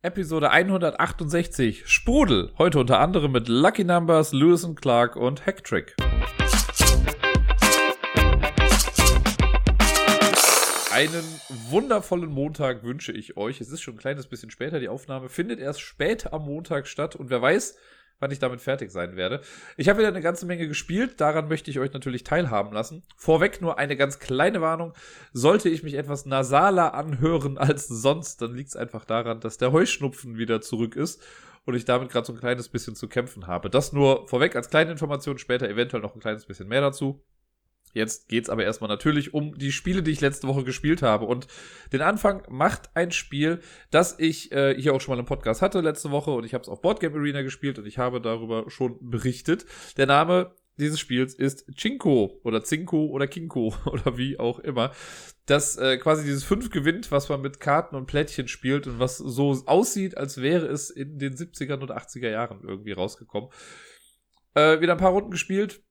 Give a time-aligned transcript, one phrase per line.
[0.00, 2.52] Episode 168 Sprudel.
[2.56, 5.96] Heute unter anderem mit Lucky Numbers, Lewis and Clark und Hacktrick.
[10.92, 11.24] Einen
[11.70, 13.60] wundervollen Montag wünsche ich euch.
[13.60, 14.78] Es ist schon ein kleines bisschen später.
[14.78, 17.76] Die Aufnahme findet erst spät am Montag statt und wer weiß,
[18.20, 19.40] wann ich damit fertig sein werde.
[19.76, 23.02] Ich habe wieder eine ganze Menge gespielt, daran möchte ich euch natürlich teilhaben lassen.
[23.16, 24.92] Vorweg nur eine ganz kleine Warnung.
[25.32, 29.72] Sollte ich mich etwas nasaler anhören als sonst, dann liegt es einfach daran, dass der
[29.72, 31.22] Heuschnupfen wieder zurück ist
[31.64, 33.70] und ich damit gerade so ein kleines bisschen zu kämpfen habe.
[33.70, 37.22] Das nur vorweg als kleine Information, später eventuell noch ein kleines bisschen mehr dazu.
[37.98, 41.26] Jetzt geht's aber erstmal natürlich um die Spiele, die ich letzte Woche gespielt habe.
[41.26, 41.48] Und
[41.92, 45.80] den Anfang macht ein Spiel, das ich äh, hier auch schon mal im Podcast hatte
[45.80, 48.98] letzte Woche und ich habe es auf Boardgame Arena gespielt und ich habe darüber schon
[49.00, 49.66] berichtet.
[49.96, 54.92] Der Name dieses Spiels ist Chinko oder Zinko oder Kinko oder wie auch immer.
[55.46, 59.18] Das äh, quasi dieses fünf gewinnt, was man mit Karten und Plättchen spielt und was
[59.18, 63.50] so aussieht, als wäre es in den 70er und 80er Jahren irgendwie rausgekommen.
[64.54, 65.82] Äh, wieder ein paar Runden gespielt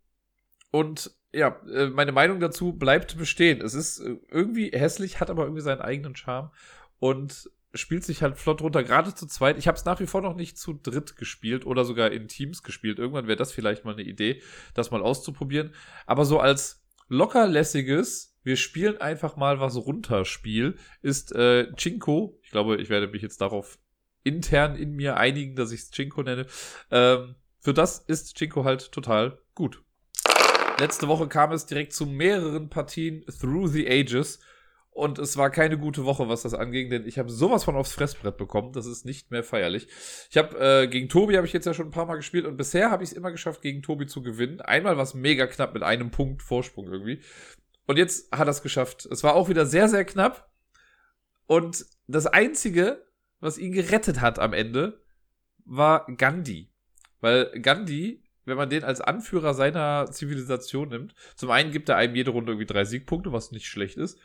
[0.72, 3.62] und ja, äh, meine Meinung dazu bleibt bestehen.
[3.62, 6.52] Es ist äh, irgendwie hässlich, hat aber irgendwie seinen eigenen Charme
[7.00, 9.58] und spielt sich halt flott runter, gerade zu zweit.
[9.58, 12.64] Ich habe es nach wie vor noch nicht zu dritt gespielt oder sogar in Teams
[12.64, 12.98] gespielt.
[12.98, 14.42] Irgendwann wäre das vielleicht mal eine Idee,
[14.74, 15.74] das mal auszuprobieren.
[16.06, 22.40] Aber so als lockerlässiges, wir spielen einfach mal was runter Spiel, ist äh, Chinko.
[22.42, 23.78] Ich glaube, ich werde mich jetzt darauf
[24.24, 26.48] intern in mir einigen, dass ich es Chinko nenne.
[26.90, 29.84] Ähm, für das ist Chinko halt total gut.
[30.80, 34.40] Letzte Woche kam es direkt zu mehreren Partien Through the Ages.
[34.92, 37.94] Und es war keine gute Woche, was das anging, denn ich habe sowas von aufs
[37.94, 38.74] Fressbrett bekommen.
[38.74, 39.88] Das ist nicht mehr feierlich.
[40.32, 42.58] Ich habe äh, gegen Tobi habe ich jetzt ja schon ein paar Mal gespielt und
[42.58, 44.60] bisher habe ich es immer geschafft, gegen Tobi zu gewinnen.
[44.62, 47.22] Einmal war es mega knapp mit einem Punkt Vorsprung irgendwie.
[47.86, 49.06] Und jetzt hat er es geschafft.
[49.06, 50.50] Es war auch wieder sehr, sehr knapp.
[51.46, 53.06] Und das Einzige,
[53.40, 55.04] was ihn gerettet hat am Ende,
[55.64, 56.72] war Gandhi.
[57.20, 61.14] Weil Gandhi wenn man den als Anführer seiner Zivilisation nimmt.
[61.36, 64.18] Zum einen gibt er einem jede Runde irgendwie drei Siegpunkte, was nicht schlecht ist.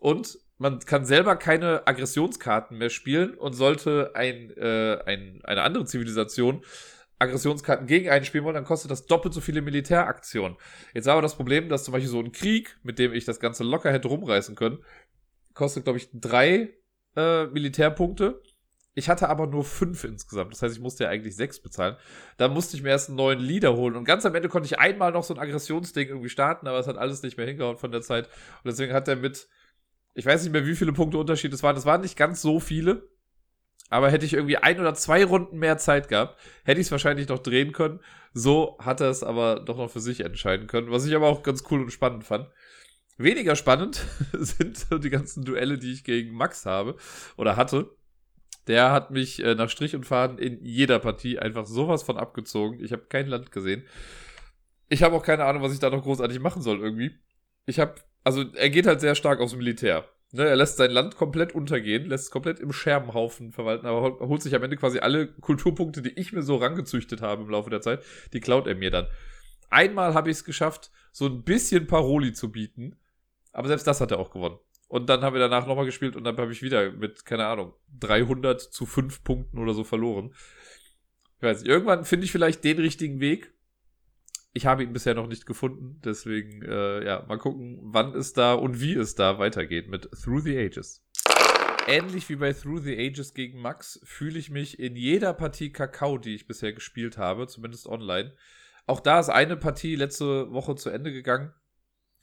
[0.00, 5.84] Und man kann selber keine Aggressionskarten mehr spielen und sollte ein, äh, ein, eine andere
[5.84, 6.64] Zivilisation
[7.18, 10.56] Aggressionskarten gegen einen spielen wollen, dann kostet das doppelt so viele Militäraktionen.
[10.94, 13.64] Jetzt aber das Problem, dass zum Beispiel so ein Krieg, mit dem ich das Ganze
[13.64, 14.78] locker hätte rumreißen können,
[15.52, 16.70] kostet, glaube ich, drei
[17.16, 18.40] äh, Militärpunkte
[18.98, 20.52] ich hatte aber nur fünf insgesamt.
[20.52, 21.96] Das heißt, ich musste ja eigentlich sechs bezahlen.
[22.36, 23.94] Dann musste ich mir erst einen neuen Leader holen.
[23.94, 26.88] Und ganz am Ende konnte ich einmal noch so ein Aggressionsding irgendwie starten, aber es
[26.88, 28.26] hat alles nicht mehr hingehauen von der Zeit.
[28.26, 29.48] Und deswegen hat er mit,
[30.14, 31.76] ich weiß nicht mehr, wie viele Punkte Unterschied es waren.
[31.76, 33.08] Das waren nicht ganz so viele.
[33.88, 37.28] Aber hätte ich irgendwie ein oder zwei Runden mehr Zeit gehabt, hätte ich es wahrscheinlich
[37.28, 38.00] noch drehen können.
[38.34, 41.42] So hat er es aber doch noch für sich entscheiden können, was ich aber auch
[41.44, 42.48] ganz cool und spannend fand.
[43.16, 46.96] Weniger spannend sind die ganzen Duelle, die ich gegen Max habe
[47.36, 47.90] oder hatte.
[48.68, 52.84] Der hat mich äh, nach Strich und Faden in jeder Partie einfach sowas von abgezogen.
[52.84, 53.84] Ich habe kein Land gesehen.
[54.88, 57.18] Ich habe auch keine Ahnung, was ich da noch großartig machen soll irgendwie.
[57.66, 60.04] Ich habe, also er geht halt sehr stark aufs Militär.
[60.30, 64.42] Ne, er lässt sein Land komplett untergehen, lässt es komplett im Scherbenhaufen verwalten, aber holt
[64.42, 67.80] sich am Ende quasi alle Kulturpunkte, die ich mir so rangezüchtet habe im Laufe der
[67.80, 69.06] Zeit, die klaut er mir dann.
[69.70, 72.96] Einmal habe ich es geschafft, so ein bisschen Paroli zu bieten,
[73.52, 74.58] aber selbst das hat er auch gewonnen.
[74.88, 77.74] Und dann haben wir danach nochmal gespielt und dann habe ich wieder mit, keine Ahnung,
[78.00, 80.34] 300 zu 5 Punkten oder so verloren.
[81.36, 83.52] Ich weiß nicht, irgendwann finde ich vielleicht den richtigen Weg.
[84.54, 88.54] Ich habe ihn bisher noch nicht gefunden, deswegen, äh, ja, mal gucken, wann es da
[88.54, 91.04] und wie es da weitergeht mit Through the Ages.
[91.86, 96.18] Ähnlich wie bei Through the Ages gegen Max fühle ich mich in jeder Partie Kakao,
[96.18, 98.34] die ich bisher gespielt habe, zumindest online.
[98.86, 101.52] Auch da ist eine Partie letzte Woche zu Ende gegangen.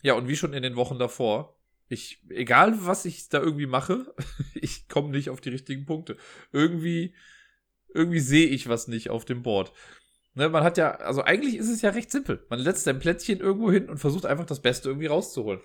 [0.01, 1.55] Ja, und wie schon in den Wochen davor,
[1.87, 4.13] ich, egal was ich da irgendwie mache,
[4.55, 6.17] ich komme nicht auf die richtigen Punkte.
[6.51, 7.15] Irgendwie,
[7.93, 9.73] irgendwie sehe ich was nicht auf dem Board.
[10.33, 12.45] Ne, man hat ja, also eigentlich ist es ja recht simpel.
[12.49, 15.61] Man setzt sein Plättchen irgendwo hin und versucht einfach das Beste irgendwie rauszuholen.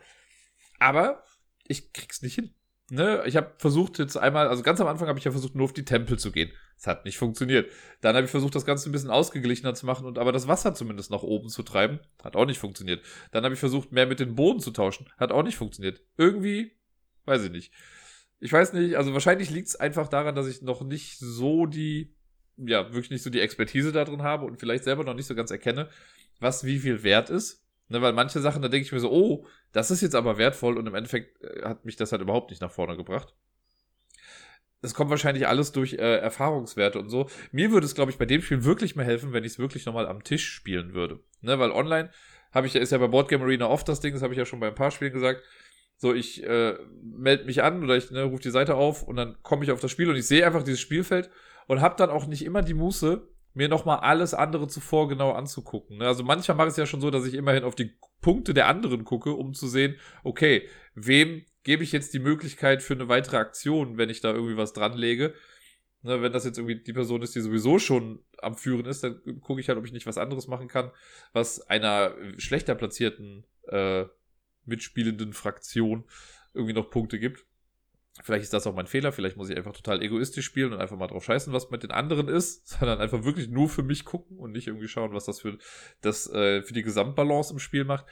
[0.79, 1.25] Aber
[1.67, 2.55] ich krieg's nicht hin.
[2.93, 5.67] Ne, ich habe versucht jetzt einmal, also ganz am Anfang habe ich ja versucht, nur
[5.67, 6.51] auf die Tempel zu gehen.
[6.77, 7.71] Es hat nicht funktioniert.
[8.01, 10.75] Dann habe ich versucht, das Ganze ein bisschen ausgeglichener zu machen und aber das Wasser
[10.75, 12.01] zumindest nach oben zu treiben.
[12.21, 13.05] Hat auch nicht funktioniert.
[13.31, 15.07] Dann habe ich versucht, mehr mit den Boden zu tauschen.
[15.19, 16.03] Hat auch nicht funktioniert.
[16.17, 16.73] Irgendwie,
[17.27, 17.73] weiß ich nicht.
[18.41, 22.17] Ich weiß nicht, also wahrscheinlich liegt es einfach daran, dass ich noch nicht so die,
[22.57, 25.37] ja, wirklich nicht so die Expertise da drin habe und vielleicht selber noch nicht so
[25.37, 25.89] ganz erkenne,
[26.41, 27.65] was wie viel wert ist.
[27.91, 30.79] Ne, weil manche Sachen, da denke ich mir so, oh, das ist jetzt aber wertvoll
[30.79, 33.35] und im Endeffekt äh, hat mich das halt überhaupt nicht nach vorne gebracht
[34.83, 37.29] das kommt wahrscheinlich alles durch äh, Erfahrungswerte und so.
[37.53, 39.87] Mir würde es, glaube ich, bei dem Spiel wirklich mehr helfen, wenn ich es wirklich
[39.87, 41.21] nochmal am Tisch spielen würde.
[41.43, 42.11] Ne, weil online
[42.53, 44.61] habe ich ist ja bei Boardgame Arena oft das Ding, das habe ich ja schon
[44.61, 45.43] bei ein paar Spielen gesagt.
[45.97, 49.37] So, ich äh, melde mich an oder ich ne, rufe die Seite auf und dann
[49.43, 51.31] komme ich auf das Spiel und ich sehe einfach dieses Spielfeld
[51.67, 55.99] und habe dann auch nicht immer die Muße, mir nochmal alles andere zuvor genau anzugucken.
[55.99, 56.07] Ne?
[56.07, 58.69] Also manchmal mache ich es ja schon so, dass ich immerhin auf die Punkte der
[58.69, 63.37] anderen gucke, um zu sehen, okay, wem gebe ich jetzt die Möglichkeit für eine weitere
[63.37, 65.35] Aktion, wenn ich da irgendwie was dranlege.
[66.03, 69.21] Ne, wenn das jetzt irgendwie die Person ist, die sowieso schon am Führen ist, dann
[69.41, 70.91] gucke ich halt, ob ich nicht was anderes machen kann,
[71.35, 74.07] was einer schlechter platzierten äh,
[74.65, 76.05] mitspielenden Fraktion
[76.55, 77.45] irgendwie noch Punkte gibt.
[78.23, 80.97] Vielleicht ist das auch mein Fehler, vielleicht muss ich einfach total egoistisch spielen und einfach
[80.97, 84.39] mal drauf scheißen, was mit den anderen ist, sondern einfach wirklich nur für mich gucken
[84.39, 85.59] und nicht irgendwie schauen, was das für,
[86.01, 88.07] das, äh, für die Gesamtbalance im Spiel macht.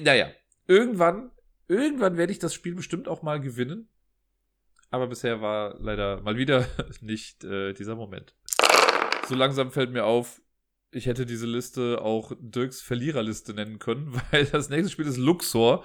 [0.00, 0.28] Naja,
[0.66, 1.30] irgendwann,
[1.68, 3.88] irgendwann werde ich das Spiel bestimmt auch mal gewinnen.
[4.90, 6.68] Aber bisher war leider mal wieder
[7.00, 8.34] nicht äh, dieser Moment.
[9.28, 10.40] So langsam fällt mir auf,
[10.90, 15.84] ich hätte diese Liste auch Dirks Verliererliste nennen können, weil das nächste Spiel ist Luxor.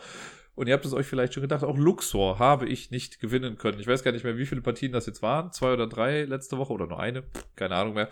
[0.59, 3.79] Und ihr habt es euch vielleicht schon gedacht, auch Luxor habe ich nicht gewinnen können.
[3.79, 5.53] Ich weiß gar nicht mehr, wie viele Partien das jetzt waren.
[5.53, 7.23] Zwei oder drei letzte Woche oder nur eine.
[7.55, 8.09] Keine Ahnung mehr.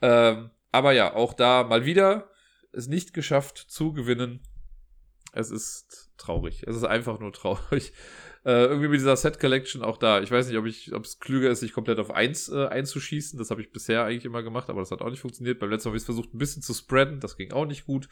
[0.00, 2.30] Ähm, aber ja, auch da mal wieder
[2.72, 4.40] es nicht geschafft zu gewinnen.
[5.34, 6.64] Es ist traurig.
[6.66, 7.92] Es ist einfach nur traurig.
[8.42, 10.22] Äh, irgendwie mit dieser Set Collection auch da.
[10.22, 13.38] Ich weiß nicht, ob ich, ob es klüger ist, sich komplett auf eins äh, einzuschießen.
[13.38, 15.58] Das habe ich bisher eigentlich immer gemacht, aber das hat auch nicht funktioniert.
[15.58, 17.20] Beim letzten Mal habe ich es versucht, ein bisschen zu spreaden.
[17.20, 18.08] Das ging auch nicht gut.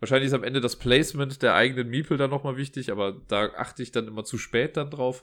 [0.00, 3.82] Wahrscheinlich ist am Ende das Placement der eigenen Meeple dann nochmal wichtig, aber da achte
[3.82, 5.22] ich dann immer zu spät dann drauf.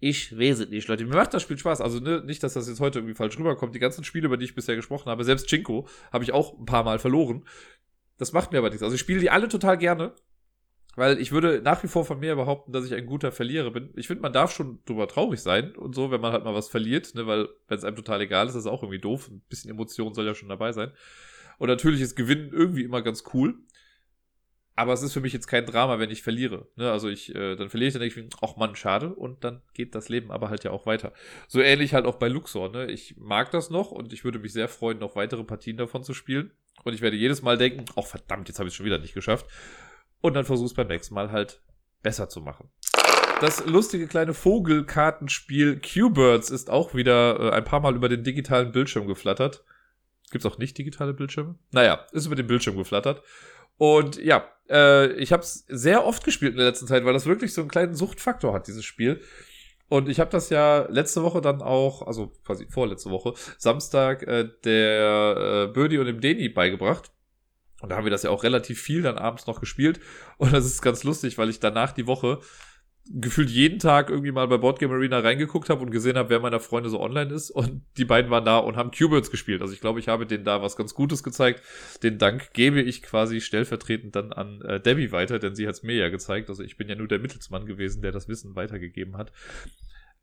[0.00, 1.04] Ich nicht, Leute.
[1.04, 1.80] Mir macht das Spiel Spaß.
[1.80, 3.74] Also ne, nicht, dass das jetzt heute irgendwie falsch rüberkommt.
[3.74, 6.66] Die ganzen Spiele, über die ich bisher gesprochen habe, selbst Chinko, habe ich auch ein
[6.66, 7.44] paar Mal verloren.
[8.16, 8.82] Das macht mir aber nichts.
[8.82, 10.14] Also ich spiele die alle total gerne.
[10.94, 13.92] Weil ich würde nach wie vor von mir behaupten, dass ich ein guter Verlierer bin.
[13.94, 16.68] Ich finde, man darf schon drüber traurig sein und so, wenn man halt mal was
[16.68, 17.24] verliert, ne?
[17.24, 19.28] weil wenn es einem total egal ist, ist es auch irgendwie doof.
[19.30, 20.90] Ein bisschen Emotion soll ja schon dabei sein.
[21.58, 23.58] Und natürlich ist Gewinnen irgendwie immer ganz cool.
[24.78, 26.68] Aber es ist für mich jetzt kein Drama, wenn ich verliere.
[26.76, 26.92] Ne?
[26.92, 29.12] Also ich, äh, dann verliere ich, dann denke ich, ach Mann, schade.
[29.12, 31.12] Und dann geht das Leben aber halt ja auch weiter.
[31.48, 32.68] So ähnlich halt auch bei Luxor.
[32.68, 32.86] Ne?
[32.86, 36.14] Ich mag das noch und ich würde mich sehr freuen, noch weitere Partien davon zu
[36.14, 36.52] spielen.
[36.84, 39.14] Und ich werde jedes Mal denken, ach verdammt, jetzt habe ich es schon wieder nicht
[39.14, 39.46] geschafft.
[40.20, 41.60] Und dann versuche es beim nächsten Mal halt
[42.04, 42.70] besser zu machen.
[43.40, 48.70] Das lustige kleine Vogelkartenspiel Q-Birds ist auch wieder äh, ein paar Mal über den digitalen
[48.70, 49.64] Bildschirm geflattert.
[50.30, 51.56] Gibt es auch nicht digitale Bildschirme?
[51.72, 53.22] Naja, ist über den Bildschirm geflattert.
[53.78, 57.26] Und ja, äh, ich habe es sehr oft gespielt in der letzten Zeit, weil das
[57.26, 59.20] wirklich so einen kleinen Suchtfaktor hat, dieses Spiel.
[59.88, 64.48] Und ich habe das ja letzte Woche dann auch, also quasi vorletzte Woche, Samstag äh,
[64.64, 67.10] der äh, Birdie und dem Deni beigebracht.
[67.80, 70.00] Und da haben wir das ja auch relativ viel dann abends noch gespielt.
[70.36, 72.40] Und das ist ganz lustig, weil ich danach die Woche
[73.10, 76.60] gefühlt jeden Tag irgendwie mal bei Boardgame Arena reingeguckt habe und gesehen habe, wer meiner
[76.60, 77.50] Freunde so online ist.
[77.50, 79.62] Und die beiden waren da und haben Q-Birds gespielt.
[79.62, 81.62] Also ich glaube, ich habe denen da was ganz Gutes gezeigt.
[82.02, 85.82] Den Dank gebe ich quasi stellvertretend dann an äh, Debbie weiter, denn sie hat es
[85.82, 86.50] mir ja gezeigt.
[86.50, 89.32] Also ich bin ja nur der Mittelsmann gewesen, der das Wissen weitergegeben hat.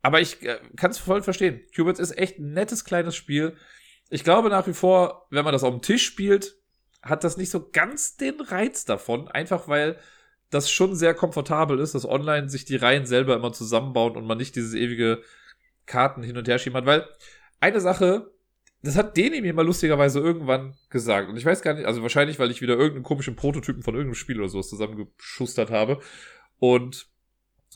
[0.02, 1.62] Aber ich äh, kann es voll verstehen.
[1.74, 3.56] Q-Birds ist echt ein nettes kleines Spiel.
[4.10, 6.54] Ich glaube nach wie vor, wenn man das auf dem Tisch spielt,
[7.02, 9.26] hat das nicht so ganz den Reiz davon.
[9.28, 9.98] Einfach weil
[10.50, 14.38] das schon sehr komfortabel ist, dass online sich die Reihen selber immer zusammenbauen und man
[14.38, 15.22] nicht dieses ewige
[15.86, 16.86] Karten hin und her schieben hat.
[16.86, 17.06] Weil
[17.60, 18.30] eine Sache,
[18.82, 21.28] das hat Deni mir mal lustigerweise irgendwann gesagt.
[21.28, 24.14] Und ich weiß gar nicht, also wahrscheinlich, weil ich wieder irgendeinen komischen Prototypen von irgendeinem
[24.14, 26.00] Spiel oder sowas zusammengeschustert habe.
[26.58, 27.08] Und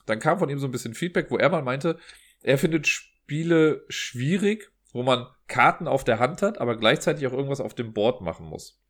[0.06, 1.98] dann kam von ihm so ein bisschen Feedback, wo er mal meinte,
[2.42, 7.60] er findet Spiele schwierig, wo man Karten auf der Hand hat, aber gleichzeitig auch irgendwas
[7.60, 8.80] auf dem Board machen muss.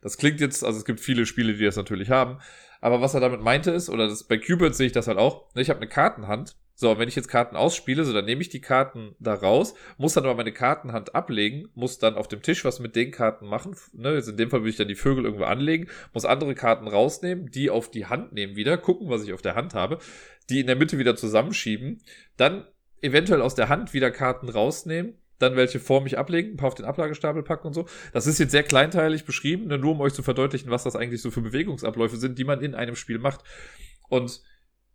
[0.00, 2.40] Das klingt jetzt, also es gibt viele Spiele, die das natürlich haben,
[2.84, 5.46] aber was er damit meinte ist, oder das, bei Qbert sehe ich das halt auch,
[5.54, 8.50] ne, ich habe eine Kartenhand, so, wenn ich jetzt Karten ausspiele, so dann nehme ich
[8.50, 12.62] die Karten da raus, muss dann aber meine Kartenhand ablegen, muss dann auf dem Tisch
[12.62, 13.74] was mit den Karten machen.
[13.94, 16.86] Ne, jetzt in dem Fall würde ich dann die Vögel irgendwo anlegen, muss andere Karten
[16.86, 19.98] rausnehmen, die auf die Hand nehmen wieder, gucken, was ich auf der Hand habe,
[20.50, 22.02] die in der Mitte wieder zusammenschieben,
[22.36, 22.66] dann
[23.00, 26.74] eventuell aus der Hand wieder Karten rausnehmen, dann welche vor mich ablegen, ein paar auf
[26.74, 27.86] den Ablagestapel packen und so.
[28.12, 31.22] Das ist jetzt sehr kleinteilig beschrieben, ne, nur um euch zu verdeutlichen, was das eigentlich
[31.22, 33.40] so für Bewegungsabläufe sind, die man in einem Spiel macht.
[34.08, 34.42] Und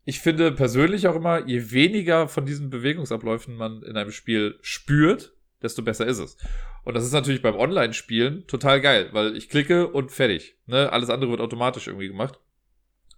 [0.05, 5.33] ich finde persönlich auch immer, je weniger von diesen Bewegungsabläufen man in einem Spiel spürt,
[5.61, 6.37] desto besser ist es.
[6.83, 10.57] Und das ist natürlich beim Online-Spielen total geil, weil ich klicke und fertig.
[10.65, 10.91] Ne?
[10.91, 12.39] Alles andere wird automatisch irgendwie gemacht.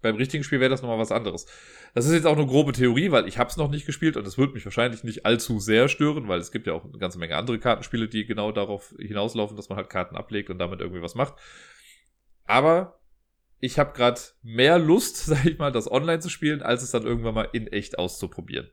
[0.01, 1.45] Beim richtigen Spiel wäre das nochmal was anderes.
[1.93, 4.25] Das ist jetzt auch eine grobe Theorie, weil ich habe es noch nicht gespielt und
[4.25, 7.19] es wird mich wahrscheinlich nicht allzu sehr stören, weil es gibt ja auch eine ganze
[7.19, 11.01] Menge andere Kartenspiele, die genau darauf hinauslaufen, dass man halt Karten ablegt und damit irgendwie
[11.01, 11.35] was macht.
[12.45, 12.99] Aber
[13.59, 17.03] ich habe gerade mehr Lust, sag ich mal, das online zu spielen, als es dann
[17.03, 18.69] irgendwann mal in echt auszuprobieren.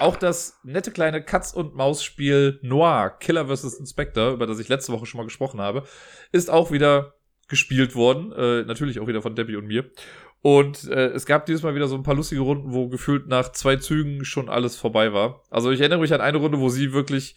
[0.00, 3.74] Auch das nette kleine Katz- und Maus-Spiel Noir, Killer vs.
[3.74, 5.84] Inspector, über das ich letzte Woche schon mal gesprochen habe,
[6.32, 7.16] ist auch wieder
[7.48, 8.32] gespielt worden.
[8.32, 9.90] Äh, natürlich auch wieder von Debbie und mir.
[10.42, 13.52] Und äh, es gab dieses Mal wieder so ein paar lustige Runden, wo gefühlt nach
[13.52, 15.42] zwei Zügen schon alles vorbei war.
[15.50, 17.36] Also ich erinnere mich an eine Runde, wo sie wirklich,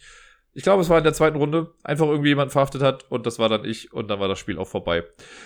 [0.54, 3.38] ich glaube, es war in der zweiten Runde, einfach irgendwie jemand verhaftet hat und das
[3.38, 5.04] war dann ich und dann war das Spiel auch vorbei.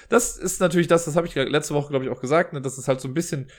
[0.09, 2.79] Das ist natürlich das, das habe ich letzte Woche, glaube ich, auch gesagt, ne, dass
[2.79, 3.51] es halt so ein bisschen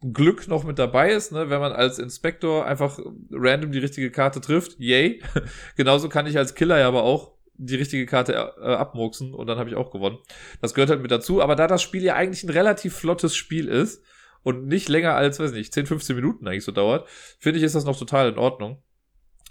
[0.00, 2.98] Glück noch mit dabei ist, ne, wenn man als Inspektor einfach
[3.30, 5.22] random die richtige Karte trifft, yay.
[5.76, 9.58] Genauso kann ich als Killer ja aber auch die richtige Karte äh, abmurksen und dann
[9.58, 10.18] habe ich auch gewonnen.
[10.60, 11.42] Das gehört halt mit dazu.
[11.42, 14.02] Aber da das Spiel ja eigentlich ein relativ flottes Spiel ist
[14.42, 17.08] und nicht länger als, weiß nicht, 10, 15 Minuten eigentlich so dauert,
[17.38, 18.82] finde ich, ist das noch total in Ordnung.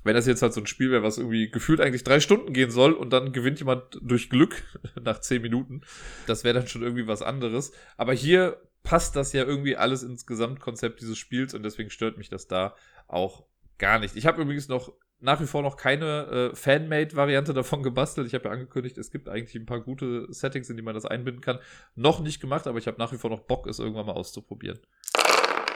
[0.04, 2.70] Wenn das jetzt halt so ein Spiel wäre, was irgendwie gefühlt eigentlich drei Stunden gehen
[2.70, 4.64] soll und dann gewinnt jemand durch Glück
[5.04, 5.82] nach 10 Minuten,
[6.28, 7.72] das wäre dann schon irgendwie was anderes.
[7.98, 12.30] Aber hier passt das ja irgendwie alles ins Gesamtkonzept dieses Spiels und deswegen stört mich
[12.30, 12.76] das da
[13.08, 13.46] auch
[13.78, 14.16] gar nicht.
[14.16, 18.28] Ich habe übrigens noch nach wie vor noch keine äh, Fanmade-Variante davon gebastelt.
[18.28, 21.06] Ich habe ja angekündigt, es gibt eigentlich ein paar gute Settings, in die man das
[21.06, 21.60] einbinden kann.
[21.96, 24.80] Noch nicht gemacht, aber ich habe nach wie vor noch Bock, es irgendwann mal auszuprobieren.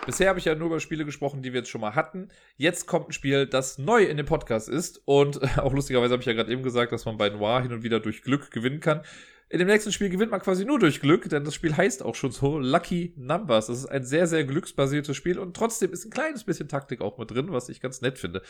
[0.06, 2.30] Bisher habe ich ja nur über Spiele gesprochen, die wir jetzt schon mal hatten.
[2.58, 5.02] Jetzt kommt ein Spiel, das neu in dem Podcast ist.
[5.06, 7.84] Und auch lustigerweise habe ich ja gerade eben gesagt, dass man bei Noir hin und
[7.84, 9.04] wieder durch Glück gewinnen kann.
[9.52, 12.14] In dem nächsten Spiel gewinnt man quasi nur durch Glück, denn das Spiel heißt auch
[12.14, 13.66] schon so Lucky Numbers.
[13.68, 17.18] Das ist ein sehr, sehr glücksbasiertes Spiel und trotzdem ist ein kleines bisschen Taktik auch
[17.18, 18.44] mit drin, was ich ganz nett finde.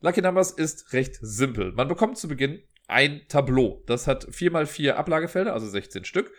[0.00, 1.72] Lucky Numbers ist recht simpel.
[1.72, 3.82] Man bekommt zu Beginn ein Tableau.
[3.86, 6.32] Das hat 4x4 Ablagefelder, also 16 Stück.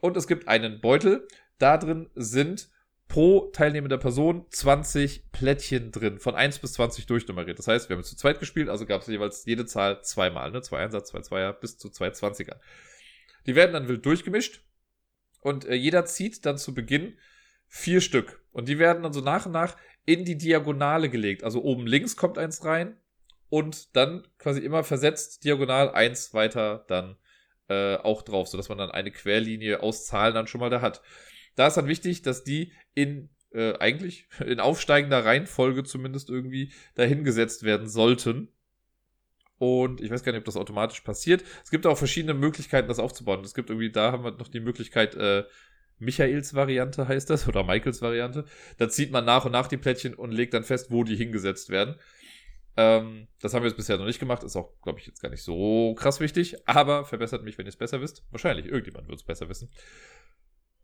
[0.00, 1.26] Und es gibt einen Beutel.
[1.58, 2.68] Da drin sind
[3.08, 7.58] pro teilnehmender Person 20 Plättchen drin, von 1 bis 20 durchnummeriert.
[7.58, 10.62] Das heißt, wir haben zu zweit gespielt, also gab es jeweils jede Zahl zweimal, ne?
[10.62, 12.60] Zwei Einsatz, zwei Zweier bis zu zwei Zwanziger.
[13.46, 14.64] Die werden dann wild durchgemischt
[15.40, 17.18] und äh, jeder zieht dann zu Beginn
[17.68, 18.42] vier Stück.
[18.52, 21.44] Und die werden dann so nach und nach in die Diagonale gelegt.
[21.44, 22.96] Also oben links kommt eins rein
[23.48, 27.16] und dann quasi immer versetzt diagonal eins weiter dann
[27.68, 31.02] äh, auch drauf, sodass man dann eine Querlinie aus Zahlen dann schon mal da hat.
[31.56, 37.62] Da ist dann wichtig, dass die in äh, eigentlich in aufsteigender Reihenfolge zumindest irgendwie dahingesetzt
[37.62, 38.48] werden sollten.
[39.58, 41.44] Und ich weiß gar nicht, ob das automatisch passiert.
[41.62, 43.44] Es gibt auch verschiedene Möglichkeiten, das aufzubauen.
[43.44, 45.44] Es gibt irgendwie, da haben wir noch die Möglichkeit, äh,
[45.98, 48.44] Michaels Variante heißt das, oder Michaels Variante.
[48.78, 51.70] Da zieht man nach und nach die Plättchen und legt dann fest, wo die hingesetzt
[51.70, 51.96] werden.
[52.76, 54.42] Ähm, das haben wir jetzt bisher noch nicht gemacht.
[54.42, 56.56] Ist auch, glaube ich, jetzt gar nicht so krass wichtig.
[56.66, 58.24] Aber verbessert mich, wenn ihr es besser wisst.
[58.30, 59.70] Wahrscheinlich, irgendjemand wird es besser wissen.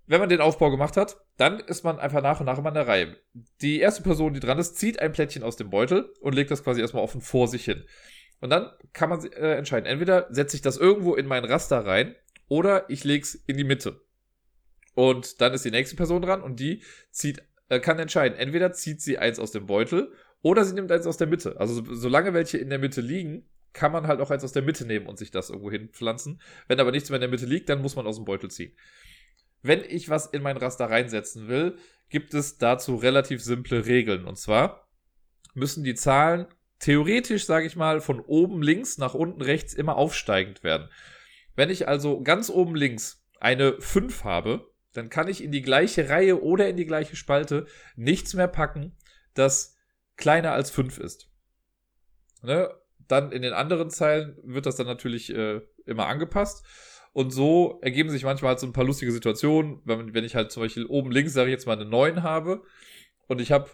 [0.07, 2.75] Wenn man den Aufbau gemacht hat, dann ist man einfach nach und nach immer in
[2.75, 3.17] der Reihe.
[3.61, 6.65] Die erste Person, die dran ist, zieht ein Plättchen aus dem Beutel und legt das
[6.65, 7.85] quasi erstmal offen vor sich hin.
[8.41, 9.87] Und dann kann man äh, entscheiden.
[9.87, 12.17] Entweder setze ich das irgendwo in mein Raster rein
[12.49, 14.01] oder ich lege es in die Mitte.
[15.01, 18.37] Und dann ist die nächste Person dran und die zieht, äh, kann entscheiden.
[18.37, 21.59] Entweder zieht sie eins aus dem Beutel oder sie nimmt eins aus der Mitte.
[21.59, 24.61] Also so, solange welche in der Mitte liegen, kann man halt auch eins aus der
[24.61, 26.43] Mitte nehmen und sich das irgendwo hinpflanzen.
[26.69, 28.77] Wenn aber nichts mehr in der Mitte liegt, dann muss man aus dem Beutel ziehen.
[29.63, 31.79] Wenn ich was in mein Raster reinsetzen will,
[32.11, 34.27] gibt es dazu relativ simple Regeln.
[34.27, 34.87] Und zwar
[35.55, 36.47] müssen die Zahlen
[36.79, 40.91] theoretisch, sage ich mal, von oben links nach unten rechts immer aufsteigend werden.
[41.57, 46.09] Wenn ich also ganz oben links eine 5 habe, dann kann ich in die gleiche
[46.09, 47.67] Reihe oder in die gleiche Spalte
[47.97, 48.97] nichts mehr packen,
[49.35, 49.77] das
[50.17, 51.31] kleiner als 5 ist.
[52.43, 52.71] Ne?
[53.09, 56.65] Dann in den anderen Zeilen wird das dann natürlich äh, immer angepasst.
[57.13, 60.53] Und so ergeben sich manchmal halt so ein paar lustige Situationen, wenn, wenn ich halt
[60.53, 62.63] zum Beispiel oben links, sage ich jetzt mal, eine 9 habe
[63.27, 63.71] und ich habe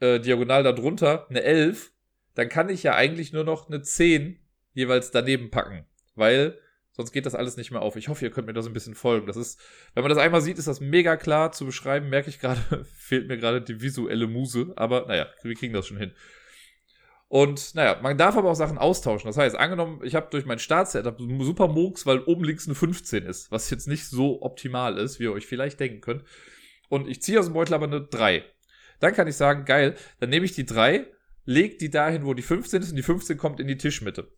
[0.00, 1.92] äh, diagonal darunter eine 11,
[2.34, 4.40] dann kann ich ja eigentlich nur noch eine 10
[4.72, 5.86] jeweils daneben packen.
[6.16, 6.58] Weil
[6.96, 7.96] Sonst geht das alles nicht mehr auf.
[7.96, 9.26] Ich hoffe, ihr könnt mir da so ein bisschen folgen.
[9.26, 9.60] Das ist,
[9.94, 12.08] wenn man das einmal sieht, ist das mega klar zu beschreiben.
[12.08, 14.72] Merke ich gerade, fehlt mir gerade die visuelle Muse.
[14.76, 16.12] Aber naja, wir kriegen das schon hin.
[17.26, 19.26] Und naja, man darf aber auch Sachen austauschen.
[19.26, 23.26] Das heißt, angenommen, ich habe durch mein Startsetup super Murks, weil oben links eine 15
[23.26, 26.22] ist, was jetzt nicht so optimal ist, wie ihr euch vielleicht denken könnt.
[26.88, 28.44] Und ich ziehe aus dem Beutel aber eine 3.
[29.00, 31.08] Dann kann ich sagen, geil, dann nehme ich die 3,
[31.44, 34.30] leg die dahin, wo die 15 ist und die 15 kommt in die Tischmitte.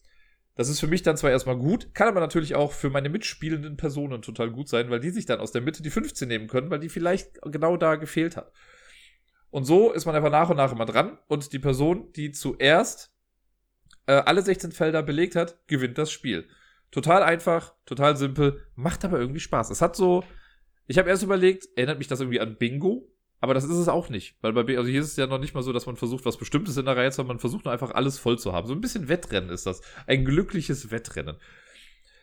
[0.57, 3.77] Das ist für mich dann zwar erstmal gut, kann aber natürlich auch für meine mitspielenden
[3.77, 6.71] Personen total gut sein, weil die sich dann aus der Mitte die 15 nehmen können,
[6.71, 8.51] weil die vielleicht genau da gefehlt hat.
[9.51, 13.13] Und so ist man einfach nach und nach immer dran und die Person, die zuerst
[14.07, 16.49] äh, alle 16 Felder belegt hat, gewinnt das Spiel.
[16.91, 19.69] Total einfach, total simpel, macht aber irgendwie Spaß.
[19.71, 20.25] Es hat so,
[20.87, 23.13] ich habe erst überlegt, erinnert mich das irgendwie an Bingo?
[23.47, 24.35] Aber das ist es auch nicht.
[24.41, 26.37] Weil bei, also hier ist es ja noch nicht mal so, dass man versucht, was
[26.37, 28.67] Bestimmtes in der Reihe zu haben, man versucht nur einfach alles voll zu haben.
[28.67, 29.83] So ein bisschen Wettrennen ist das.
[30.09, 31.37] Ein glückliches Wettrennen.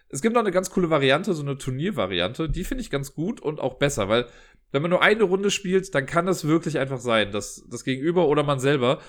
[0.09, 2.49] Es gibt noch eine ganz coole Variante, so eine Turniervariante.
[2.49, 4.27] Die finde ich ganz gut und auch besser, weil
[4.73, 8.27] wenn man nur eine Runde spielt, dann kann es wirklich einfach sein, dass das Gegenüber
[8.27, 8.99] oder man selber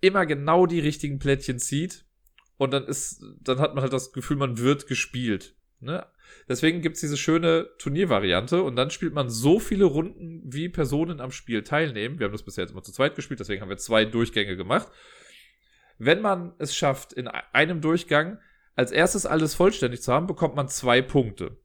[0.00, 2.06] immer genau die richtigen Plättchen zieht
[2.56, 5.56] und dann ist, dann hat man halt das Gefühl, man wird gespielt.
[5.80, 6.06] Ne?
[6.48, 11.32] Deswegen gibt's diese schöne Turniervariante und dann spielt man so viele Runden, wie Personen am
[11.32, 12.18] Spiel teilnehmen.
[12.18, 14.88] Wir haben das bisher jetzt immer zu zweit gespielt, deswegen haben wir zwei Durchgänge gemacht.
[15.98, 18.38] Wenn man es schafft, in einem Durchgang
[18.74, 21.58] als erstes alles vollständig zu haben, bekommt man zwei Punkte.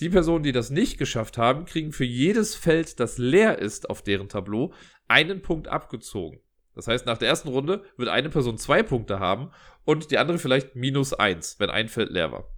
[0.00, 4.02] Die Personen, die das nicht geschafft haben, kriegen für jedes Feld, das leer ist auf
[4.02, 4.72] deren Tableau,
[5.08, 6.40] einen Punkt abgezogen.
[6.74, 9.50] Das heißt, nach der ersten Runde wird eine Person zwei Punkte haben
[9.84, 12.55] und die andere vielleicht minus eins, wenn ein Feld leer war.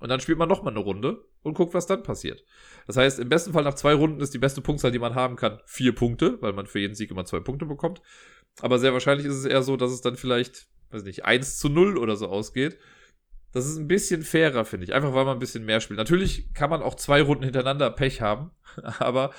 [0.00, 2.44] Und dann spielt man nochmal eine Runde und guckt, was dann passiert.
[2.86, 5.36] Das heißt, im besten Fall nach zwei Runden ist die beste Punktzahl, die man haben
[5.36, 8.02] kann, vier Punkte, weil man für jeden Sieg immer zwei Punkte bekommt.
[8.60, 11.68] Aber sehr wahrscheinlich ist es eher so, dass es dann vielleicht, weiß nicht, eins zu
[11.68, 12.78] null oder so ausgeht.
[13.52, 14.94] Das ist ein bisschen fairer, finde ich.
[14.94, 15.98] Einfach weil man ein bisschen mehr spielt.
[15.98, 18.50] Natürlich kann man auch zwei Runden hintereinander Pech haben,
[18.98, 19.30] aber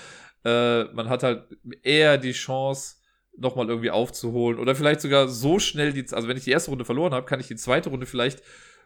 [0.45, 1.47] äh, man hat halt
[1.83, 2.95] eher die Chance,
[3.37, 4.59] nochmal irgendwie aufzuholen.
[4.59, 7.39] Oder vielleicht sogar so schnell die, also wenn ich die erste Runde verloren habe, kann
[7.39, 8.41] ich die zweite Runde vielleicht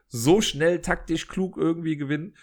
[0.09, 2.35] so schnell taktisch klug irgendwie gewinnen,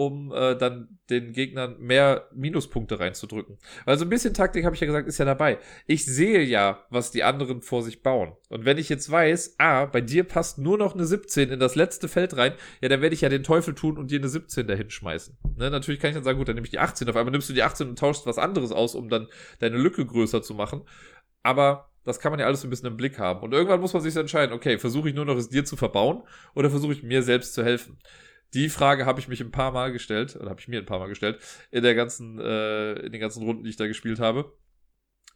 [0.00, 3.58] um äh, dann den Gegnern mehr Minuspunkte reinzudrücken.
[3.84, 5.58] Weil so ein bisschen Taktik, habe ich ja gesagt, ist ja dabei.
[5.86, 8.32] Ich sehe ja, was die anderen vor sich bauen.
[8.48, 11.74] Und wenn ich jetzt weiß, ah, bei dir passt nur noch eine 17 in das
[11.74, 14.66] letzte Feld rein, ja, dann werde ich ja den Teufel tun und dir eine 17
[14.66, 15.36] dahin schmeißen.
[15.58, 17.06] Ne, natürlich kann ich dann sagen, gut, dann nehme ich die 18.
[17.10, 19.26] Auf einmal nimmst du die 18 und tauschst was anderes aus, um dann
[19.58, 20.80] deine Lücke größer zu machen.
[21.42, 23.40] Aber das kann man ja alles so ein bisschen im Blick haben.
[23.40, 26.22] Und irgendwann muss man sich entscheiden, okay, versuche ich nur noch es dir zu verbauen
[26.54, 27.98] oder versuche ich mir selbst zu helfen?
[28.52, 30.98] Die Frage habe ich mich ein paar Mal gestellt, oder habe ich mir ein paar
[30.98, 31.38] Mal gestellt,
[31.70, 34.52] in der ganzen, äh, in den ganzen Runden, die ich da gespielt habe.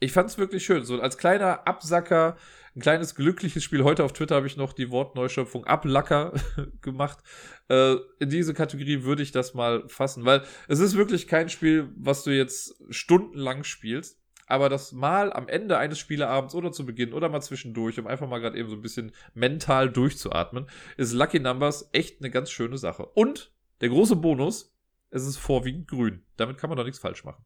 [0.01, 0.85] Ich fand es wirklich schön.
[0.85, 2.37] So als kleiner Absacker,
[2.75, 3.85] ein kleines glückliches Spiel.
[3.85, 6.33] Heute auf Twitter habe ich noch die Wortneuschöpfung Ablacker
[6.81, 7.21] gemacht.
[7.69, 11.93] Äh, in diese Kategorie würde ich das mal fassen, weil es ist wirklich kein Spiel,
[11.97, 17.13] was du jetzt stundenlang spielst aber das mal am Ende eines Spieleabends oder zu Beginn
[17.13, 21.41] oder mal zwischendurch, um einfach mal gerade eben so ein bisschen mental durchzuatmen, ist Lucky
[21.41, 23.07] Numbers echt eine ganz schöne Sache.
[23.07, 24.75] Und der große Bonus,
[25.11, 26.23] es ist vorwiegend grün.
[26.37, 27.45] Damit kann man doch nichts falsch machen.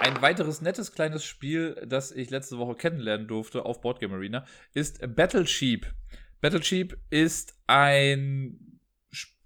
[0.00, 5.00] Ein weiteres nettes kleines Spiel, das ich letzte Woche kennenlernen durfte auf Boardgame Arena, ist
[5.16, 5.92] Battle Sheep.
[6.40, 8.77] Battle Sheep ist ein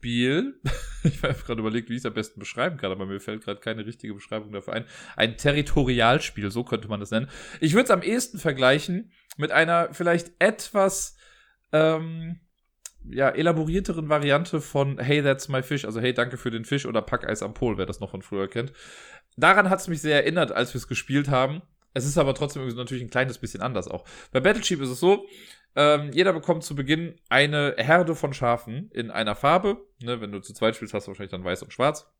[0.03, 0.61] Spiel.
[1.05, 3.59] Ich habe gerade überlegt, wie ich es am besten beschreiben kann, aber mir fällt gerade
[3.59, 4.85] keine richtige Beschreibung dafür ein.
[5.17, 7.29] Ein Territorialspiel, so könnte man das nennen.
[7.59, 11.17] Ich würde es am ehesten vergleichen mit einer vielleicht etwas
[11.73, 12.38] ähm,
[13.11, 17.03] ja, elaborierteren Variante von Hey, that's my fish, also Hey, danke für den Fisch oder
[17.03, 18.73] Pack Eis am Pol, wer das noch von früher kennt.
[19.37, 21.62] Daran hat es mich sehr erinnert, als wir es gespielt haben.
[21.95, 24.05] Es ist aber trotzdem natürlich ein kleines bisschen anders auch.
[24.31, 25.27] Bei Battleship ist es so,
[25.75, 29.87] ähm, jeder bekommt zu Beginn eine Herde von Schafen in einer Farbe.
[30.03, 32.11] Ne, wenn du zu zweit spielst, hast du wahrscheinlich dann weiß und schwarz.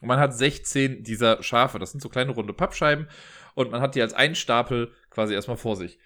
[0.00, 1.78] Und man hat 16 dieser Schafe.
[1.78, 3.08] Das sind so kleine runde Pappscheiben.
[3.54, 5.98] Und man hat die als einen Stapel quasi erstmal vor sich.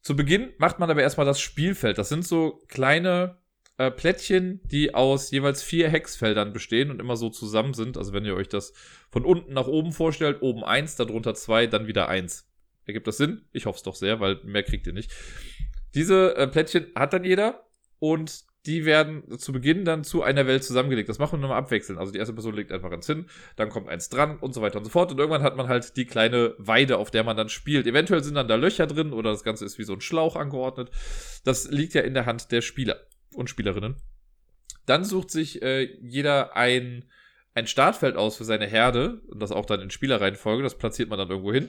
[0.00, 1.98] Zu Beginn macht man aber erstmal das Spielfeld.
[1.98, 3.38] Das sind so kleine
[3.78, 7.96] äh, Plättchen, die aus jeweils vier Hexfeldern bestehen und immer so zusammen sind.
[7.96, 8.72] Also wenn ihr euch das
[9.10, 12.48] von unten nach oben vorstellt, oben eins, darunter zwei, dann wieder eins.
[12.84, 13.42] Ergibt das Sinn?
[13.52, 15.12] Ich hoffe es doch sehr, weil mehr kriegt ihr nicht.
[15.94, 17.66] Diese äh, Plättchen hat dann jeder
[17.98, 21.08] und die werden zu Beginn dann zu einer Welt zusammengelegt.
[21.08, 21.98] Das machen wir nochmal abwechselnd.
[21.98, 23.26] Also die erste Person legt einfach eins hin,
[23.56, 25.10] dann kommt eins dran und so weiter und so fort.
[25.10, 27.86] Und irgendwann hat man halt die kleine Weide, auf der man dann spielt.
[27.86, 30.90] Eventuell sind dann da Löcher drin oder das Ganze ist wie so ein Schlauch angeordnet.
[31.44, 33.00] Das liegt ja in der Hand der Spieler
[33.34, 33.96] und Spielerinnen.
[34.86, 37.04] Dann sucht sich äh, jeder ein,
[37.54, 40.62] ein Startfeld aus für seine Herde und das auch dann in Spielerreihenfolge.
[40.62, 41.68] Das platziert man dann irgendwo hin.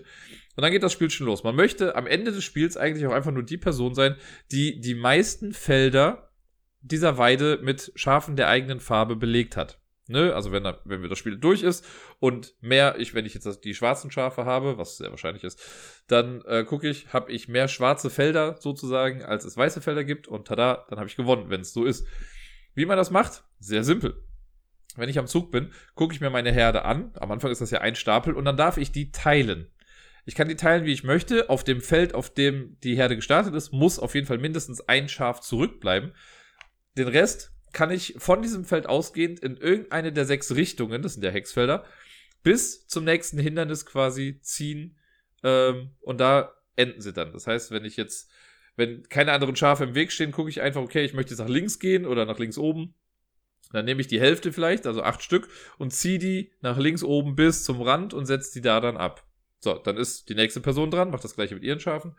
[0.56, 1.44] Und dann geht das Spiel schon los.
[1.44, 4.16] Man möchte am Ende des Spiels eigentlich auch einfach nur die Person sein,
[4.52, 6.32] die die meisten Felder
[6.82, 9.80] dieser Weide mit Schafen der eigenen Farbe belegt hat.
[10.08, 10.34] Ne?
[10.36, 11.86] Also wenn, wenn wir das Spiel durch ist
[12.20, 15.62] und mehr, ich, wenn ich jetzt die schwarzen Schafe habe, was sehr wahrscheinlich ist,
[16.08, 20.28] dann äh, gucke ich, habe ich mehr schwarze Felder sozusagen, als es weiße Felder gibt
[20.28, 22.06] und tada, dann habe ich gewonnen, wenn es so ist.
[22.76, 23.44] Wie man das macht?
[23.60, 24.22] Sehr simpel.
[24.96, 27.12] Wenn ich am Zug bin, gucke ich mir meine Herde an.
[27.16, 29.68] Am Anfang ist das ja ein Stapel und dann darf ich die teilen.
[30.26, 31.50] Ich kann die teilen, wie ich möchte.
[31.50, 35.10] Auf dem Feld, auf dem die Herde gestartet ist, muss auf jeden Fall mindestens ein
[35.10, 36.14] Schaf zurückbleiben.
[36.98, 41.24] Den Rest kann ich von diesem Feld ausgehend in irgendeine der sechs Richtungen, das sind
[41.24, 41.84] ja Hexfelder,
[42.44, 44.98] bis zum nächsten Hindernis quasi ziehen.
[45.44, 47.34] Ähm, und da enden sie dann.
[47.34, 48.32] Das heißt, wenn ich jetzt,
[48.76, 51.50] wenn keine anderen Schafe im Weg stehen, gucke ich einfach, okay, ich möchte jetzt nach
[51.50, 52.96] links gehen oder nach links oben.
[53.74, 57.36] Dann nehme ich die Hälfte vielleicht, also acht Stück, und ziehe die nach links oben
[57.36, 59.26] bis zum Rand und setze die da dann ab.
[59.60, 62.16] So, dann ist die nächste Person dran, macht das gleiche mit ihren Schafen.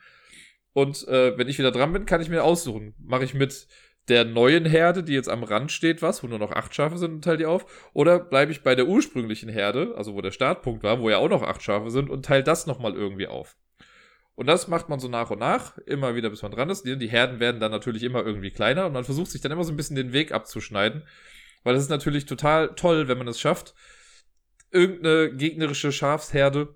[0.72, 2.94] Und äh, wenn ich wieder dran bin, kann ich mir aussuchen.
[2.98, 3.68] Mache ich mit
[4.08, 7.12] der neuen Herde, die jetzt am Rand steht, was, wo nur noch acht Schafe sind
[7.12, 7.90] und teile die auf?
[7.94, 11.28] Oder bleibe ich bei der ursprünglichen Herde, also wo der Startpunkt war, wo ja auch
[11.28, 13.56] noch acht Schafe sind und teile das nochmal irgendwie auf?
[14.34, 16.82] Und das macht man so nach und nach, immer wieder, bis man dran ist.
[16.82, 19.72] Die Herden werden dann natürlich immer irgendwie kleiner und man versucht sich dann immer so
[19.72, 21.04] ein bisschen den Weg abzuschneiden
[21.64, 23.74] Weil es ist natürlich total toll, wenn man es schafft,
[24.70, 26.74] irgendeine gegnerische Schafsherde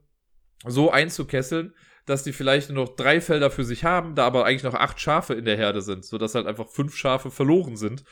[0.66, 1.74] so einzukesseln,
[2.07, 4.98] dass die vielleicht nur noch drei Felder für sich haben, da aber eigentlich noch acht
[4.98, 8.03] Schafe in der Herde sind, sodass halt einfach fünf Schafe verloren sind,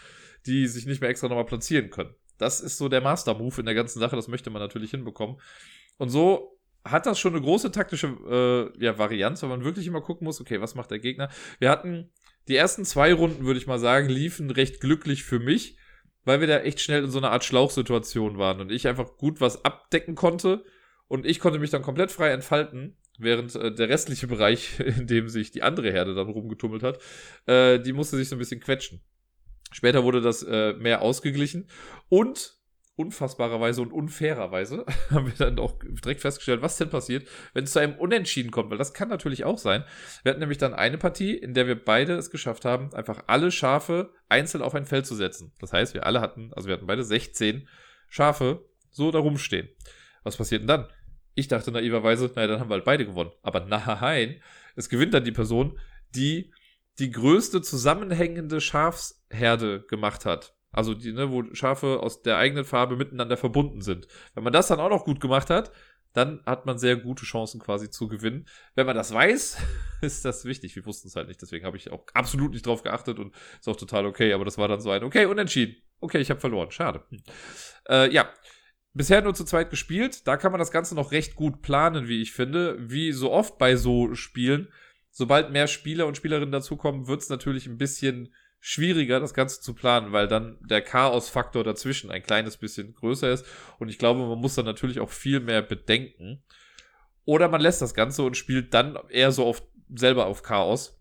[0.45, 2.15] die sich nicht mehr extra nochmal platzieren können.
[2.39, 5.41] Das ist so der Master-Move in der ganzen Sache, das möchte man natürlich hinbekommen.
[5.97, 10.03] Und so hat das schon eine große taktische äh, ja, Varianz, weil man wirklich immer
[10.03, 11.31] gucken muss, okay, was macht der Gegner?
[11.59, 12.11] Wir hatten
[12.49, 15.79] die ersten zwei Runden, würde ich mal sagen, liefen recht glücklich für mich,
[16.27, 19.41] weil wir da echt schnell in so einer Art Schlauchsituation waren und ich einfach gut
[19.41, 20.65] was abdecken konnte
[21.09, 25.29] und ich konnte mich dann komplett frei entfalten, während äh, der restliche Bereich, in dem
[25.31, 27.01] sich die andere Herde dann rumgetummelt hat,
[27.47, 29.01] äh, die musste sich so ein bisschen quetschen.
[29.73, 31.69] Später wurde das äh, mehr ausgeglichen
[32.09, 32.56] und
[32.97, 37.79] unfassbarerweise und unfairerweise haben wir dann auch direkt festgestellt, was denn passiert, wenn es zu
[37.79, 39.85] einem Unentschieden kommt, weil das kann natürlich auch sein.
[40.23, 43.53] Wir hatten nämlich dann eine Partie, in der wir beide es geschafft haben, einfach alle
[43.53, 45.53] Schafe einzeln auf ein Feld zu setzen.
[45.61, 47.69] Das heißt, wir alle hatten, also wir hatten beide 16
[48.09, 49.69] Schafe so da rumstehen.
[50.25, 50.89] Was passiert denn dann?
[51.35, 53.31] Ich dachte naiverweise, naja, dann haben wir halt beide gewonnen.
[53.43, 54.43] Aber nein,
[54.75, 55.79] es gewinnt dann die Person,
[56.15, 56.51] die
[56.99, 60.56] die größte zusammenhängende Schafsherde gemacht hat.
[60.73, 64.09] Also die, ne, wo Schafe aus der eigenen Farbe miteinander verbunden sind.
[64.35, 65.73] Wenn man das dann auch noch gut gemacht hat,
[66.13, 68.47] dann hat man sehr gute Chancen quasi zu gewinnen.
[68.75, 69.59] Wenn man das weiß,
[70.01, 70.75] ist das wichtig.
[70.75, 73.69] Wir wussten es halt nicht, deswegen habe ich auch absolut nicht drauf geachtet und ist
[73.69, 74.33] auch total okay.
[74.33, 75.77] Aber das war dann so ein, okay, unentschieden.
[76.01, 76.71] Okay, ich habe verloren.
[76.71, 77.05] Schade.
[77.11, 77.23] Hm.
[77.89, 78.31] Äh, ja,
[78.95, 80.27] bisher nur zu zweit gespielt.
[80.27, 82.77] Da kann man das Ganze noch recht gut planen, wie ich finde.
[82.79, 84.73] Wie so oft bei so Spielen.
[85.11, 88.35] Sobald mehr Spieler und Spielerinnen dazukommen, wird es natürlich ein bisschen
[88.69, 93.47] schwieriger, das Ganze zu planen, weil dann der Chaos-Faktor dazwischen ein kleines bisschen größer ist.
[93.79, 96.43] Und ich glaube, man muss dann natürlich auch viel mehr bedenken.
[97.25, 99.63] Oder man lässt das Ganze und spielt dann eher so auf,
[99.95, 101.01] selber auf Chaos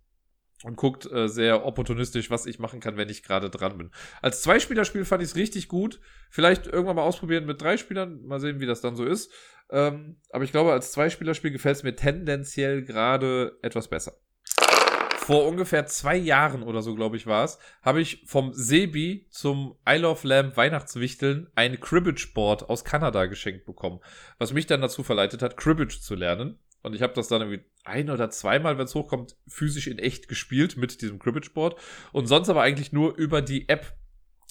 [0.64, 3.90] und guckt äh, sehr opportunistisch, was ich machen kann, wenn ich gerade dran bin.
[4.22, 6.00] Als Zweispielerspiel fand ich es richtig gut.
[6.30, 9.32] Vielleicht irgendwann mal ausprobieren mit drei Spielern, mal sehen, wie das dann so ist.
[9.72, 14.14] Ähm, aber ich glaube, als Zweispielerspiel gefällt es mir tendenziell gerade etwas besser
[15.26, 19.76] vor ungefähr zwei Jahren oder so, glaube ich, war es, habe ich vom Sebi zum
[19.90, 24.02] I Love Lamb Weihnachtswichteln ein Cribbage-Board aus Kanada geschenkt bekommen.
[24.38, 26.60] Was mich dann dazu verleitet hat, Cribbage zu lernen.
[26.84, 30.28] Und ich habe das dann irgendwie ein oder zweimal, wenn es hochkommt, physisch in echt
[30.28, 31.80] gespielt mit diesem Cribbage-Board.
[32.12, 33.96] Und sonst aber eigentlich nur über die App.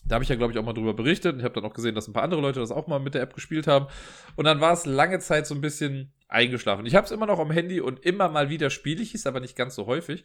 [0.04, 1.38] Da habe ich ja, glaube ich, auch mal drüber berichtet.
[1.38, 3.22] Ich habe dann auch gesehen, dass ein paar andere Leute das auch mal mit der
[3.22, 3.86] App gespielt haben.
[4.34, 6.84] Und dann war es lange Zeit so ein bisschen eingeschlafen.
[6.84, 9.38] Ich habe es immer noch am Handy und immer mal wieder spiele ich es, aber
[9.38, 10.24] nicht ganz so häufig.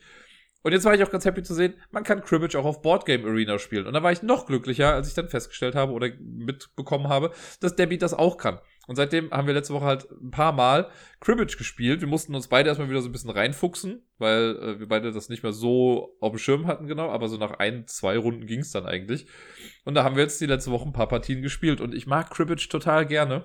[0.62, 3.26] Und jetzt war ich auch ganz happy zu sehen, man kann Cribbage auch auf Boardgame
[3.26, 3.88] Arena spielen.
[3.88, 7.76] Und da war ich noch glücklicher, als ich dann festgestellt habe oder mitbekommen habe, dass
[7.76, 8.60] Debbie das auch kann.
[8.90, 12.02] Und seitdem haben wir letzte Woche halt ein paar Mal Cribbage gespielt.
[12.02, 15.30] Wir mussten uns beide erstmal wieder so ein bisschen reinfuchsen, weil äh, wir beide das
[15.30, 17.10] nicht mehr so auf dem Schirm hatten, genau.
[17.12, 19.28] Aber so nach ein, zwei Runden ging es dann eigentlich.
[19.86, 21.82] Und da haben wir jetzt die letzte Woche ein paar Partien gespielt.
[21.82, 23.44] Und ich mag Cribbage total gerne.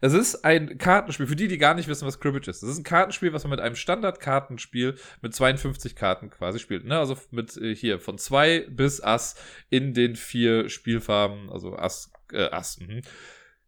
[0.00, 2.62] Es ist ein Kartenspiel, für die, die gar nicht wissen, was Cribbage ist.
[2.62, 6.84] Es ist ein Kartenspiel, was man mit einem Standard-Kartenspiel mit 52 Karten quasi spielt.
[6.84, 6.98] Ne?
[6.98, 9.36] Also mit äh, hier von 2 bis Ass
[9.70, 13.02] in den vier Spielfarben, also Ass, äh, Ass, mh.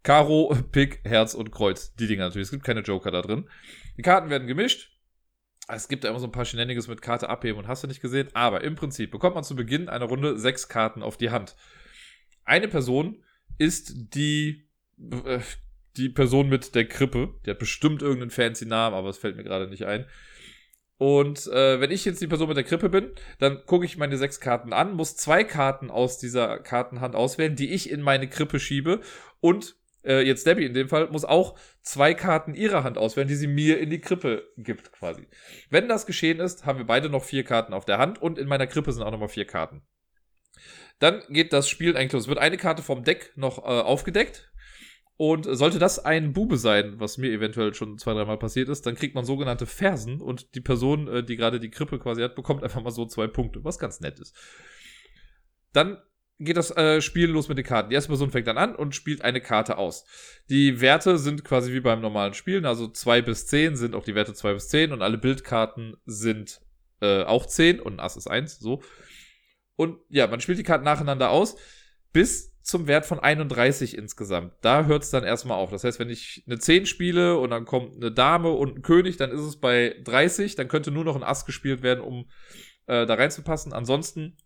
[0.03, 1.95] Karo, Pik, Herz und Kreuz.
[1.95, 2.47] Die Dinger natürlich.
[2.47, 3.49] Es gibt keine Joker da drin.
[3.97, 4.97] Die Karten werden gemischt.
[5.69, 8.29] Es gibt immer so ein paar Shenanigans mit Karte abheben und hast du nicht gesehen.
[8.33, 11.55] Aber im Prinzip bekommt man zu Beginn einer Runde sechs Karten auf die Hand.
[12.45, 13.23] Eine Person
[13.59, 14.69] ist die
[15.25, 15.41] äh,
[15.97, 17.35] die Person mit der Krippe.
[17.45, 20.07] Die hat bestimmt irgendeinen fancy Namen, aber es fällt mir gerade nicht ein.
[21.01, 24.19] Und äh, wenn ich jetzt die Person mit der Krippe bin, dann gucke ich meine
[24.19, 28.61] sechs Karten an, muss zwei Karten aus dieser Kartenhand auswählen, die ich in meine Krippe
[28.61, 29.01] schiebe.
[29.41, 33.35] Und äh, jetzt Debbie in dem Fall muss auch zwei Karten ihrer Hand auswählen, die
[33.35, 35.27] sie mir in die Krippe gibt, quasi.
[35.71, 38.47] Wenn das geschehen ist, haben wir beide noch vier Karten auf der Hand und in
[38.47, 39.81] meiner Krippe sind auch nochmal vier Karten.
[40.99, 42.25] Dann geht das Spiel eigentlich los.
[42.25, 44.50] Es wird eine Karte vom Deck noch äh, aufgedeckt
[45.21, 48.95] und sollte das ein Bube sein, was mir eventuell schon zwei, dreimal passiert ist, dann
[48.95, 52.65] kriegt man sogenannte Fersen und die Person, äh, die gerade die Krippe quasi hat, bekommt
[52.65, 54.35] einfach mal so zwei Punkte, was ganz nett ist.
[55.75, 55.99] Dann
[56.39, 57.91] geht das äh, Spiel los mit den Karten.
[57.91, 60.07] Die erste Person fängt dann an und spielt eine Karte aus.
[60.49, 64.15] Die Werte sind quasi wie beim normalen Spielen, also zwei bis zehn sind auch die
[64.15, 66.63] Werte zwei bis zehn und alle Bildkarten sind
[67.03, 68.81] äh, auch zehn und ein Ass ist eins, so.
[69.77, 71.57] Und ja, man spielt die Karten nacheinander aus,
[72.11, 74.55] bis zum Wert von 31 insgesamt.
[74.63, 75.71] Da hört es dann erstmal auf.
[75.71, 79.17] Das heißt, wenn ich eine 10 spiele und dann kommt eine Dame und ein König,
[79.17, 80.55] dann ist es bei 30.
[80.55, 82.31] Dann könnte nur noch ein Ass gespielt werden, um
[82.87, 83.73] äh, da reinzupassen.
[83.73, 84.37] Ansonsten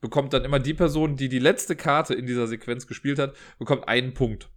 [0.00, 3.88] bekommt dann immer die Person, die die letzte Karte in dieser Sequenz gespielt hat, bekommt
[3.88, 4.50] einen Punkt.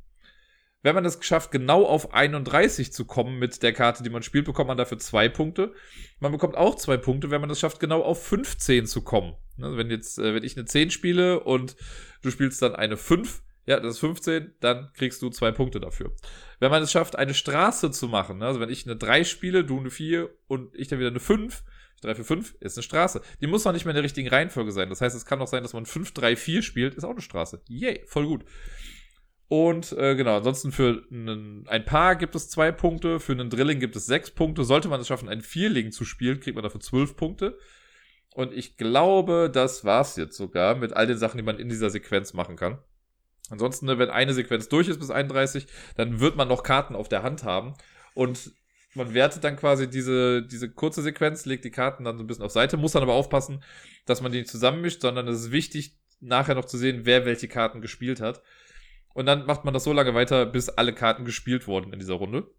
[0.84, 4.46] Wenn man es schafft, genau auf 31 zu kommen mit der Karte, die man spielt,
[4.46, 5.74] bekommt man dafür zwei Punkte.
[6.20, 9.36] Man bekommt auch zwei Punkte, wenn man es schafft, genau auf 15 zu kommen.
[9.60, 11.76] Also wenn jetzt, äh, wenn ich eine 10 spiele und
[12.22, 16.16] du spielst dann eine 5, ja, das ist 15, dann kriegst du zwei Punkte dafür.
[16.60, 19.80] Wenn man es schafft, eine Straße zu machen, also wenn ich eine 3 spiele, du
[19.80, 21.64] eine 4 und ich dann wieder eine 5,
[22.02, 23.22] 3 für 5 ist eine Straße.
[23.42, 24.90] Die muss noch nicht mehr in der richtigen Reihenfolge sein.
[24.90, 27.22] Das heißt, es kann auch sein, dass man 5, 3, 4 spielt, ist auch eine
[27.22, 27.62] Straße.
[27.68, 28.46] Yay, voll gut.
[29.50, 33.80] Und äh, genau, ansonsten für einen, ein Paar gibt es zwei Punkte, für einen Drilling
[33.80, 34.64] gibt es sechs Punkte.
[34.66, 37.58] Sollte man es schaffen, einen Vierling zu spielen, kriegt man dafür zwölf Punkte.
[38.34, 41.90] Und ich glaube, das war's jetzt sogar mit all den Sachen, die man in dieser
[41.90, 42.80] Sequenz machen kann.
[43.50, 47.08] Ansonsten, ne, wenn eine Sequenz durch ist bis 31, dann wird man noch Karten auf
[47.08, 47.74] der Hand haben.
[48.14, 48.52] Und
[48.94, 52.44] man wertet dann quasi diese, diese kurze Sequenz, legt die Karten dann so ein bisschen
[52.44, 53.64] auf Seite, muss dann aber aufpassen,
[54.06, 57.48] dass man die nicht zusammenmischt, sondern es ist wichtig, nachher noch zu sehen, wer welche
[57.48, 58.42] Karten gespielt hat.
[59.18, 62.14] Und dann macht man das so lange weiter, bis alle Karten gespielt wurden in dieser
[62.14, 62.52] Runde.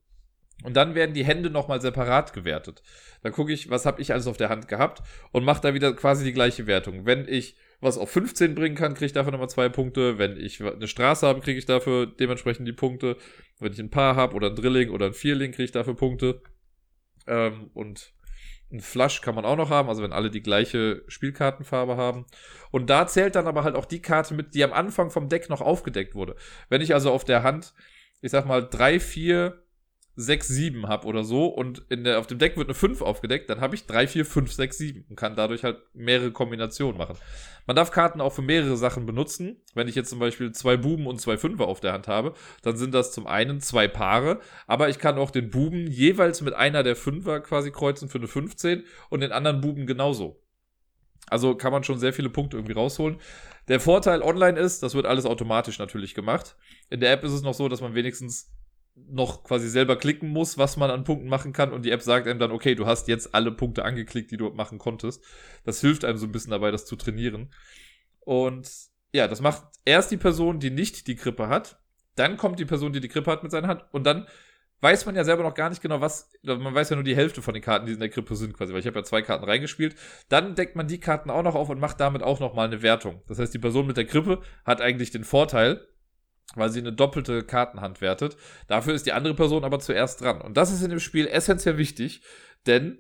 [0.65, 2.83] Und dann werden die Hände nochmal separat gewertet.
[3.23, 5.93] Dann gucke ich, was habe ich alles auf der Hand gehabt und mache da wieder
[5.93, 7.07] quasi die gleiche Wertung.
[7.07, 10.19] Wenn ich was auf 15 bringen kann, kriege ich dafür nochmal zwei Punkte.
[10.19, 13.19] Wenn ich eine Straße habe, kriege ich dafür dementsprechend die Punkte.
[13.61, 16.43] Wenn ich ein Paar habe oder ein Drilling oder ein Vierling, kriege ich dafür Punkte.
[17.29, 18.15] Ähm, und
[18.71, 22.27] ein Flush kann man auch noch haben, also wenn alle die gleiche Spielkartenfarbe haben.
[22.71, 25.49] Und da zählt dann aber halt auch die Karte mit, die am Anfang vom Deck
[25.49, 26.37] noch aufgedeckt wurde.
[26.69, 27.73] Wenn ich also auf der Hand,
[28.21, 29.63] ich sag mal, drei, vier
[30.21, 33.49] 6, 7 habe oder so und in der, auf dem Deck wird eine 5 aufgedeckt,
[33.49, 37.17] dann habe ich 3, 4, 5, 6, 7 und kann dadurch halt mehrere Kombinationen machen.
[37.69, 39.63] Man darf Karten auch für mehrere Sachen benutzen.
[39.75, 42.77] Wenn ich jetzt zum Beispiel zwei Buben und zwei Fünfer auf der Hand habe, dann
[42.77, 46.83] sind das zum einen zwei Paare, aber ich kann auch den Buben jeweils mit einer
[46.83, 50.43] der Fünfer quasi kreuzen für eine 15 und den anderen Buben genauso.
[51.29, 53.21] Also kann man schon sehr viele Punkte irgendwie rausholen.
[53.69, 56.57] Der Vorteil online ist, das wird alles automatisch natürlich gemacht.
[56.91, 58.51] In der App ist es noch so, dass man wenigstens
[59.09, 62.27] noch quasi selber klicken muss, was man an Punkten machen kann und die App sagt
[62.27, 65.25] einem dann, okay, du hast jetzt alle Punkte angeklickt, die du machen konntest.
[65.65, 67.51] Das hilft einem so ein bisschen dabei, das zu trainieren.
[68.21, 68.71] Und
[69.13, 71.81] ja, das macht erst die Person, die nicht die Krippe hat,
[72.15, 74.27] dann kommt die Person, die die Krippe hat mit seiner Hand und dann
[74.81, 77.43] weiß man ja selber noch gar nicht genau, was, man weiß ja nur die Hälfte
[77.43, 79.45] von den Karten, die in der Krippe sind quasi, weil ich habe ja zwei Karten
[79.45, 79.97] reingespielt.
[80.29, 83.23] Dann deckt man die Karten auch noch auf und macht damit auch nochmal eine Wertung.
[83.27, 85.87] Das heißt, die Person mit der Krippe hat eigentlich den Vorteil,
[86.55, 88.37] weil sie eine doppelte Kartenhand wertet.
[88.67, 90.41] Dafür ist die andere Person aber zuerst dran.
[90.41, 92.23] Und das ist in dem Spiel essentiell wichtig,
[92.67, 92.99] denn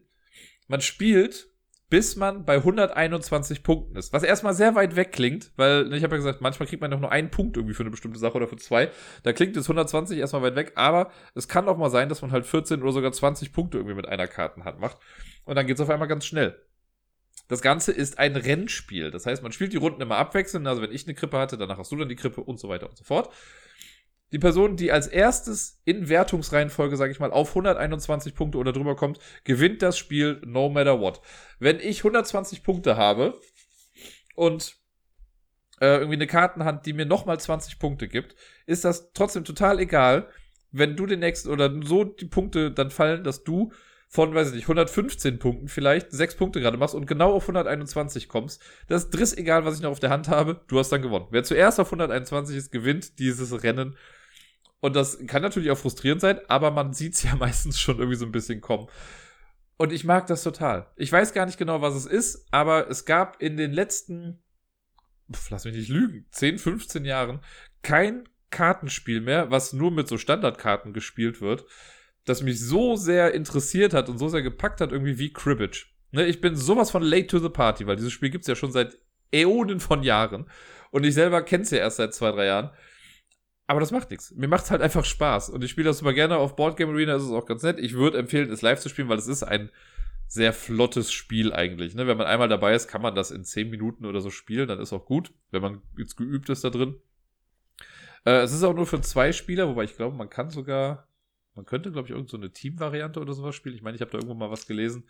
[0.66, 1.48] man spielt,
[1.90, 4.12] bis man bei 121 Punkten ist.
[4.12, 6.90] Was erstmal sehr weit weg klingt, weil ne, ich habe ja gesagt, manchmal kriegt man
[6.90, 8.90] doch nur einen Punkt irgendwie für eine bestimmte Sache oder für zwei.
[9.22, 12.30] Da klingt es 120 erstmal weit weg, aber es kann auch mal sein, dass man
[12.30, 14.98] halt 14 oder sogar 20 Punkte irgendwie mit einer Kartenhand macht.
[15.46, 16.60] Und dann geht es auf einmal ganz schnell.
[17.48, 19.10] Das Ganze ist ein Rennspiel.
[19.10, 20.66] Das heißt, man spielt die Runden immer abwechselnd.
[20.66, 22.88] Also wenn ich eine Krippe hatte, danach hast du dann die Krippe und so weiter
[22.88, 23.32] und so fort.
[24.32, 28.94] Die Person, die als erstes in Wertungsreihenfolge, sage ich mal, auf 121 Punkte oder drüber
[28.94, 31.22] kommt, gewinnt das Spiel no matter what.
[31.58, 33.40] Wenn ich 120 Punkte habe
[34.34, 34.76] und
[35.80, 40.28] äh, irgendwie eine Kartenhand, die mir nochmal 20 Punkte gibt, ist das trotzdem total egal,
[40.70, 43.72] wenn du den nächsten oder so die Punkte dann fallen, dass du
[44.10, 48.28] von, weiß ich nicht, 115 Punkten vielleicht sechs Punkte gerade machst und genau auf 121
[48.28, 51.02] kommst, das ist driss egal, was ich noch auf der Hand habe, du hast dann
[51.02, 51.26] gewonnen.
[51.30, 53.96] Wer zuerst auf 121 ist, gewinnt dieses Rennen.
[54.80, 58.16] Und das kann natürlich auch frustrierend sein, aber man sieht es ja meistens schon irgendwie
[58.16, 58.88] so ein bisschen kommen.
[59.76, 60.90] Und ich mag das total.
[60.96, 64.42] Ich weiß gar nicht genau, was es ist, aber es gab in den letzten,
[65.32, 67.40] pf, lass mich nicht lügen, 10, 15 Jahren
[67.82, 71.66] kein Kartenspiel mehr, was nur mit so Standardkarten gespielt wird,
[72.28, 75.94] das mich so sehr interessiert hat und so sehr gepackt hat, irgendwie wie Cribbage.
[76.10, 78.72] Ne, ich bin sowas von late to the party, weil dieses Spiel gibt's ja schon
[78.72, 78.98] seit
[79.32, 80.48] Äonen von Jahren.
[80.90, 82.70] Und ich selber kenn's ja erst seit zwei, drei Jahren.
[83.66, 84.34] Aber das macht nichts.
[84.34, 85.50] Mir macht's halt einfach Spaß.
[85.50, 87.78] Und ich spiele das super gerne auf Board Game Arena, das ist auch ganz nett.
[87.78, 89.70] Ich würde empfehlen, es live zu spielen, weil es ist ein
[90.26, 91.94] sehr flottes Spiel eigentlich.
[91.94, 92.06] Ne?
[92.06, 94.78] Wenn man einmal dabei ist, kann man das in zehn Minuten oder so spielen, dann
[94.78, 96.96] ist auch gut, wenn man jetzt geübt ist da drin.
[98.24, 101.07] Äh, es ist auch nur für zwei Spieler, wobei ich glaube, man kann sogar
[101.58, 103.74] man könnte, glaube ich, irgendeine so Team-Variante oder sowas spielen.
[103.74, 105.02] Ich meine, ich habe da irgendwo mal was gelesen.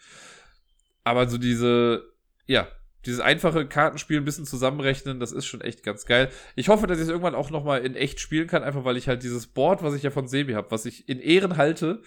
[1.04, 2.10] Aber so diese,
[2.46, 2.66] ja,
[3.04, 6.30] dieses einfache Kartenspiel ein bisschen zusammenrechnen, das ist schon echt ganz geil.
[6.56, 9.08] Ich hoffe, dass ich es irgendwann auch nochmal in echt spielen kann, einfach weil ich
[9.08, 12.00] halt dieses Board, was ich ja von Sebi habe, was ich in Ehren halte,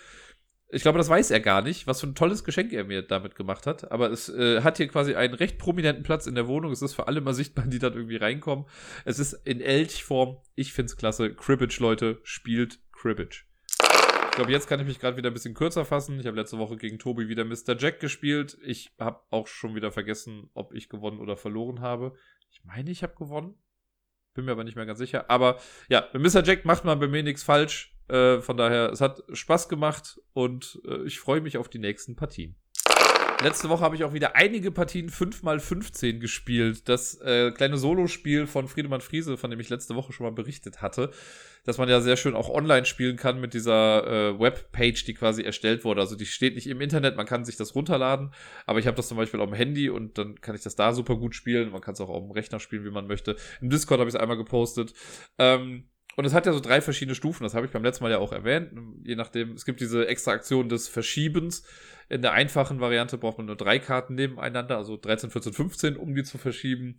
[0.73, 3.35] ich glaube, das weiß er gar nicht, was für ein tolles Geschenk er mir damit
[3.35, 3.91] gemacht hat.
[3.91, 6.71] Aber es äh, hat hier quasi einen recht prominenten Platz in der Wohnung.
[6.71, 8.65] Es ist für alle mal sichtbar, die da irgendwie reinkommen.
[9.03, 10.37] Es ist in Elchform.
[10.55, 11.35] Ich finde es klasse.
[11.35, 13.50] Cribbage, Leute, spielt Cribbage.
[14.31, 16.17] Ich glaube, jetzt kann ich mich gerade wieder ein bisschen kürzer fassen.
[16.17, 17.77] Ich habe letzte Woche gegen Tobi wieder Mr.
[17.77, 18.57] Jack gespielt.
[18.63, 22.13] Ich habe auch schon wieder vergessen, ob ich gewonnen oder verloren habe.
[22.49, 23.55] Ich meine, ich habe gewonnen.
[24.33, 25.29] Bin mir aber nicht mehr ganz sicher.
[25.29, 26.43] Aber ja, mit Mr.
[26.45, 27.93] Jack macht man bei mir nichts falsch.
[28.07, 32.15] Äh, von daher, es hat Spaß gemacht und äh, ich freue mich auf die nächsten
[32.15, 32.55] Partien.
[33.43, 36.87] Letzte Woche habe ich auch wieder einige Partien 5x15 gespielt.
[36.87, 40.83] Das äh, kleine Solospiel von Friedemann Friese, von dem ich letzte Woche schon mal berichtet
[40.83, 41.09] hatte,
[41.65, 45.41] dass man ja sehr schön auch online spielen kann mit dieser äh, Webpage, die quasi
[45.41, 46.01] erstellt wurde.
[46.01, 48.31] Also die steht nicht im Internet, man kann sich das runterladen,
[48.67, 50.93] aber ich habe das zum Beispiel auf dem Handy und dann kann ich das da
[50.93, 51.71] super gut spielen.
[51.71, 53.37] Man kann es auch auf dem Rechner spielen, wie man möchte.
[53.59, 54.93] Im Discord habe ich es einmal gepostet.
[55.39, 58.11] Ähm, und es hat ja so drei verschiedene Stufen, das habe ich beim letzten Mal
[58.11, 58.71] ja auch erwähnt.
[59.03, 61.63] Je nachdem, es gibt diese extra Aktion des Verschiebens.
[62.09, 66.13] In der einfachen Variante braucht man nur drei Karten nebeneinander, also 13, 14, 15, um
[66.13, 66.97] die zu verschieben.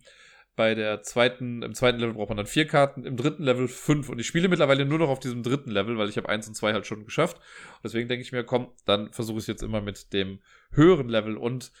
[0.55, 4.09] Bei der zweiten, im zweiten Level braucht man dann vier Karten, im dritten Level fünf.
[4.09, 6.53] Und ich spiele mittlerweile nur noch auf diesem dritten Level, weil ich habe eins und
[6.55, 7.37] zwei halt schon geschafft.
[7.37, 10.39] Und deswegen denke ich mir, komm, dann versuche ich es jetzt immer mit dem
[10.71, 11.37] höheren Level.
[11.37, 11.71] Und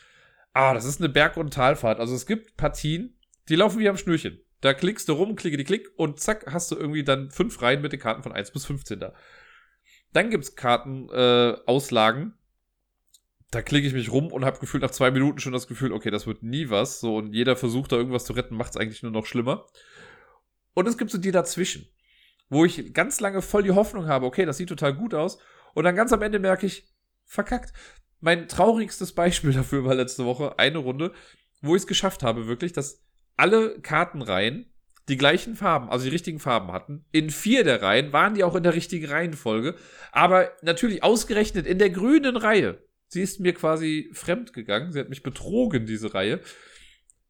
[0.53, 1.99] ah, das ist eine Berg- und Talfahrt.
[1.99, 3.15] Also es gibt Partien,
[3.49, 4.42] die laufen wie am Schnürchen.
[4.63, 7.81] Da klickst du rum, klicke die Klick und zack, hast du irgendwie dann fünf Reihen
[7.81, 9.13] mit den Karten von 1 bis 15 da.
[10.13, 11.57] Dann gibt's Kartenauslagen.
[11.59, 12.33] Äh, Auslagen.
[13.51, 16.11] da klicke ich mich rum und habe gefühlt nach zwei Minuten schon das Gefühl, okay,
[16.11, 17.01] das wird nie was.
[17.01, 19.65] So, und jeder Versuch, da irgendwas zu retten, macht's eigentlich nur noch schlimmer.
[20.73, 21.89] Und es gibt so die dazwischen,
[22.47, 25.39] wo ich ganz lange voll die Hoffnung habe, okay, das sieht total gut aus.
[25.73, 26.87] Und dann ganz am Ende merke ich,
[27.25, 27.73] verkackt.
[28.21, 31.11] Mein traurigstes Beispiel dafür war letzte Woche eine Runde,
[31.61, 33.03] wo ich es geschafft habe, wirklich, dass
[33.37, 34.67] alle Kartenreihen
[35.09, 37.05] die gleichen Farben, also die richtigen Farben hatten.
[37.11, 39.75] In vier der Reihen waren die auch in der richtigen Reihenfolge,
[40.11, 42.79] aber natürlich ausgerechnet in der grünen Reihe.
[43.07, 46.39] Sie ist mir quasi fremd gegangen, sie hat mich betrogen, diese Reihe.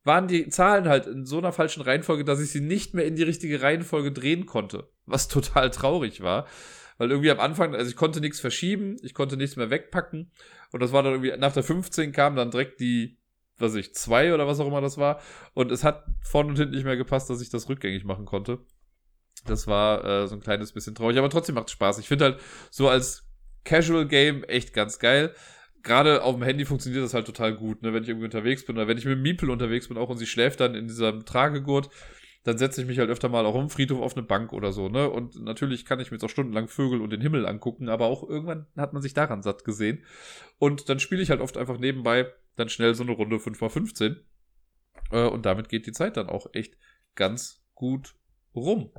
[0.05, 3.15] Waren die Zahlen halt in so einer falschen Reihenfolge, dass ich sie nicht mehr in
[3.15, 4.89] die richtige Reihenfolge drehen konnte.
[5.05, 6.47] Was total traurig war.
[6.97, 10.31] Weil irgendwie am Anfang, also ich konnte nichts verschieben, ich konnte nichts mehr wegpacken.
[10.71, 13.17] Und das war dann irgendwie, nach der 15 kam dann direkt die
[13.63, 15.19] was ich, zwei oder was auch immer das war.
[15.54, 18.60] Und es hat vorne und hinten nicht mehr gepasst, dass ich das rückgängig machen konnte.
[19.45, 21.97] Das war äh, so ein kleines bisschen traurig, aber trotzdem macht es Spaß.
[21.97, 23.28] Ich finde halt so als
[23.63, 25.34] Casual Game echt ganz geil.
[25.82, 27.93] Gerade auf dem Handy funktioniert das halt total gut, ne?
[27.93, 30.28] wenn ich irgendwie unterwegs bin oder wenn ich mit Miepel unterwegs bin auch und sie
[30.28, 31.89] schläft dann in diesem Tragegurt,
[32.43, 34.89] dann setze ich mich halt öfter mal auch im Friedhof auf eine Bank oder so,
[34.89, 35.10] ne?
[35.10, 38.28] Und natürlich kann ich mir jetzt auch stundenlang Vögel und den Himmel angucken, aber auch
[38.28, 40.04] irgendwann hat man sich daran satt gesehen.
[40.60, 44.17] Und dann spiele ich halt oft einfach nebenbei dann schnell so eine Runde 5x15.
[45.11, 46.77] Äh, und damit geht die Zeit dann auch echt
[47.15, 48.15] ganz gut
[48.55, 48.91] rum.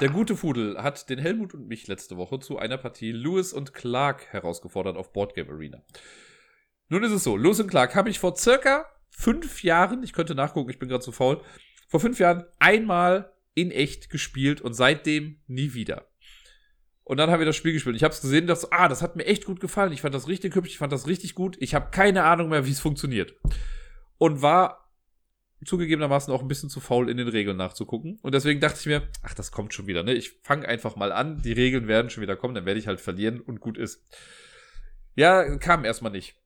[0.00, 3.74] Der gute Fudel hat den Helmut und mich letzte Woche zu einer Partie Lewis und
[3.74, 5.84] Clark herausgefordert auf Boardgame Arena.
[6.88, 10.34] Nun ist es so, Lewis und Clark habe ich vor circa fünf Jahren, ich könnte
[10.34, 11.40] nachgucken, ich bin gerade zu faul,
[11.88, 16.08] vor fünf Jahren einmal in echt gespielt und seitdem nie wieder.
[17.04, 17.96] Und dann haben wir das Spiel gespielt.
[17.96, 19.92] Ich habe es gesehen und dachte, ah, das hat mir echt gut gefallen.
[19.92, 21.56] Ich fand das richtig hübsch, ich fand das richtig gut.
[21.60, 23.34] Ich habe keine Ahnung mehr, wie es funktioniert.
[24.16, 24.84] Und war
[25.64, 28.18] zugegebenermaßen auch ein bisschen zu faul, in den Regeln nachzugucken.
[28.22, 30.02] Und deswegen dachte ich mir, ach, das kommt schon wieder.
[30.02, 30.14] Ne?
[30.14, 31.42] Ich fange einfach mal an.
[31.42, 34.02] Die Regeln werden schon wieder kommen, dann werde ich halt verlieren und gut ist.
[35.14, 36.36] Ja, kam erstmal nicht.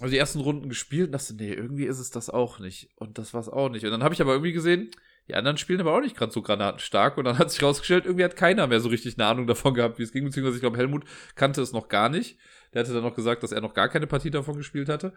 [0.00, 2.90] Also die ersten Runden gespielt und dachte, nee, irgendwie ist es das auch nicht.
[2.96, 3.84] Und das war es auch nicht.
[3.84, 4.90] Und dann habe ich aber irgendwie gesehen,
[5.28, 7.16] die anderen spielen aber auch nicht gerade so granatenstark.
[7.16, 9.98] Und dann hat sich rausgestellt, irgendwie hat keiner mehr so richtig eine Ahnung davon gehabt,
[9.98, 10.24] wie es ging.
[10.24, 11.04] Beziehungsweise ich glaube, Helmut
[11.34, 12.38] kannte es noch gar nicht.
[12.74, 15.12] Der hatte dann noch gesagt, dass er noch gar keine Partie davon gespielt hatte.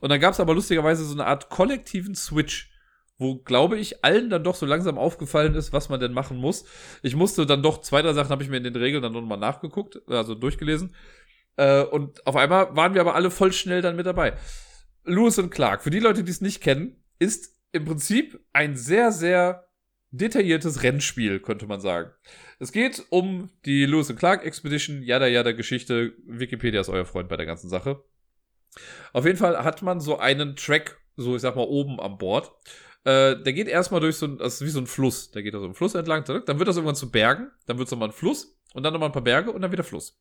[0.00, 2.72] Und dann gab es aber lustigerweise so eine Art kollektiven Switch,
[3.18, 6.64] wo, glaube ich, allen dann doch so langsam aufgefallen ist, was man denn machen muss.
[7.02, 9.38] Ich musste dann doch, zwei, drei Sachen habe ich mir in den Regeln dann nochmal
[9.38, 10.94] nachgeguckt, also durchgelesen.
[11.56, 14.34] Äh, und auf einmal waren wir aber alle voll schnell dann mit dabei.
[15.04, 19.12] Lewis und Clark, für die Leute, die es nicht kennen, ist im Prinzip ein sehr,
[19.12, 19.68] sehr
[20.10, 22.12] detailliertes Rennspiel, könnte man sagen.
[22.60, 26.14] Es geht um die Lewis and Clark Expedition, yada yada Geschichte.
[26.24, 28.04] Wikipedia ist euer Freund bei der ganzen Sache.
[29.12, 32.52] Auf jeden Fall hat man so einen Track, so ich sag mal oben am Bord.
[33.04, 35.32] Äh, der geht erstmal durch so ein, das ist wie so ein Fluss.
[35.32, 37.88] Der geht da so einen Fluss entlang, dann wird das irgendwann zu Bergen, dann wird
[37.88, 40.20] es nochmal ein Fluss und dann nochmal ein paar Berge und dann wieder Fluss.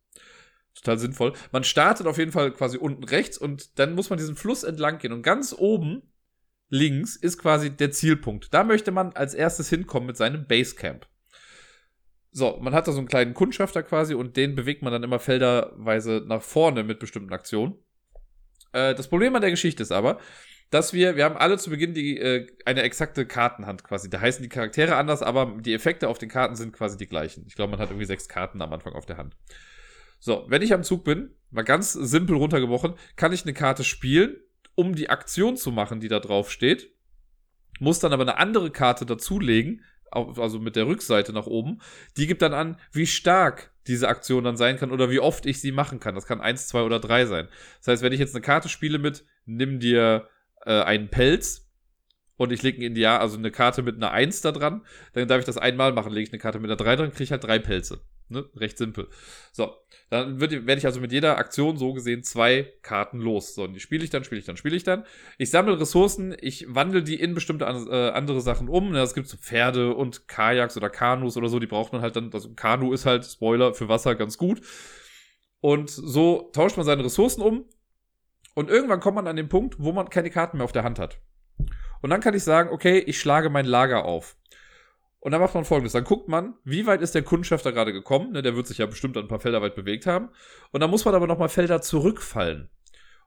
[0.76, 1.34] Total sinnvoll.
[1.52, 4.98] Man startet auf jeden Fall quasi unten rechts und dann muss man diesen Fluss entlang
[4.98, 6.02] gehen und ganz oben
[6.74, 8.52] links ist quasi der Zielpunkt.
[8.52, 11.08] Da möchte man als erstes hinkommen mit seinem Basecamp.
[12.32, 15.20] So, man hat da so einen kleinen Kundschafter quasi und den bewegt man dann immer
[15.20, 17.76] felderweise nach vorne mit bestimmten Aktionen.
[18.72, 20.20] Äh, das Problem an der Geschichte ist aber,
[20.72, 24.10] dass wir, wir haben alle zu Beginn die, äh, eine exakte Kartenhand quasi.
[24.10, 27.46] Da heißen die Charaktere anders, aber die Effekte auf den Karten sind quasi die gleichen.
[27.48, 29.38] Ich glaube, man hat irgendwie sechs Karten am Anfang auf der Hand.
[30.20, 34.38] So, wenn ich am Zug bin, mal ganz simpel runtergebrochen, kann ich eine Karte spielen
[34.76, 36.92] um die Aktion zu machen, die da drauf steht.
[37.80, 41.82] Muss dann aber eine andere Karte dazulegen, also mit der Rückseite nach oben.
[42.18, 45.60] Die gibt dann an, wie stark diese Aktion dann sein kann oder wie oft ich
[45.60, 46.16] sie machen kann.
[46.16, 47.48] Das kann eins, zwei oder drei sein.
[47.80, 50.30] Das heißt, wenn ich jetzt eine Karte spiele mit, nimm dir
[50.66, 51.63] äh, einen Pelz
[52.44, 54.82] und ich lege ein Indianer, also eine Karte mit einer 1 da dran,
[55.14, 56.12] dann darf ich das einmal machen.
[56.12, 58.02] Lege ich eine Karte mit einer 3 dran, kriege ich halt drei Pelze.
[58.30, 58.46] Ne?
[58.56, 59.08] Recht simpel.
[59.52, 59.74] So,
[60.10, 63.56] dann werde ich also mit jeder Aktion so gesehen zwei Karten los.
[63.56, 65.06] So, und die spiele ich dann, spiele ich dann, spiele ich dann.
[65.38, 68.92] Ich sammle Ressourcen, ich wandle die in bestimmte äh, andere Sachen um.
[68.92, 72.16] Ne, es gibt so Pferde und Kajaks oder Kanus oder so, die braucht man halt
[72.16, 72.32] dann.
[72.34, 74.62] Also Kanu ist halt, Spoiler, für Wasser ganz gut.
[75.60, 77.66] Und so tauscht man seine Ressourcen um.
[78.56, 81.00] Und irgendwann kommt man an den Punkt, wo man keine Karten mehr auf der Hand
[81.00, 81.20] hat.
[82.04, 84.36] Und dann kann ich sagen, okay, ich schlage mein Lager auf.
[85.22, 88.34] Und dann macht man folgendes: Dann guckt man, wie weit ist der Kundschafter gerade gekommen.
[88.34, 90.30] Ne, der wird sich ja bestimmt ein paar Felder weit bewegt haben.
[90.72, 92.70] Und dann muss man aber nochmal Felder zurückfallen.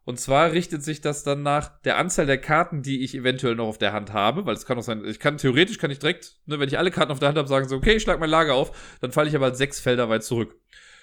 [0.04, 3.66] Und zwar richtet sich das dann nach der Anzahl der Karten, die ich eventuell noch
[3.66, 6.36] auf der Hand habe, weil es kann auch sein, ich kann theoretisch kann ich direkt,
[6.44, 8.30] ne, wenn ich alle Karten auf der Hand habe, sagen so, okay, ich schlag mein
[8.30, 10.54] Lager auf, dann falle ich aber sechs Felder weit zurück.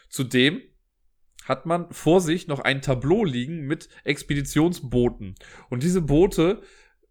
[0.09, 0.61] Zudem
[1.45, 5.35] hat man vor sich noch ein Tableau liegen mit Expeditionsbooten.
[5.69, 6.61] Und diese Boote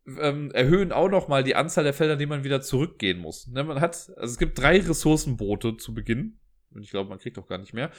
[0.07, 3.47] ähm, erhöhen auch noch mal die Anzahl der Felder, die man wieder zurückgehen muss.
[3.47, 6.39] Ne, man hat, also es gibt drei Ressourcenboote zu Beginn.
[6.75, 7.91] Und ich glaube, man kriegt auch gar nicht mehr.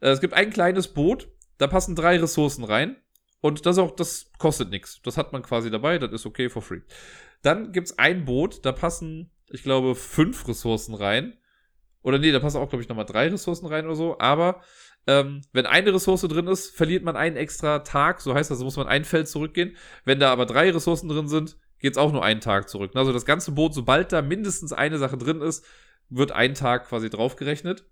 [0.00, 2.96] Äh, es gibt ein kleines Boot, da passen drei Ressourcen rein.
[3.40, 5.00] Und das auch, das kostet nichts.
[5.02, 6.82] Das hat man quasi dabei, das ist okay for free.
[7.42, 11.38] Dann gibt's ein Boot, da passen, ich glaube, fünf Ressourcen rein.
[12.02, 14.18] Oder nee, da passen auch, glaube ich, nochmal drei Ressourcen rein oder so.
[14.18, 14.62] Aber
[15.06, 18.20] ähm, wenn eine Ressource drin ist, verliert man einen extra Tag.
[18.20, 19.76] So heißt das, muss man ein Feld zurückgehen.
[20.04, 22.92] Wenn da aber drei Ressourcen drin sind, geht es auch nur einen Tag zurück.
[22.94, 25.64] Also das ganze Boot, sobald da mindestens eine Sache drin ist,
[26.08, 27.84] wird ein Tag quasi draufgerechnet.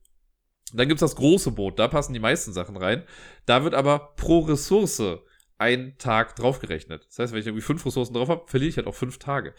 [0.74, 3.04] Dann gibt's das große Boot, da passen die meisten Sachen rein.
[3.46, 5.02] Da wird aber pro Ressource
[5.56, 7.06] ein Tag draufgerechnet.
[7.06, 9.54] Das heißt, wenn ich irgendwie fünf Ressourcen drauf habe, verliere ich halt auch fünf Tage.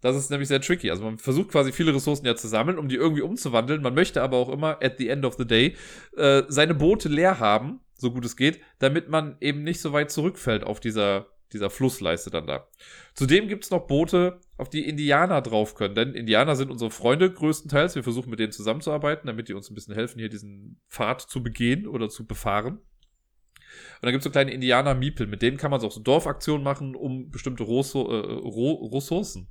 [0.00, 0.90] Das ist nämlich sehr tricky.
[0.90, 3.82] Also man versucht quasi viele Ressourcen ja zu sammeln, um die irgendwie umzuwandeln.
[3.82, 5.76] Man möchte aber auch immer, at the end of the day,
[6.16, 10.10] äh, seine Boote leer haben, so gut es geht, damit man eben nicht so weit
[10.10, 12.66] zurückfällt auf dieser, dieser Flussleiste dann da.
[13.12, 15.94] Zudem gibt's noch Boote, auf die Indianer drauf können.
[15.94, 17.94] Denn Indianer sind unsere Freunde größtenteils.
[17.94, 21.42] Wir versuchen mit denen zusammenzuarbeiten, damit die uns ein bisschen helfen, hier diesen Pfad zu
[21.42, 22.76] begehen oder zu befahren.
[22.76, 26.96] Und dann gibt's so kleine Indianer-Miepel, mit denen kann man so auch so Dorfaktionen machen,
[26.96, 29.48] um bestimmte Rosso äh, Ressourcen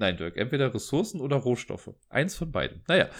[0.00, 1.90] Nein, Dirk, entweder Ressourcen oder Rohstoffe.
[2.08, 2.82] Eins von beiden.
[2.88, 3.10] Naja,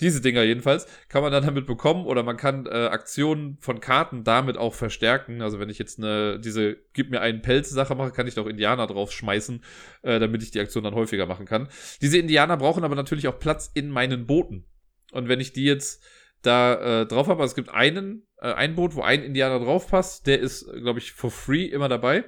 [0.00, 4.24] diese Dinger jedenfalls kann man dann damit bekommen oder man kann äh, Aktionen von Karten
[4.24, 5.42] damit auch verstärken.
[5.42, 8.46] Also wenn ich jetzt eine, diese gib mir einen Pelz-Sache mache, kann ich da auch
[8.46, 9.62] Indianer drauf schmeißen,
[10.02, 11.68] äh, damit ich die Aktion dann häufiger machen kann.
[12.00, 14.64] Diese Indianer brauchen aber natürlich auch Platz in meinen Booten.
[15.12, 16.02] Und wenn ich die jetzt
[16.40, 19.88] da äh, drauf habe, also es gibt einen, äh, ein Boot, wo ein Indianer drauf
[19.88, 22.24] passt, der ist, glaube ich, for free immer dabei.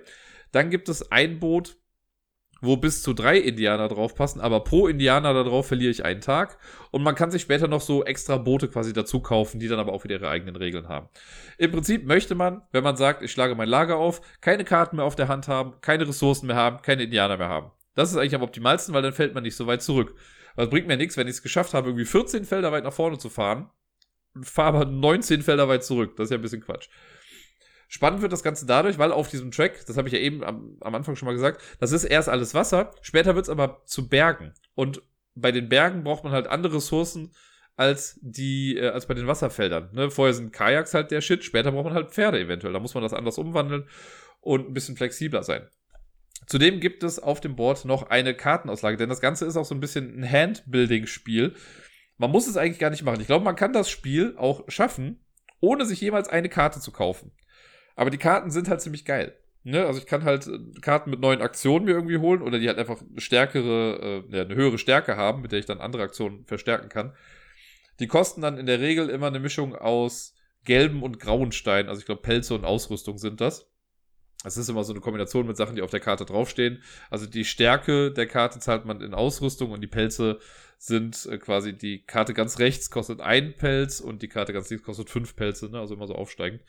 [0.53, 1.79] Dann gibt es ein Boot,
[2.67, 6.59] wo bis zu drei Indianer draufpassen, aber pro Indianer da drauf verliere ich einen Tag.
[6.91, 9.93] Und man kann sich später noch so extra Boote quasi dazu kaufen, die dann aber
[9.93, 11.09] auch wieder ihre eigenen Regeln haben.
[11.59, 15.05] Im Prinzip möchte man, wenn man sagt, ich schlage mein Lager auf, keine Karten mehr
[15.05, 17.71] auf der Hand haben, keine Ressourcen mehr haben, keine Indianer mehr haben.
[17.95, 20.15] Das ist eigentlich am optimalsten, weil dann fällt man nicht so weit zurück.
[20.55, 23.19] Was bringt mir nichts, wenn ich es geschafft habe, irgendwie 14 Felder weit nach vorne
[23.19, 23.71] zu fahren
[24.35, 26.17] und fahre aber 19 Felder weit zurück.
[26.17, 26.89] Das ist ja ein bisschen Quatsch.
[27.89, 30.77] Spannend wird das Ganze dadurch, weil auf diesem Track, das habe ich ja eben am,
[30.81, 34.09] am, Anfang schon mal gesagt, das ist erst alles Wasser, später wird es aber zu
[34.09, 34.55] Bergen.
[34.75, 35.03] Und
[35.35, 37.33] bei den Bergen braucht man halt andere Ressourcen
[37.77, 39.91] als die, äh, als bei den Wasserfeldern.
[39.93, 40.11] Ne?
[40.11, 42.73] Vorher sind Kajaks halt der Shit, später braucht man halt Pferde eventuell.
[42.73, 43.89] Da muss man das anders umwandeln
[44.41, 45.69] und ein bisschen flexibler sein.
[46.47, 49.75] Zudem gibt es auf dem Board noch eine Kartenauslage, denn das Ganze ist auch so
[49.75, 51.55] ein bisschen ein Handbuilding-Spiel.
[52.19, 53.21] Man muss es eigentlich gar nicht machen.
[53.21, 55.25] Ich glaube, man kann das Spiel auch schaffen,
[55.61, 57.33] ohne sich jemals eine Karte zu kaufen.
[57.97, 59.35] Aber die Karten sind halt ziemlich geil.
[59.65, 59.85] Ne?
[59.85, 62.79] Also ich kann halt äh, Karten mit neuen Aktionen mir irgendwie holen oder die halt
[62.79, 67.13] einfach stärkere, äh, eine höhere Stärke haben, mit der ich dann andere Aktionen verstärken kann.
[67.99, 70.35] Die kosten dann in der Regel immer eine Mischung aus
[70.65, 71.89] gelben und grauen Steinen.
[71.89, 73.67] Also ich glaube, Pelze und Ausrüstung sind das.
[74.45, 76.83] Es ist immer so eine Kombination mit Sachen, die auf der Karte draufstehen.
[77.11, 80.39] Also die Stärke der Karte zahlt man in Ausrüstung und die Pelze
[80.79, 84.85] sind äh, quasi die Karte ganz rechts kostet ein Pelz und die Karte ganz links
[84.85, 85.81] kostet fünf Pelze, ne?
[85.81, 86.63] also immer so aufsteigend.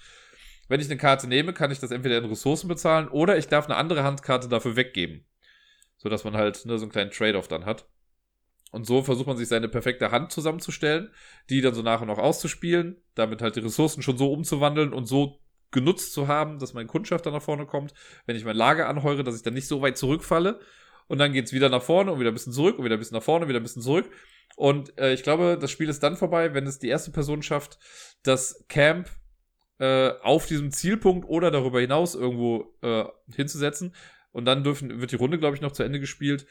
[0.67, 3.65] Wenn ich eine Karte nehme, kann ich das entweder in Ressourcen bezahlen oder ich darf
[3.65, 5.25] eine andere Handkarte dafür weggeben.
[5.97, 7.87] So dass man halt ne, so einen kleinen Trade-off dann hat.
[8.71, 11.11] Und so versucht man sich seine perfekte Hand zusammenzustellen,
[11.49, 15.05] die dann so nach und nach auszuspielen, damit halt die Ressourcen schon so umzuwandeln und
[15.05, 15.39] so
[15.71, 17.93] genutzt zu haben, dass mein Kundschafter nach vorne kommt,
[18.25, 20.59] wenn ich mein Lager anheure, dass ich dann nicht so weit zurückfalle.
[21.07, 23.15] Und dann geht's wieder nach vorne und wieder ein bisschen zurück und wieder ein bisschen
[23.15, 24.09] nach vorne, wieder ein bisschen zurück.
[24.57, 27.79] Und äh, ich glaube, das Spiel ist dann vorbei, wenn es die erste Person schafft,
[28.23, 29.09] das Camp
[29.79, 33.05] äh, auf diesem Zielpunkt oder darüber hinaus irgendwo äh,
[33.35, 33.93] hinzusetzen.
[34.31, 36.45] Und dann dürfen, wird die Runde, glaube ich, noch zu Ende gespielt.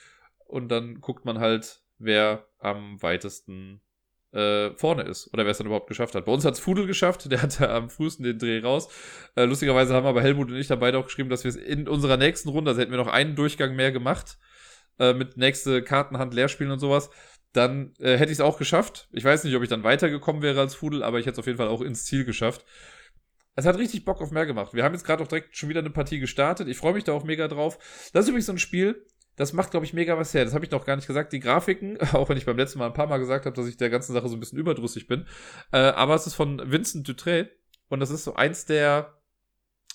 [0.47, 3.81] Und dann guckt man halt, wer am weitesten
[4.33, 6.25] äh, vorne ist oder wer es dann überhaupt geschafft hat.
[6.25, 8.89] Bei uns hat es Fudel geschafft, der hatte am frühesten den Dreh raus.
[9.35, 11.89] Äh, lustigerweise haben aber Helmut und ich da beide auch geschrieben, dass wir es in
[11.89, 14.39] unserer nächsten Runde, also hätten wir noch einen Durchgang mehr gemacht,
[14.99, 17.11] äh, mit nächste Kartenhand leer spielen und sowas,
[17.53, 19.09] dann äh, hätte ich es auch geschafft.
[19.13, 21.47] Ich weiß nicht, ob ich dann weitergekommen wäre als Fudel, aber ich hätte es auf
[21.47, 22.65] jeden Fall auch ins Ziel geschafft.
[23.57, 24.75] Es hat richtig Bock auf mehr gemacht.
[24.75, 26.69] Wir haben jetzt gerade auch direkt schon wieder eine Partie gestartet.
[26.69, 27.79] Ich freue mich da auch mega drauf.
[28.13, 30.45] Das ist übrigens so ein Spiel, das macht, glaube ich, mega was her.
[30.45, 31.33] Das habe ich noch gar nicht gesagt.
[31.33, 33.77] Die Grafiken, auch wenn ich beim letzten Mal ein paar Mal gesagt habe, dass ich
[33.77, 35.27] der ganzen Sache so ein bisschen überdrüssig bin.
[35.73, 37.49] Äh, aber es ist von Vincent Dutré.
[37.89, 39.15] Und das ist so eins der,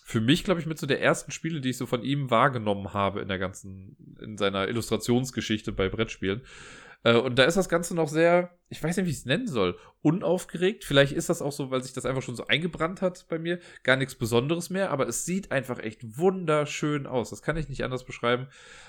[0.03, 2.93] für mich, glaube ich, mit so der ersten Spiele, die ich so von ihm wahrgenommen
[2.93, 6.41] habe in der ganzen, in seiner Illustrationsgeschichte bei Brettspielen.
[7.03, 9.47] Äh, und da ist das Ganze noch sehr, ich weiß nicht, wie ich es nennen
[9.47, 10.83] soll, unaufgeregt.
[10.83, 13.59] Vielleicht ist das auch so, weil sich das einfach schon so eingebrannt hat bei mir.
[13.83, 17.29] Gar nichts Besonderes mehr, aber es sieht einfach echt wunderschön aus.
[17.29, 18.47] Das kann ich nicht anders beschreiben.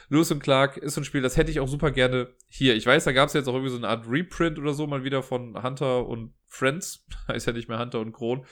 [0.09, 2.75] Lewis und Clark ist so ein Spiel, das hätte ich auch super gerne hier.
[2.77, 5.05] Ich weiß, da gab es jetzt auch irgendwie so eine Art Reprint oder so mal
[5.05, 7.07] wieder von Hunter und Friends.
[7.29, 8.45] heißt ja nicht mehr Hunter und Kron.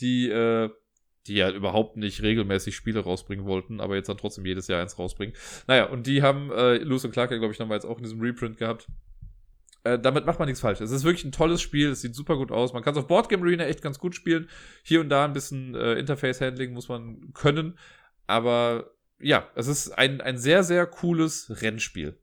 [0.00, 0.70] Die, äh,
[1.30, 4.98] die ja überhaupt nicht regelmäßig Spiele rausbringen wollten, aber jetzt dann trotzdem jedes Jahr eins
[4.98, 5.34] rausbringen.
[5.68, 8.20] Naja, und die haben äh, Lewis und Clark glaube ich, nochmal jetzt auch in diesem
[8.20, 8.88] Reprint gehabt.
[9.84, 10.80] Äh, damit macht man nichts falsch.
[10.80, 12.72] Es ist wirklich ein tolles Spiel, es sieht super gut aus.
[12.72, 14.48] Man kann es auf Boardgame Arena echt ganz gut spielen.
[14.82, 17.78] Hier und da ein bisschen äh, Interface-Handling muss man können.
[18.26, 22.18] Aber ja, es ist ein, ein sehr, sehr cooles Rennspiel.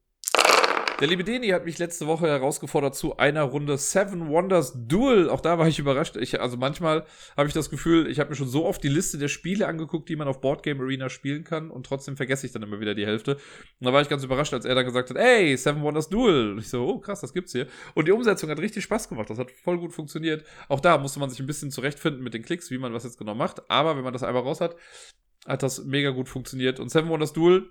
[0.99, 5.29] Der liebe Deni hat mich letzte Woche herausgefordert zu einer Runde Seven Wonders Duel.
[5.29, 6.17] Auch da war ich überrascht.
[6.17, 7.05] Ich, also manchmal
[7.37, 10.09] habe ich das Gefühl, ich habe mir schon so oft die Liste der Spiele angeguckt,
[10.09, 13.05] die man auf Boardgame Arena spielen kann und trotzdem vergesse ich dann immer wieder die
[13.05, 13.35] Hälfte.
[13.35, 16.53] Und da war ich ganz überrascht, als er dann gesagt hat, ey, Seven Wonders Duel.
[16.53, 17.67] Und ich so, oh krass, das gibt's hier.
[17.93, 19.29] Und die Umsetzung hat richtig Spaß gemacht.
[19.29, 20.45] Das hat voll gut funktioniert.
[20.67, 23.19] Auch da musste man sich ein bisschen zurechtfinden mit den Klicks, wie man was jetzt
[23.19, 23.69] genau macht.
[23.69, 24.75] Aber wenn man das einmal raus hat,
[25.45, 26.79] hat das mega gut funktioniert.
[26.79, 27.69] Und Seven Wonders Duel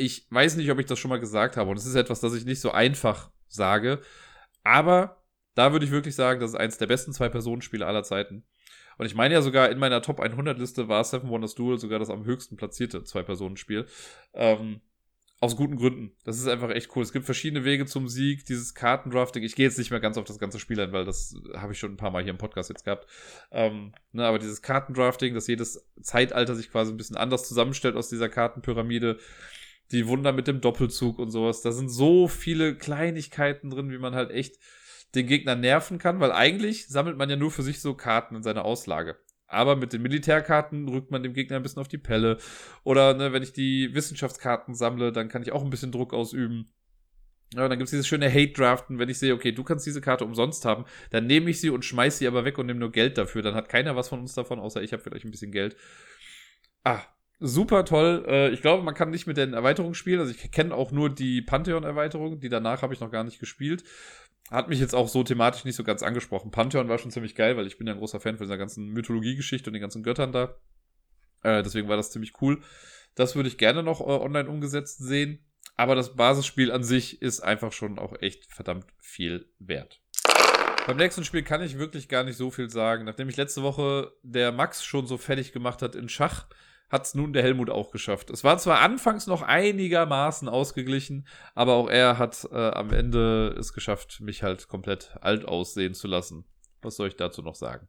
[0.00, 1.70] ich weiß nicht, ob ich das schon mal gesagt habe.
[1.70, 4.00] Und es ist etwas, das ich nicht so einfach sage.
[4.64, 5.22] Aber
[5.54, 8.44] da würde ich wirklich sagen, das ist eins der besten Zwei-Personen-Spiele aller Zeiten.
[8.96, 12.10] Und ich meine ja sogar, in meiner Top 100-Liste war Seven Wonders Duel sogar das
[12.10, 13.86] am höchsten platzierte Zwei-Personen-Spiel.
[14.34, 14.80] Ähm,
[15.42, 16.12] aus guten Gründen.
[16.24, 17.02] Das ist einfach echt cool.
[17.02, 19.42] Es gibt verschiedene Wege zum Sieg, dieses Kartendrafting.
[19.42, 21.78] Ich gehe jetzt nicht mehr ganz auf das ganze Spiel ein, weil das habe ich
[21.78, 23.06] schon ein paar Mal hier im Podcast jetzt gehabt.
[23.50, 28.10] Ähm, ne, aber dieses Kartendrafting, dass jedes Zeitalter sich quasi ein bisschen anders zusammenstellt aus
[28.10, 29.18] dieser Kartenpyramide
[29.92, 31.62] die Wunder mit dem Doppelzug und sowas.
[31.62, 34.56] Da sind so viele Kleinigkeiten drin, wie man halt echt
[35.14, 38.42] den Gegner nerven kann, weil eigentlich sammelt man ja nur für sich so Karten in
[38.42, 39.16] seiner Auslage.
[39.46, 42.38] Aber mit den Militärkarten rückt man dem Gegner ein bisschen auf die Pelle.
[42.84, 46.70] Oder ne, wenn ich die Wissenschaftskarten sammle, dann kann ich auch ein bisschen Druck ausüben.
[47.54, 50.64] Ja, dann gibt's dieses schöne Hate-Draften, wenn ich sehe, okay, du kannst diese Karte umsonst
[50.64, 53.42] haben, dann nehme ich sie und schmeiß sie aber weg und nehme nur Geld dafür.
[53.42, 55.76] Dann hat keiner was von uns davon, außer ich habe vielleicht ein bisschen Geld.
[56.84, 57.02] Ah,
[57.40, 58.24] super toll.
[58.28, 60.20] Äh, ich glaube, man kann nicht mit den Erweiterungen spielen.
[60.20, 62.40] Also ich kenne auch nur die Pantheon-Erweiterung.
[62.40, 63.82] Die danach habe ich noch gar nicht gespielt.
[64.50, 66.50] Hat mich jetzt auch so thematisch nicht so ganz angesprochen.
[66.50, 68.88] Pantheon war schon ziemlich geil, weil ich bin ja ein großer Fan von dieser ganzen
[68.88, 70.56] Mythologie-Geschichte und den ganzen Göttern da.
[71.42, 72.60] Äh, deswegen war das ziemlich cool.
[73.14, 75.44] Das würde ich gerne noch äh, online umgesetzt sehen.
[75.76, 80.02] Aber das Basisspiel an sich ist einfach schon auch echt verdammt viel wert.
[80.86, 83.04] Beim nächsten Spiel kann ich wirklich gar nicht so viel sagen.
[83.04, 86.46] Nachdem ich letzte Woche der Max schon so fertig gemacht hat in Schach,
[86.90, 88.30] hat es nun der Helmut auch geschafft.
[88.30, 93.72] Es war zwar anfangs noch einigermaßen ausgeglichen, aber auch er hat äh, am Ende es
[93.72, 96.44] geschafft, mich halt komplett alt aussehen zu lassen.
[96.82, 97.88] Was soll ich dazu noch sagen?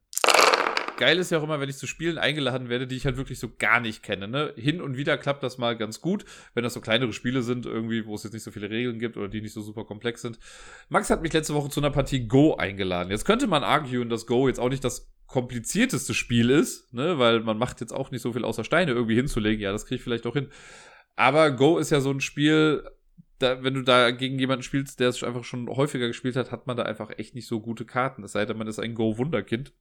[1.02, 3.40] Geil ist ja auch immer, wenn ich zu Spielen eingeladen werde, die ich halt wirklich
[3.40, 4.28] so gar nicht kenne.
[4.28, 4.54] Ne?
[4.56, 8.06] Hin und wieder klappt das mal ganz gut, wenn das so kleinere Spiele sind, irgendwie,
[8.06, 10.38] wo es jetzt nicht so viele Regeln gibt oder die nicht so super komplex sind.
[10.90, 13.10] Max hat mich letzte Woche zu einer Partie Go eingeladen.
[13.10, 17.40] Jetzt könnte man arguen, dass Go jetzt auch nicht das komplizierteste Spiel ist, ne, weil
[17.40, 19.60] man macht jetzt auch nicht so viel außer Steine irgendwie hinzulegen.
[19.60, 20.50] Ja, das kriege ich vielleicht auch hin.
[21.16, 22.88] Aber Go ist ja so ein Spiel,
[23.40, 26.68] da, wenn du da gegen jemanden spielst, der es einfach schon häufiger gespielt hat, hat
[26.68, 28.24] man da einfach echt nicht so gute Karten.
[28.24, 29.74] Es sei denn, man ist ein Go-Wunderkind.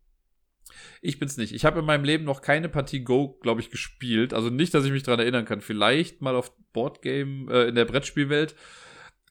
[1.01, 1.53] Ich bin's nicht.
[1.55, 4.35] Ich habe in meinem Leben noch keine Partie Go, glaube ich, gespielt.
[4.35, 5.61] Also nicht, dass ich mich dran erinnern kann.
[5.61, 8.55] Vielleicht mal auf Boardgame, äh, in der Brettspielwelt.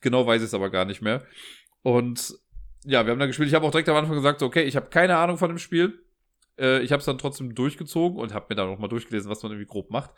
[0.02, 1.26] Genau weiß ich es aber gar nicht mehr.
[1.82, 2.36] Und
[2.86, 3.50] ja, wir haben da gespielt.
[3.50, 6.06] Ich habe auch direkt am Anfang gesagt, okay, ich habe keine Ahnung von dem Spiel.
[6.58, 9.52] Äh, ich habe es dann trotzdem durchgezogen und habe mir dann nochmal durchgelesen, was man
[9.52, 10.12] irgendwie grob macht.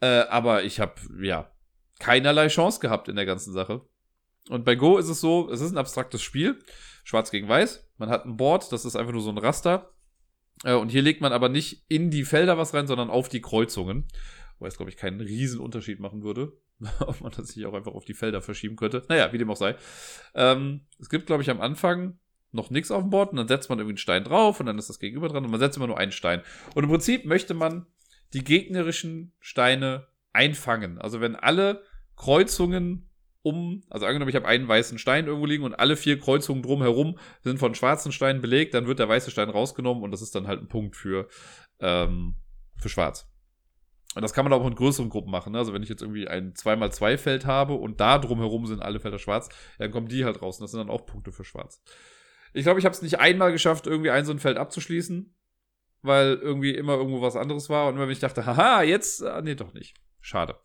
[0.00, 1.50] Äh, aber ich habe, ja,
[1.98, 3.82] keinerlei Chance gehabt in der ganzen Sache.
[4.48, 6.58] Und bei Go ist es so, es ist ein abstraktes Spiel.
[7.04, 7.86] Schwarz gegen Weiß.
[7.98, 9.92] Man hat ein Board, das ist einfach nur so ein Raster.
[10.64, 13.40] Äh, und hier legt man aber nicht in die Felder was rein, sondern auf die
[13.40, 14.04] Kreuzungen.
[14.58, 16.52] Weil es, glaube ich, keinen riesen Unterschied machen würde.
[17.00, 19.04] Ob man das sich auch einfach auf die Felder verschieben könnte.
[19.08, 19.76] Naja, wie dem auch sei.
[20.34, 22.18] Ähm, es gibt, glaube ich, am Anfang
[22.50, 24.78] noch nichts auf dem Board und dann setzt man irgendwie einen Stein drauf und dann
[24.78, 26.42] ist das Gegenüber dran und man setzt immer nur einen Stein.
[26.74, 27.86] Und im Prinzip möchte man
[28.32, 30.98] die gegnerischen Steine einfangen.
[30.98, 31.82] Also wenn alle
[32.16, 33.07] Kreuzungen
[33.42, 37.18] um, also angenommen, ich habe einen weißen Stein irgendwo liegen und alle vier Kreuzungen drumherum
[37.42, 40.46] sind von schwarzen Steinen belegt, dann wird der weiße Stein rausgenommen und das ist dann
[40.46, 41.28] halt ein Punkt für,
[41.80, 42.34] ähm,
[42.76, 43.28] für schwarz.
[44.14, 45.52] Und das kann man auch in größeren Gruppen machen.
[45.52, 45.58] Ne?
[45.58, 49.48] Also wenn ich jetzt irgendwie ein 2x2-Feld habe und da drumherum sind alle Felder schwarz,
[49.78, 50.58] dann kommen die halt raus.
[50.58, 51.82] Und das sind dann auch Punkte für schwarz.
[52.54, 55.36] Ich glaube, ich habe es nicht einmal geschafft, irgendwie ein so ein Feld abzuschließen,
[56.02, 57.86] weil irgendwie immer irgendwo was anderes war.
[57.88, 59.94] Und immer wenn ich dachte, haha, jetzt, äh, nee, doch nicht.
[60.20, 60.58] Schade.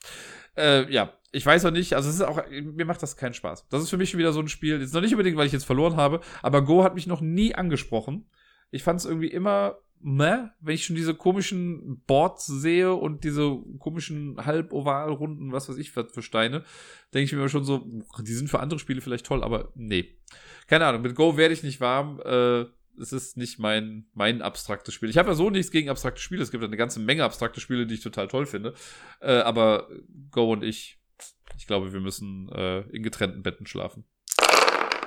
[0.57, 3.67] Äh, ja, ich weiß auch nicht, also es ist auch, mir macht das keinen Spaß.
[3.69, 5.53] Das ist für mich schon wieder so ein Spiel, jetzt noch nicht unbedingt, weil ich
[5.53, 8.29] jetzt verloren habe, aber Go hat mich noch nie angesprochen.
[8.69, 13.57] Ich fand es irgendwie immer meh, wenn ich schon diese komischen Boards sehe und diese
[13.79, 16.63] komischen Halbovalrunden, was weiß ich, für, Steine,
[17.13, 17.87] denke ich mir schon so,
[18.19, 20.17] die sind für andere Spiele vielleicht toll, aber nee.
[20.67, 22.19] Keine Ahnung, mit Go werde ich nicht warm.
[22.23, 22.65] Äh,
[22.99, 25.09] es ist nicht mein, mein abstraktes Spiel.
[25.09, 26.43] Ich habe ja so nichts gegen abstrakte Spiele.
[26.43, 28.73] Es gibt eine ganze Menge abstrakte Spiele, die ich total toll finde.
[29.19, 29.89] Äh, aber
[30.31, 30.99] Go und ich,
[31.57, 34.05] ich glaube, wir müssen äh, in getrennten Betten schlafen.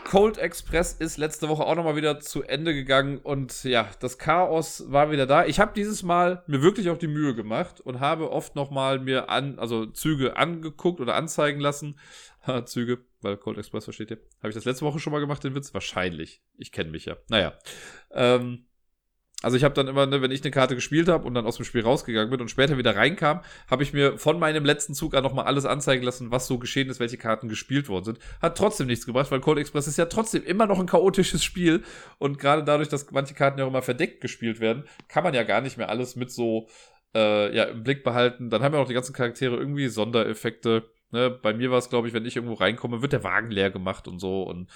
[0.06, 4.84] Cold Express ist letzte Woche auch nochmal wieder zu Ende gegangen und ja, das Chaos
[4.86, 5.44] war wieder da.
[5.44, 9.30] Ich habe dieses Mal mir wirklich auch die Mühe gemacht und habe oft nochmal mir
[9.30, 11.98] an, also Züge angeguckt oder anzeigen lassen.
[12.66, 14.18] Züge, weil Cold Express versteht ihr.
[14.38, 15.74] Habe ich das letzte Woche schon mal gemacht, den Witz?
[15.74, 16.42] Wahrscheinlich.
[16.56, 17.16] Ich kenne mich ja.
[17.28, 17.58] Naja.
[18.12, 18.66] Ähm,
[19.42, 21.56] also ich habe dann immer, ne, wenn ich eine Karte gespielt habe und dann aus
[21.56, 25.14] dem Spiel rausgegangen bin und später wieder reinkam, habe ich mir von meinem letzten Zug
[25.14, 28.18] an nochmal alles anzeigen lassen, was so geschehen ist, welche Karten gespielt worden sind.
[28.40, 31.82] Hat trotzdem nichts gebracht, weil Cold Express ist ja trotzdem immer noch ein chaotisches Spiel.
[32.18, 35.42] Und gerade dadurch, dass manche Karten ja auch immer verdeckt gespielt werden, kann man ja
[35.42, 36.68] gar nicht mehr alles mit so
[37.14, 38.50] äh, ja, im Blick behalten.
[38.50, 40.90] Dann haben ja auch die ganzen Charaktere irgendwie Sondereffekte.
[41.16, 41.30] Ne?
[41.30, 44.06] Bei mir war es, glaube ich, wenn ich irgendwo reinkomme, wird der Wagen leer gemacht
[44.06, 44.42] und so.
[44.42, 44.70] Und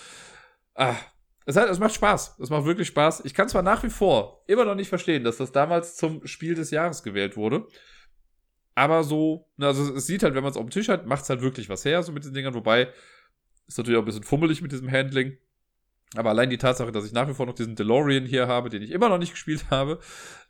[0.74, 0.96] ah,
[1.44, 2.38] es, hat, es macht Spaß.
[2.40, 3.24] Es macht wirklich Spaß.
[3.26, 6.54] Ich kann zwar nach wie vor immer noch nicht verstehen, dass das damals zum Spiel
[6.54, 7.66] des Jahres gewählt wurde.
[8.74, 11.28] Aber so, also es sieht halt, wenn man es auf dem Tisch hat, macht es
[11.28, 12.54] halt wirklich was her, so mit den Dingern.
[12.54, 12.88] Wobei,
[13.68, 15.36] ist natürlich auch ein bisschen fummelig mit diesem Handling.
[16.16, 18.82] Aber allein die Tatsache, dass ich nach wie vor noch diesen DeLorean hier habe, den
[18.82, 20.00] ich immer noch nicht gespielt habe,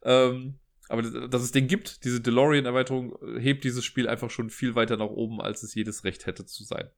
[0.05, 0.61] ähm,
[0.91, 5.09] aber dass es den gibt, diese DeLorean-Erweiterung, hebt dieses Spiel einfach schon viel weiter nach
[5.11, 6.91] oben, als es jedes Recht hätte zu sein.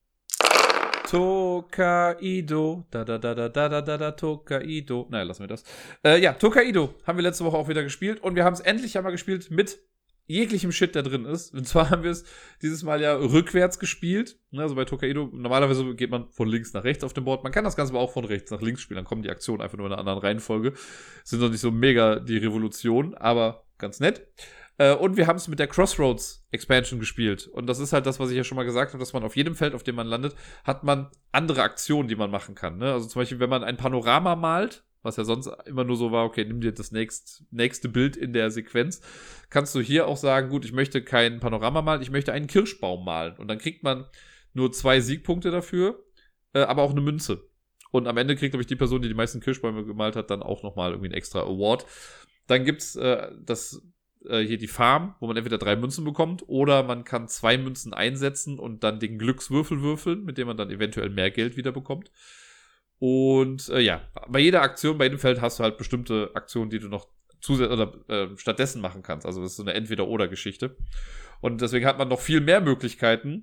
[1.13, 2.87] Tokaido.
[2.91, 5.07] Da, da, da, da, da, da, da, da, Tokaido.
[5.11, 5.63] Naja, lassen wir das.
[6.03, 8.97] Äh, ja, Tokaido haben wir letzte Woche auch wieder gespielt und wir haben es endlich
[8.97, 9.79] einmal gespielt mit
[10.27, 11.53] jeglichem Shit, der drin ist.
[11.53, 12.25] Und zwar haben wir es
[12.63, 14.39] dieses Mal ja rückwärts gespielt.
[14.53, 17.43] Ne, also bei Tokaido, normalerweise geht man von links nach rechts auf dem Board.
[17.43, 18.97] Man kann das Ganze aber auch von rechts nach links spielen.
[18.97, 20.73] Dann kommen die Aktionen einfach nur in einer anderen Reihenfolge.
[21.25, 24.27] Sind noch nicht so mega die Revolution, aber ganz nett.
[24.79, 27.47] Äh, und wir haben es mit der Crossroads Expansion gespielt.
[27.47, 29.37] Und das ist halt das, was ich ja schon mal gesagt habe, dass man auf
[29.37, 32.79] jedem Feld, auf dem man landet, hat man andere Aktionen, die man machen kann.
[32.79, 32.93] Ne?
[32.93, 36.25] Also zum Beispiel, wenn man ein Panorama malt, was ja sonst immer nur so war,
[36.25, 39.01] okay, nimm dir das nächst, nächste Bild in der Sequenz,
[39.51, 43.05] kannst du hier auch sagen, gut, ich möchte kein Panorama malen, ich möchte einen Kirschbaum
[43.05, 43.37] malen.
[43.37, 44.07] Und dann kriegt man
[44.55, 46.05] nur zwei Siegpunkte dafür,
[46.55, 47.49] äh, aber auch eine Münze.
[47.93, 50.43] Und am Ende kriegt, glaube ich, die Person, die die meisten Kirschbäume gemalt hat, dann
[50.43, 51.85] auch nochmal irgendwie einen extra Award.
[52.47, 53.83] Dann gibt's äh, das
[54.27, 57.93] äh, hier die Farm, wo man entweder drei Münzen bekommt oder man kann zwei Münzen
[57.95, 62.11] einsetzen und dann den Glückswürfel würfeln, mit dem man dann eventuell mehr Geld wieder bekommt.
[62.99, 66.79] Und äh, ja, bei jeder Aktion, bei jedem Feld hast du halt bestimmte Aktionen, die
[66.79, 67.09] du noch
[67.41, 69.27] zusätzlich oder äh, stattdessen machen kannst.
[69.27, 70.77] Also das ist so eine Entweder-Oder-Geschichte.
[71.41, 73.43] Und deswegen hat man noch viel mehr Möglichkeiten.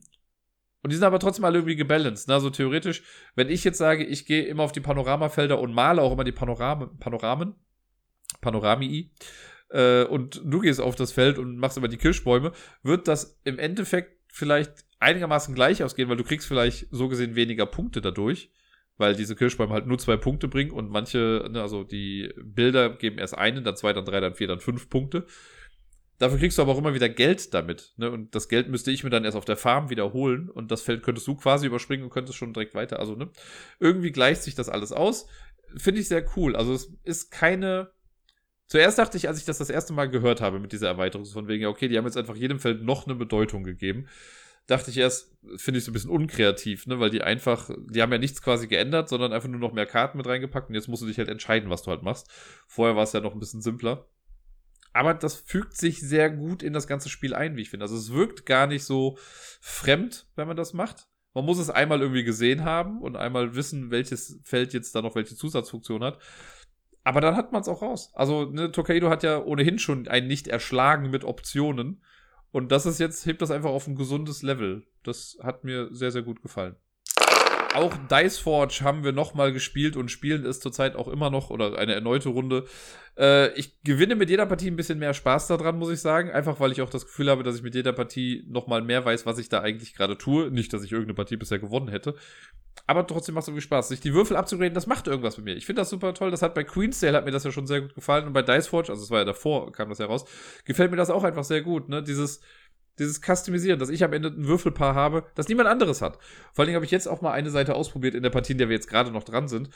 [0.82, 2.30] Und die sind aber trotzdem alle irgendwie gebalanced.
[2.30, 2.36] Ne?
[2.36, 3.04] Also theoretisch,
[3.36, 6.32] wenn ich jetzt sage, ich gehe immer auf die Panoramafelder und male auch immer die
[6.32, 7.56] Panoramen, Panoramen,
[8.42, 9.12] Panoramii,
[9.70, 12.52] äh, und du gehst auf das Feld und machst immer die Kirschbäume,
[12.84, 17.66] wird das im Endeffekt vielleicht einigermaßen gleich ausgehen, weil du kriegst vielleicht so gesehen weniger
[17.66, 18.52] Punkte dadurch,
[18.98, 23.18] weil diese Kirschbäume halt nur zwei Punkte bringen und manche, ne, also die Bilder geben
[23.18, 25.26] erst einen, dann zwei, dann drei, dann vier, dann fünf Punkte.
[26.18, 27.94] Dafür kriegst du aber auch immer wieder Geld damit.
[27.96, 28.12] Ne?
[28.12, 30.50] Und das Geld müsste ich mir dann erst auf der Farm wiederholen.
[30.50, 33.00] Und das Feld könntest du quasi überspringen und könntest schon direkt weiter.
[33.00, 33.30] Also, ne?
[33.80, 35.28] Irgendwie gleicht sich das alles aus.
[35.78, 36.58] Finde ich sehr cool.
[36.58, 37.92] Also, es ist keine
[38.70, 41.48] Zuerst dachte ich, als ich das das erste Mal gehört habe mit dieser Erweiterung, von
[41.48, 44.08] wegen, ja, okay, die haben jetzt einfach jedem Feld noch eine Bedeutung gegeben,
[44.68, 48.12] dachte ich erst, finde ich so ein bisschen unkreativ, ne, weil die einfach, die haben
[48.12, 51.02] ja nichts quasi geändert, sondern einfach nur noch mehr Karten mit reingepackt und jetzt musst
[51.02, 52.30] du dich halt entscheiden, was du halt machst.
[52.68, 54.08] Vorher war es ja noch ein bisschen simpler.
[54.94, 57.86] Aber das fügt sich sehr gut in das ganze Spiel ein, wie ich finde.
[57.86, 59.18] Also es wirkt gar nicht so
[59.62, 61.08] fremd, wenn man das macht.
[61.34, 65.16] Man muss es einmal irgendwie gesehen haben und einmal wissen, welches Feld jetzt da noch
[65.16, 66.20] welche Zusatzfunktion hat.
[67.04, 68.12] Aber dann hat man es auch raus.
[68.14, 72.04] Also, ne, Tokaido hat ja ohnehin schon einen nicht erschlagen mit Optionen.
[72.52, 74.86] Und das ist jetzt, hebt das einfach auf ein gesundes Level.
[75.04, 76.76] Das hat mir sehr, sehr gut gefallen.
[77.76, 81.78] Auch Dice Forge haben wir nochmal gespielt und spielen es zurzeit auch immer noch oder
[81.78, 82.66] eine erneute Runde.
[83.16, 86.32] Äh, ich gewinne mit jeder Partie ein bisschen mehr Spaß daran, muss ich sagen.
[86.32, 89.28] Einfach weil ich auch das Gefühl habe, dass ich mit jeder Partie nochmal mehr weiß,
[89.28, 90.50] was ich da eigentlich gerade tue.
[90.50, 92.16] Nicht, dass ich irgendeine Partie bisher gewonnen hätte.
[92.88, 93.90] Aber trotzdem macht es irgendwie Spaß.
[93.90, 95.56] Sich die Würfel abzugraden, das macht irgendwas mit mir.
[95.56, 96.32] Ich finde das super toll.
[96.32, 98.26] Das hat bei Queen's Sale hat mir das ja schon sehr gut gefallen.
[98.26, 100.26] Und bei Dice Forge, also es war ja davor, kam das ja raus,
[100.66, 101.88] gefällt mir das auch einfach sehr gut.
[101.88, 102.02] Ne?
[102.02, 102.42] Dieses,
[103.00, 106.20] dieses Customisieren, dass ich am Ende ein Würfelpaar habe, das niemand anderes hat.
[106.54, 108.58] Vor allen Dingen habe ich jetzt auch mal eine Seite ausprobiert in der Partie, in
[108.58, 109.70] der wir jetzt gerade noch dran sind.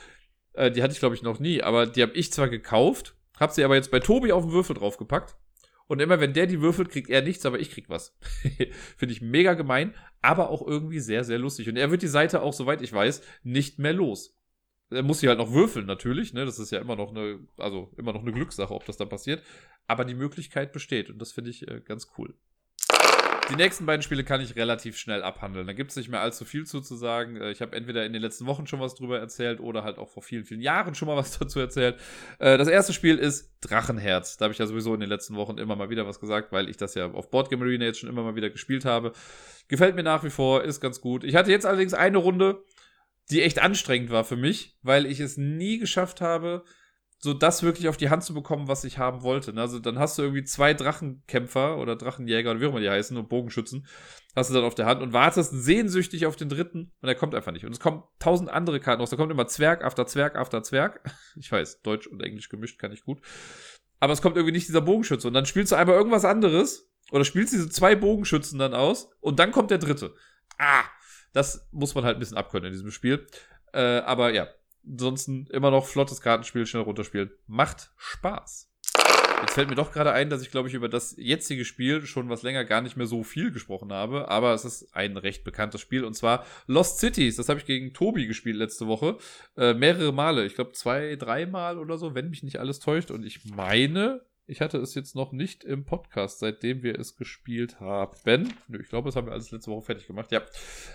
[0.54, 3.54] Äh, die hatte ich, glaube ich, noch nie, aber die habe ich zwar gekauft, habe
[3.54, 5.36] sie aber jetzt bei Tobi auf den Würfel draufgepackt.
[5.88, 8.18] Und immer wenn der die würfelt, kriegt er nichts, aber ich krieg was.
[8.98, 11.68] Finde ich mega gemein, aber auch irgendwie sehr, sehr lustig.
[11.68, 14.38] Und er wird die Seite auch, soweit ich weiß, nicht mehr los.
[14.90, 16.46] Er muss sie halt noch würfeln, natürlich, ne?
[16.46, 19.44] Das ist ja immer noch eine, also immer noch eine Glückssache, ob das dann passiert.
[19.88, 22.36] Aber die Möglichkeit besteht und das finde ich äh, ganz cool.
[23.50, 25.68] Die nächsten beiden Spiele kann ich relativ schnell abhandeln.
[25.68, 27.36] Da gibt es nicht mehr allzu viel zu, zu sagen.
[27.36, 30.10] Äh, ich habe entweder in den letzten Wochen schon was drüber erzählt oder halt auch
[30.10, 32.00] vor vielen, vielen Jahren schon mal was dazu erzählt.
[32.40, 34.38] Äh, das erste Spiel ist Drachenherz.
[34.38, 36.70] Da habe ich ja sowieso in den letzten Wochen immer mal wieder was gesagt, weil
[36.70, 39.12] ich das ja auf Boardgame Arena jetzt schon immer mal wieder gespielt habe.
[39.68, 41.24] Gefällt mir nach wie vor, ist ganz gut.
[41.24, 42.64] Ich hatte jetzt allerdings eine Runde,
[43.30, 46.64] die echt anstrengend war für mich, weil ich es nie geschafft habe,
[47.24, 49.54] so das wirklich auf die Hand zu bekommen, was ich haben wollte.
[49.54, 49.62] Ne?
[49.62, 53.16] Also dann hast du irgendwie zwei Drachenkämpfer oder Drachenjäger oder wie auch immer die heißen
[53.16, 53.88] und Bogenschützen,
[54.36, 57.34] hast du dann auf der Hand und wartest sehnsüchtig auf den dritten und er kommt
[57.34, 57.64] einfach nicht.
[57.66, 59.10] Und es kommen tausend andere Karten raus.
[59.10, 61.00] Da kommt immer Zwerg after Zwerg after Zwerg.
[61.38, 63.22] Ich weiß, Deutsch und Englisch gemischt kann ich gut.
[64.02, 65.26] Aber es kommt irgendwie nicht dieser Bogenschütze.
[65.26, 69.40] Und dann spielst du einmal irgendwas anderes oder spielst diese zwei Bogenschützen dann aus und
[69.40, 70.14] dann kommt der dritte.
[70.58, 70.84] Ah,
[71.32, 73.26] das muss man halt ein bisschen abkönnen in diesem Spiel.
[73.72, 74.50] Äh, aber ja,
[74.86, 77.32] ansonsten immer noch flottes Kartenspiel, schnell runterspielen.
[77.48, 78.70] Macht Spaß.
[79.44, 82.30] Jetzt fällt mir doch gerade ein, dass ich, glaube ich, über das jetzige Spiel schon
[82.30, 85.82] was länger gar nicht mehr so viel gesprochen habe, aber es ist ein recht bekanntes
[85.82, 87.36] Spiel und zwar Lost Cities.
[87.36, 89.18] Das habe ich gegen Tobi gespielt letzte Woche.
[89.58, 90.46] Äh, mehrere Male.
[90.46, 93.12] Ich glaube, zwei, dreimal oder so, wenn mich nicht alles täuscht.
[93.12, 97.80] Und ich meine, ich hatte es jetzt noch nicht im Podcast, seitdem wir es gespielt
[97.80, 98.54] haben.
[98.68, 100.32] Nö, ich glaube, das haben wir alles letzte Woche fertig gemacht.
[100.32, 100.42] Ja.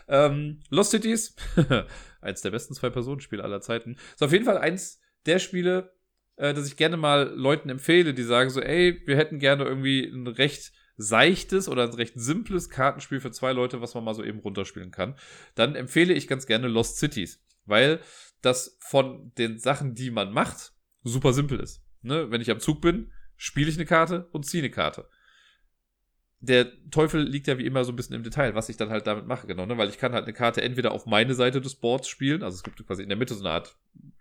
[0.07, 1.34] Ähm, Lost Cities,
[2.20, 3.96] eins der besten Zwei-Personen-Spiele aller Zeiten.
[4.12, 5.94] Ist auf jeden Fall eins der Spiele,
[6.36, 10.05] äh, das ich gerne mal Leuten empfehle, die sagen so, ey, wir hätten gerne irgendwie
[10.05, 14.24] ein recht seichtes oder ein recht simples Kartenspiel für zwei Leute, was man mal so
[14.24, 15.16] eben runterspielen kann.
[15.55, 18.01] Dann empfehle ich ganz gerne Lost Cities, weil
[18.42, 20.72] das von den Sachen, die man macht,
[21.03, 21.82] super simpel ist.
[22.03, 22.30] Ne?
[22.30, 25.09] Wenn ich am Zug bin, spiele ich eine Karte und ziehe eine Karte.
[26.41, 29.07] Der Teufel liegt ja wie immer so ein bisschen im Detail, was ich dann halt
[29.07, 29.78] damit mache, genau, ne?
[29.78, 32.62] Weil ich kann halt eine Karte entweder auf meine Seite des Boards spielen, also es
[32.62, 33.76] gibt quasi in der Mitte so eine Art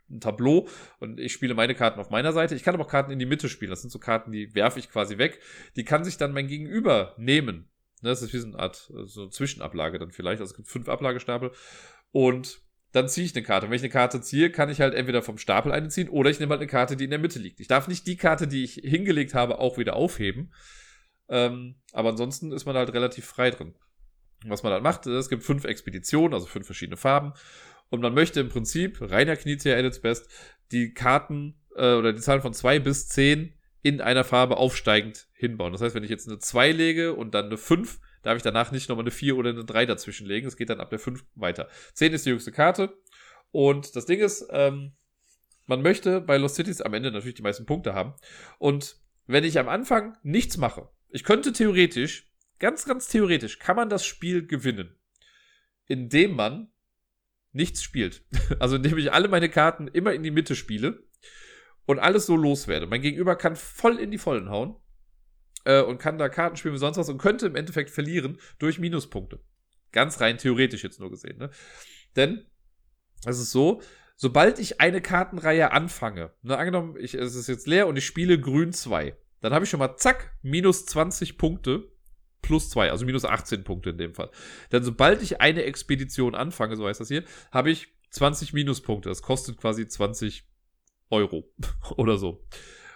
[0.09, 0.67] ein Tableau
[0.99, 2.55] und ich spiele meine Karten auf meiner Seite.
[2.55, 3.71] Ich kann aber auch Karten in die Mitte spielen.
[3.71, 5.41] Das sind so Karten, die werfe ich quasi weg.
[5.75, 7.69] Die kann sich dann mein Gegenüber nehmen.
[8.01, 10.39] Ne, das ist wie so eine Art so eine Zwischenablage dann vielleicht.
[10.39, 11.51] Also es gibt fünf Ablagestapel.
[12.11, 12.61] Und
[12.97, 13.65] dann ziehe ich eine Karte.
[13.65, 16.29] Und wenn ich eine Karte ziehe, kann ich halt entweder vom Stapel eine ziehen oder
[16.29, 17.59] ich nehme halt eine Karte, die in der Mitte liegt.
[17.59, 20.51] Ich darf nicht die Karte, die ich hingelegt habe, auch wieder aufheben.
[21.29, 23.75] Ähm, aber ansonsten ist man halt relativ frei drin.
[24.45, 27.33] Was man dann macht, es gibt fünf Expeditionen, also fünf verschiedene Farben.
[27.89, 30.29] Und man möchte im Prinzip, reiner Knizia at its best,
[30.71, 35.71] die Karten äh, oder die Zahlen von zwei bis zehn in einer Farbe aufsteigend hinbauen.
[35.71, 38.71] Das heißt, wenn ich jetzt eine 2 lege und dann eine 5, darf ich danach
[38.71, 40.47] nicht nochmal eine 4 oder eine 3 dazwischen legen.
[40.47, 41.69] Es geht dann ab der 5 weiter.
[41.93, 42.97] 10 ist die jüngste Karte.
[43.51, 44.93] Und das Ding ist, ähm,
[45.65, 48.13] man möchte bei Lost Cities am Ende natürlich die meisten Punkte haben.
[48.57, 53.89] Und wenn ich am Anfang nichts mache, ich könnte theoretisch, ganz, ganz theoretisch, kann man
[53.89, 54.95] das Spiel gewinnen,
[55.85, 56.71] indem man
[57.51, 58.23] nichts spielt.
[58.59, 61.03] Also indem ich alle meine Karten immer in die Mitte spiele
[61.85, 62.87] und alles so loswerde.
[62.87, 64.75] Mein Gegenüber kann voll in die Vollen hauen
[65.67, 68.79] äh, und kann da Karten spielen wie sonst was und könnte im Endeffekt verlieren durch
[68.79, 69.39] Minuspunkte.
[69.91, 71.37] Ganz rein theoretisch jetzt nur gesehen.
[71.37, 71.49] Ne?
[72.15, 72.45] Denn
[73.25, 73.81] es ist so,
[74.15, 78.39] sobald ich eine Kartenreihe anfange, ne, angenommen, ich, es ist jetzt leer und ich spiele
[78.39, 81.91] grün 2, dann habe ich schon mal zack, minus 20 Punkte
[82.41, 84.31] plus 2, also minus 18 Punkte in dem Fall.
[84.71, 89.09] Denn sobald ich eine Expedition anfange, so heißt das hier, habe ich 20 Minuspunkte.
[89.09, 90.47] Das kostet quasi 20
[91.09, 91.51] Euro
[91.97, 92.47] oder so.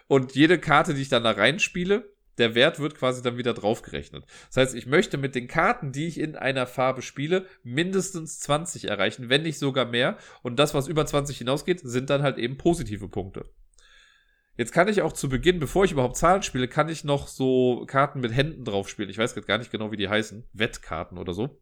[0.07, 2.11] Und jede Karte, die ich dann da reinspiele,
[2.41, 4.25] der Wert wird quasi dann wieder draufgerechnet.
[4.47, 8.85] Das heißt, ich möchte mit den Karten, die ich in einer Farbe spiele, mindestens 20
[8.85, 10.17] erreichen, wenn nicht sogar mehr.
[10.41, 13.45] Und das, was über 20 hinausgeht, sind dann halt eben positive Punkte.
[14.57, 17.85] Jetzt kann ich auch zu Beginn, bevor ich überhaupt Zahlen spiele, kann ich noch so
[17.87, 19.09] Karten mit Händen drauf spielen.
[19.09, 20.43] Ich weiß gar nicht genau, wie die heißen.
[20.53, 21.61] Wettkarten oder so.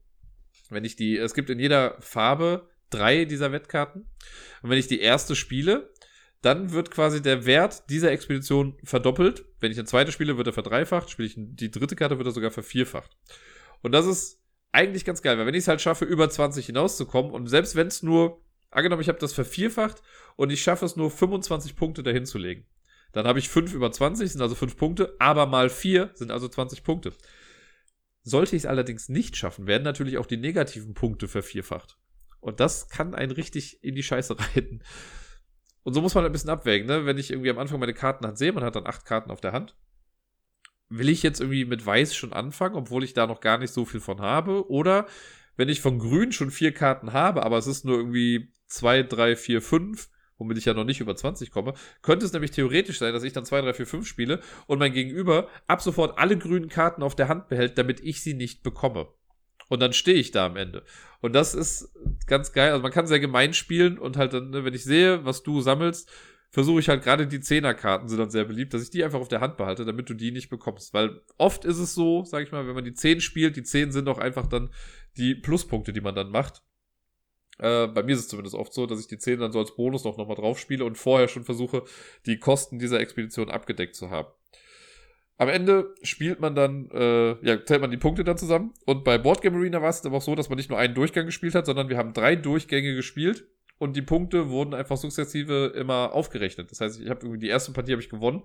[0.69, 4.07] Wenn ich die, es gibt in jeder Farbe drei dieser Wettkarten.
[4.61, 5.93] Und wenn ich die erste spiele,
[6.41, 9.45] dann wird quasi der Wert dieser Expedition verdoppelt.
[9.59, 11.09] Wenn ich eine zweite spiele, wird er verdreifacht.
[11.09, 13.17] Spiele ich die dritte Karte, wird er sogar vervierfacht.
[13.81, 14.41] Und das ist
[14.71, 17.87] eigentlich ganz geil, weil wenn ich es halt schaffe, über 20 hinauszukommen und selbst wenn
[17.87, 18.41] es nur,
[18.71, 20.01] angenommen, ich habe das vervierfacht
[20.35, 22.65] und ich schaffe es nur 25 Punkte dahin zu legen,
[23.11, 26.47] dann habe ich 5 über 20, sind also 5 Punkte, aber mal 4 sind also
[26.47, 27.13] 20 Punkte.
[28.21, 31.97] Sollte ich es allerdings nicht schaffen, werden natürlich auch die negativen Punkte vervierfacht.
[32.39, 34.83] Und das kann einen richtig in die Scheiße reiten.
[35.89, 37.07] Und so muss man ein bisschen abwägen, ne?
[37.07, 39.53] Wenn ich irgendwie am Anfang meine Kartenhand sehe, man hat dann acht Karten auf der
[39.53, 39.75] Hand.
[40.87, 43.85] will ich jetzt irgendwie mit Weiß schon anfangen, obwohl ich da noch gar nicht so
[43.85, 44.69] viel von habe?
[44.69, 45.07] Oder
[45.57, 49.35] wenn ich von Grün schon vier Karten habe, aber es ist nur irgendwie zwei, drei,
[49.35, 51.73] vier, fünf, womit ich ja noch nicht über 20 komme,
[52.03, 54.93] könnte es nämlich theoretisch sein, dass ich dann 2, 3, 4, 5 spiele und mein
[54.93, 59.07] Gegenüber ab sofort alle grünen Karten auf der Hand behält, damit ich sie nicht bekomme.
[59.69, 60.83] Und dann stehe ich da am Ende.
[61.21, 61.89] Und das ist
[62.27, 62.71] ganz geil.
[62.71, 65.61] Also man kann sehr gemein spielen und halt dann, ne, wenn ich sehe, was du
[65.61, 66.11] sammelst,
[66.49, 69.27] versuche ich halt gerade die Zehnerkarten sind dann sehr beliebt, dass ich die einfach auf
[69.27, 70.93] der Hand behalte, damit du die nicht bekommst.
[70.93, 73.91] Weil oft ist es so, sag ich mal, wenn man die Zehn spielt, die Zehn
[73.91, 74.71] sind auch einfach dann
[75.17, 76.63] die Pluspunkte, die man dann macht.
[77.59, 79.75] Äh, bei mir ist es zumindest oft so, dass ich die 10 dann so als
[79.75, 81.83] Bonus noch nochmal drauf spiele und vorher schon versuche,
[82.25, 84.29] die Kosten dieser Expedition abgedeckt zu haben.
[85.39, 88.73] Am Ende spielt man dann, äh, ja, zählt man die Punkte dann zusammen.
[88.85, 91.25] Und bei Boardgame Arena war es aber auch so, dass man nicht nur einen Durchgang
[91.25, 96.11] gespielt hat, sondern wir haben drei Durchgänge gespielt und die Punkte wurden einfach sukzessive immer
[96.13, 96.69] aufgerechnet.
[96.71, 98.43] Das heißt, ich habe irgendwie die erste Partie habe ich gewonnen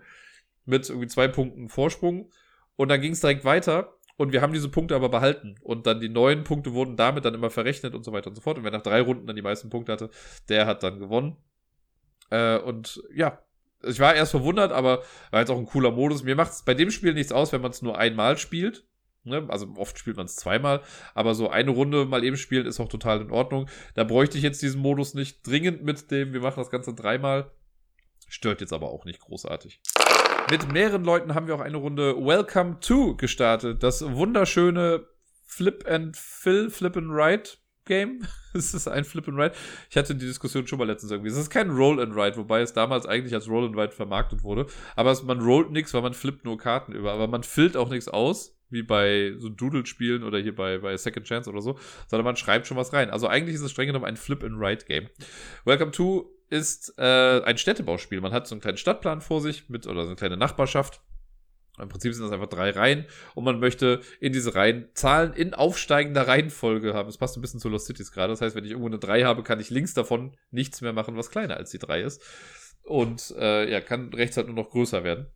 [0.67, 2.31] mit irgendwie zwei Punkten Vorsprung
[2.77, 5.57] und dann ging es direkt weiter und wir haben diese Punkte aber behalten.
[5.63, 8.43] Und dann die neuen Punkte wurden damit dann immer verrechnet und so weiter und so
[8.43, 8.57] fort.
[8.57, 10.11] Und wer nach drei Runden dann die meisten Punkte hatte,
[10.49, 11.37] der hat dann gewonnen.
[12.31, 13.43] Äh, und ja,
[13.87, 16.23] ich war erst verwundert, aber war jetzt auch ein cooler Modus.
[16.23, 18.85] Mir macht es bei dem Spiel nichts aus, wenn man es nur einmal spielt.
[19.25, 19.47] Ne?
[19.49, 20.83] Also oft spielt man es zweimal,
[21.15, 23.69] aber so eine Runde mal eben spielen ist auch total in Ordnung.
[23.95, 27.51] Da bräuchte ich jetzt diesen Modus nicht dringend mit dem, wir machen das Ganze dreimal.
[28.29, 29.81] Stört jetzt aber auch nicht großartig.
[30.51, 33.83] Mit mehreren Leuten haben wir auch eine Runde Welcome to gestartet.
[33.83, 35.07] Das wunderschöne
[35.47, 37.51] Flip and Fill, Flip and Ride
[37.85, 38.27] Game.
[38.55, 39.53] es ist ein Flip and Ride.
[39.91, 41.31] Ich hatte die Diskussion schon mal letztens irgendwie.
[41.31, 44.43] Es ist kein Roll and Ride, wobei es damals eigentlich als Roll and Ride vermarktet
[44.43, 44.67] wurde.
[44.97, 47.13] Aber es, man rollt nichts, weil man flippt nur Karten über.
[47.13, 51.27] Aber man fillt auch nichts aus, wie bei so Doodle-Spielen oder hier bei, bei Second
[51.27, 51.79] Chance oder so,
[52.09, 53.11] sondern man schreibt schon was rein.
[53.11, 55.09] Also eigentlich ist es streng genommen ein Flip and Ride Game.
[55.65, 58.21] Welcome to ist äh, ein Städtebauspiel.
[58.21, 61.01] Man hat so einen kleinen Stadtplan vor sich mit oder so eine kleine Nachbarschaft.
[61.79, 63.05] Im Prinzip sind das einfach drei Reihen
[63.35, 67.09] und man möchte in diese Reihen Zahlen in aufsteigender Reihenfolge haben.
[67.09, 68.33] Das passt ein bisschen zu Lost Cities gerade.
[68.33, 71.17] Das heißt, wenn ich irgendwo eine 3 habe, kann ich links davon nichts mehr machen,
[71.17, 72.23] was kleiner als die 3 ist.
[72.85, 75.27] Und äh, ja, kann rechts halt nur noch größer werden.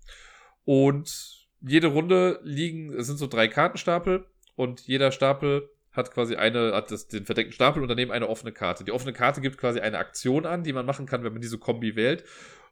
[0.65, 6.73] Und jede Runde liegen, es sind so drei Kartenstapel und jeder Stapel hat quasi eine,
[6.75, 8.85] hat das, den verdeckten Stapel und daneben eine offene Karte.
[8.85, 11.59] Die offene Karte gibt quasi eine Aktion an, die man machen kann, wenn man diese
[11.59, 12.25] Kombi wählt.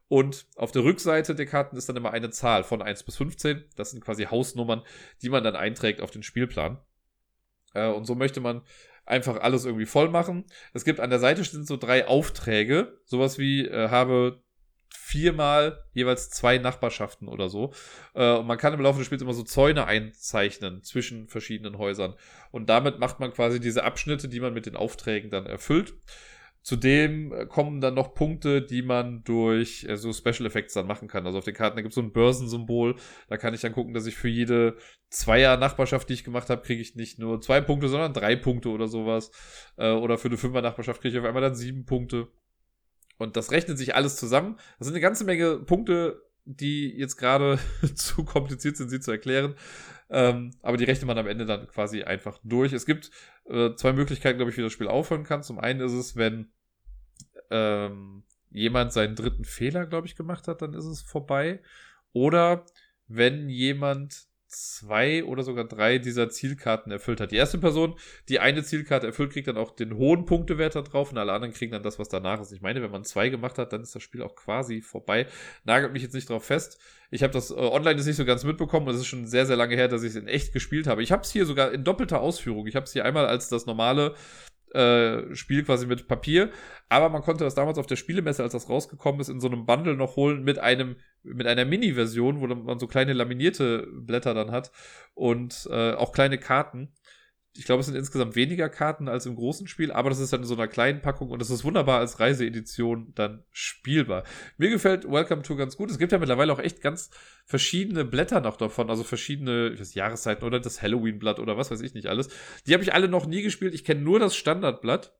[0.08, 3.64] Und auf der Rückseite der Karten ist dann immer eine Zahl von 1 bis 15.
[3.76, 4.82] Das sind quasi Hausnummern,
[5.22, 6.78] die man dann einträgt auf den Spielplan.
[7.74, 8.62] Äh, und so möchte man
[9.04, 10.44] einfach alles irgendwie voll machen.
[10.72, 13.00] Es gibt an der Seite sind so drei Aufträge.
[13.04, 14.42] Sowas wie, äh, habe
[15.06, 17.72] viermal jeweils zwei Nachbarschaften oder so.
[18.14, 22.14] Äh, und man kann im Laufe des Spiels immer so Zäune einzeichnen zwischen verschiedenen Häusern.
[22.50, 25.94] Und damit macht man quasi diese Abschnitte, die man mit den Aufträgen dann erfüllt.
[26.66, 31.06] Zudem äh, kommen dann noch Punkte, die man durch äh, so Special Effects dann machen
[31.06, 31.24] kann.
[31.24, 32.96] Also auf den Karten, da gibt es so ein Börsensymbol.
[33.28, 34.76] Da kann ich dann gucken, dass ich für jede
[35.10, 38.88] Zweier-Nachbarschaft, die ich gemacht habe, kriege ich nicht nur zwei Punkte, sondern drei Punkte oder
[38.88, 39.30] sowas.
[39.76, 42.26] Äh, oder für eine Fünfer-Nachbarschaft kriege ich auf einmal dann sieben Punkte.
[43.16, 44.56] Und das rechnet sich alles zusammen.
[44.80, 47.60] Das sind eine ganze Menge Punkte, die jetzt gerade
[47.94, 49.54] zu kompliziert sind, sie zu erklären.
[50.08, 52.72] Ähm, aber die rechnet man am Ende dann quasi einfach durch.
[52.72, 53.10] Es gibt
[53.46, 55.42] äh, zwei Möglichkeiten, glaube ich, wie das Spiel aufhören kann.
[55.42, 56.52] Zum einen ist es, wenn
[57.50, 61.60] ähm, jemand seinen dritten Fehler, glaube ich, gemacht hat, dann ist es vorbei.
[62.12, 62.64] Oder
[63.08, 67.30] wenn jemand zwei oder sogar drei dieser Zielkarten erfüllt hat.
[67.30, 67.94] Die erste Person,
[68.30, 71.52] die eine Zielkarte erfüllt, kriegt dann auch den hohen Punktewert da drauf und alle anderen
[71.52, 72.52] kriegen dann das, was danach ist.
[72.52, 75.26] Ich meine, wenn man zwei gemacht hat, dann ist das Spiel auch quasi vorbei.
[75.64, 76.80] Nagelt mich jetzt nicht drauf fest.
[77.10, 79.56] Ich habe das äh, online jetzt nicht so ganz mitbekommen es ist schon sehr, sehr
[79.56, 81.02] lange her, dass ich es in echt gespielt habe.
[81.02, 82.66] Ich habe es hier sogar in doppelter Ausführung.
[82.66, 84.14] Ich habe es hier einmal als das normale
[84.76, 86.50] äh, Spiel quasi mit Papier.
[86.88, 89.66] Aber man konnte das damals auf der Spielemesse, als das rausgekommen ist, in so einem
[89.66, 94.52] Bundle noch holen mit einem, mit einer Mini-Version, wo man so kleine laminierte Blätter dann
[94.52, 94.70] hat
[95.14, 96.92] und äh, auch kleine Karten
[97.58, 100.40] ich glaube, es sind insgesamt weniger Karten als im großen Spiel, aber das ist dann
[100.40, 104.24] in so einer kleinen Packung und es ist wunderbar als Reiseedition dann spielbar.
[104.58, 105.90] Mir gefällt Welcome to ganz gut.
[105.90, 107.10] Es gibt ja mittlerweile auch echt ganz
[107.44, 111.80] verschiedene Blätter noch davon, also verschiedene ich weiß, Jahreszeiten oder das Halloween-Blatt oder was weiß
[111.80, 112.28] ich nicht alles.
[112.66, 113.74] Die habe ich alle noch nie gespielt.
[113.74, 115.12] Ich kenne nur das Standardblatt.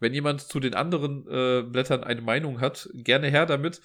[0.00, 3.80] Wenn jemand zu den anderen äh, Blättern eine Meinung hat, gerne her damit.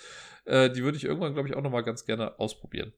[0.46, 2.94] Äh, die würde ich irgendwann, glaube ich, auch noch mal ganz gerne ausprobieren.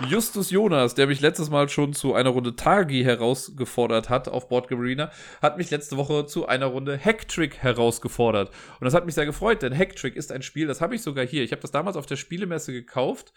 [0.00, 4.70] Justus Jonas, der mich letztes Mal schon zu einer Runde Targi herausgefordert hat auf Board
[4.72, 8.50] Arena, hat mich letzte Woche zu einer Runde Hacktrick herausgefordert.
[8.80, 11.24] Und das hat mich sehr gefreut, denn Hacktrick ist ein Spiel, das habe ich sogar
[11.24, 11.44] hier.
[11.44, 13.32] Ich habe das damals auf der Spielemesse gekauft,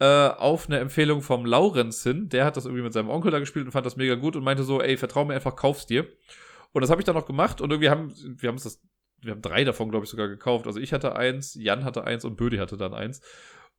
[0.00, 2.28] äh, auf eine Empfehlung vom Laurenz hin.
[2.28, 4.42] Der hat das irgendwie mit seinem Onkel da gespielt und fand das mega gut und
[4.42, 6.08] meinte so, ey, vertrau mir einfach, kauf's dir.
[6.72, 8.82] Und das habe ich dann noch gemacht und irgendwie haben wir haben das
[9.22, 10.66] wir haben drei davon, glaube ich, sogar gekauft.
[10.66, 13.20] Also ich hatte eins, Jan hatte eins und Bödi hatte dann eins.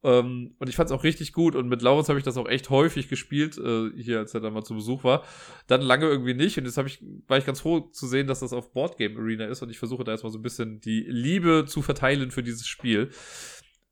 [0.04, 1.56] Ähm, und ich fand es auch richtig gut.
[1.56, 4.50] Und mit Laurens habe ich das auch echt häufig gespielt, äh, hier, als er da
[4.50, 5.24] mal zu Besuch war.
[5.68, 6.58] Dann lange irgendwie nicht.
[6.58, 9.46] Und jetzt hab ich, war ich ganz froh zu sehen, dass das auf Boardgame Arena
[9.46, 9.62] ist.
[9.62, 13.10] Und ich versuche da erstmal so ein bisschen die Liebe zu verteilen für dieses Spiel.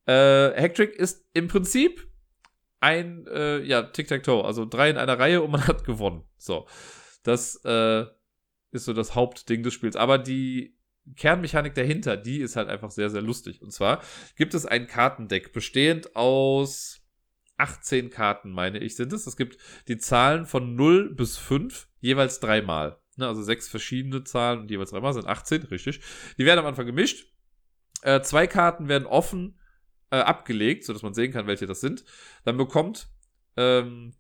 [0.06, 2.08] Äh, Hacktrick ist im Prinzip
[2.82, 4.44] ein, äh, ja, Tic-Tac-Toe.
[4.44, 6.24] Also drei in einer Reihe und man hat gewonnen.
[6.38, 6.68] So.
[7.24, 8.06] Das äh,
[8.72, 9.96] ist so das Hauptding des Spiels.
[9.96, 10.76] Aber die
[11.16, 13.62] Kernmechanik dahinter, die ist halt einfach sehr, sehr lustig.
[13.62, 14.02] Und zwar
[14.36, 17.02] gibt es ein Kartendeck bestehend aus
[17.58, 19.28] 18 Karten, meine ich, sind es.
[19.28, 23.00] Es gibt die Zahlen von 0 bis 5 jeweils dreimal.
[23.18, 26.02] Ne, also sechs verschiedene Zahlen und jeweils dreimal sind 18, richtig.
[26.38, 27.28] Die werden am Anfang gemischt.
[28.02, 29.60] Äh, zwei Karten werden offen
[30.12, 32.04] äh, abgelegt, sodass man sehen kann, welche das sind.
[32.46, 33.10] Dann bekommt
[33.58, 34.14] ähm,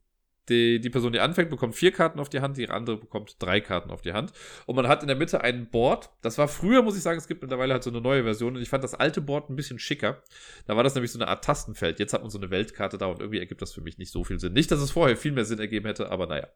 [0.49, 3.61] die, die Person, die anfängt, bekommt vier Karten auf die Hand, die andere bekommt drei
[3.61, 4.33] Karten auf die Hand.
[4.65, 6.09] Und man hat in der Mitte ein Board.
[6.21, 8.55] Das war früher, muss ich sagen, es gibt mittlerweile halt so eine neue Version.
[8.55, 10.23] Und ich fand das alte Board ein bisschen schicker.
[10.65, 11.99] Da war das nämlich so eine Art Tastenfeld.
[11.99, 14.23] Jetzt hat man so eine Weltkarte da und irgendwie ergibt das für mich nicht so
[14.23, 14.53] viel Sinn.
[14.53, 16.47] Nicht, dass es vorher viel mehr Sinn ergeben hätte, aber naja.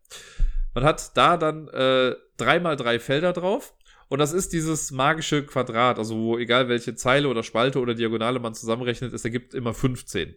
[0.74, 3.74] Man hat da dann äh, dreimal drei Felder drauf.
[4.08, 8.40] Und das ist dieses magische Quadrat, also wo egal welche Zeile oder Spalte oder Diagonale
[8.40, 10.36] man zusammenrechnet, es ergibt immer 15.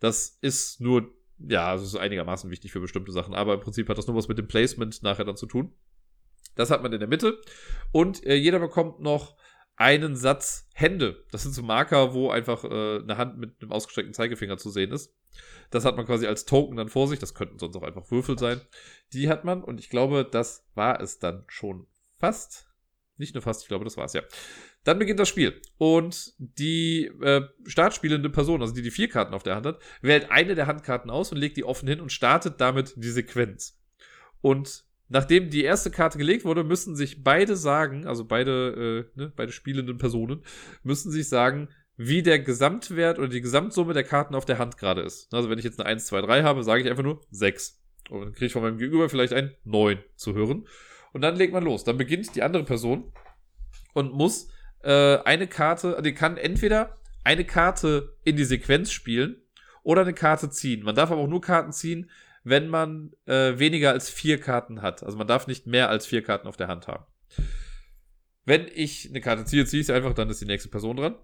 [0.00, 3.98] Das ist nur ja, also ist einigermaßen wichtig für bestimmte Sachen, aber im Prinzip hat
[3.98, 5.72] das nur was mit dem Placement nachher dann zu tun.
[6.54, 7.40] Das hat man in der Mitte
[7.92, 9.36] und äh, jeder bekommt noch
[9.76, 11.24] einen Satz Hände.
[11.32, 14.92] Das sind so Marker, wo einfach äh, eine Hand mit einem ausgestreckten Zeigefinger zu sehen
[14.92, 15.14] ist.
[15.70, 17.18] Das hat man quasi als Token dann vor sich.
[17.18, 18.60] Das könnten sonst auch einfach Würfel sein.
[19.12, 22.68] Die hat man und ich glaube, das war es dann schon fast.
[23.16, 24.22] Nicht nur fast, ich glaube, das war es ja.
[24.82, 25.60] Dann beginnt das Spiel.
[25.78, 30.30] Und die äh, startspielende Person, also die die vier Karten auf der Hand hat, wählt
[30.30, 33.80] eine der Handkarten aus und legt die offen hin und startet damit die Sequenz.
[34.40, 39.32] Und nachdem die erste Karte gelegt wurde, müssen sich beide sagen, also beide, äh, ne,
[39.34, 40.42] beide spielenden Personen,
[40.82, 45.02] müssen sich sagen, wie der Gesamtwert oder die Gesamtsumme der Karten auf der Hand gerade
[45.02, 45.32] ist.
[45.32, 47.80] Also wenn ich jetzt eine 1, 2, 3 habe, sage ich einfach nur 6.
[48.10, 50.66] Und dann kriege ich von meinem Gegenüber vielleicht ein 9 zu hören.
[51.14, 51.84] Und dann legt man los.
[51.84, 53.12] Dann beginnt die andere Person
[53.94, 54.48] und muss
[54.82, 59.40] äh, eine Karte, die kann entweder eine Karte in die Sequenz spielen
[59.84, 60.82] oder eine Karte ziehen.
[60.84, 62.10] Man darf aber auch nur Karten ziehen,
[62.42, 65.04] wenn man äh, weniger als vier Karten hat.
[65.04, 67.04] Also man darf nicht mehr als vier Karten auf der Hand haben.
[68.44, 71.14] Wenn ich eine Karte ziehe, ziehe ich sie einfach, dann ist die nächste Person dran.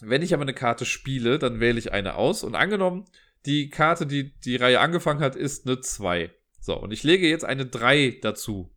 [0.00, 2.42] Wenn ich aber eine Karte spiele, dann wähle ich eine aus.
[2.42, 3.04] Und angenommen,
[3.46, 6.32] die Karte, die die Reihe angefangen hat, ist eine 2.
[6.60, 8.73] So, und ich lege jetzt eine 3 dazu.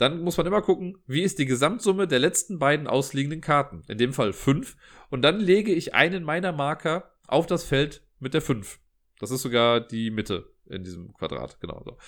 [0.00, 3.82] Dann muss man immer gucken, wie ist die Gesamtsumme der letzten beiden ausliegenden Karten.
[3.86, 4.74] In dem Fall 5.
[5.10, 8.80] Und dann lege ich einen meiner Marker auf das Feld mit der 5.
[9.18, 11.60] Das ist sogar die Mitte in diesem Quadrat.
[11.60, 11.98] Genau so.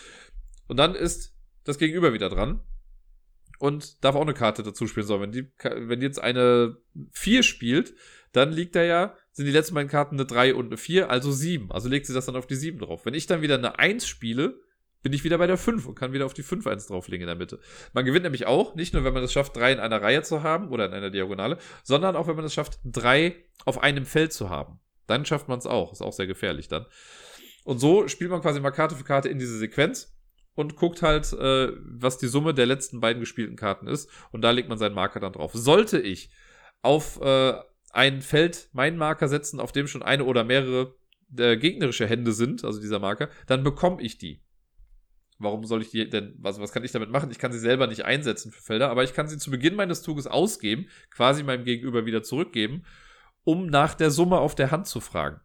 [0.68, 2.62] Und dann ist das Gegenüber wieder dran.
[3.58, 5.06] Und darf auch eine Karte dazu spielen.
[5.06, 6.78] So, wenn, die, wenn jetzt eine
[7.10, 7.94] 4 spielt,
[8.32, 11.30] dann liegt da ja, sind die letzten beiden Karten eine 3 und eine 4, also
[11.30, 11.70] 7.
[11.70, 13.04] Also legt sie das dann auf die 7 drauf.
[13.04, 14.61] Wenn ich dann wieder eine 1 spiele,
[15.02, 17.26] bin ich wieder bei der 5 und kann wieder auf die 5 1 drauflegen in
[17.26, 17.58] der Mitte.
[17.92, 20.42] Man gewinnt nämlich auch, nicht nur, wenn man es schafft, drei in einer Reihe zu
[20.42, 24.32] haben oder in einer Diagonale, sondern auch, wenn man es schafft, drei auf einem Feld
[24.32, 24.80] zu haben.
[25.06, 25.92] Dann schafft man es auch.
[25.92, 26.86] Ist auch sehr gefährlich dann.
[27.64, 30.16] Und so spielt man quasi mal Karte für Karte in diese Sequenz
[30.54, 34.08] und guckt halt, äh, was die Summe der letzten beiden gespielten Karten ist.
[34.30, 35.52] Und da legt man seinen Marker dann drauf.
[35.54, 36.30] Sollte ich
[36.82, 37.54] auf äh,
[37.92, 40.94] ein Feld meinen Marker setzen, auf dem schon eine oder mehrere
[41.36, 44.41] äh, gegnerische Hände sind, also dieser Marker, dann bekomme ich die.
[45.42, 47.30] Warum soll ich die denn, also was kann ich damit machen?
[47.30, 50.02] Ich kann sie selber nicht einsetzen für Felder, aber ich kann sie zu Beginn meines
[50.02, 52.84] Zuges ausgeben, quasi meinem Gegenüber wieder zurückgeben,
[53.44, 55.40] um nach der Summe auf der Hand zu fragen.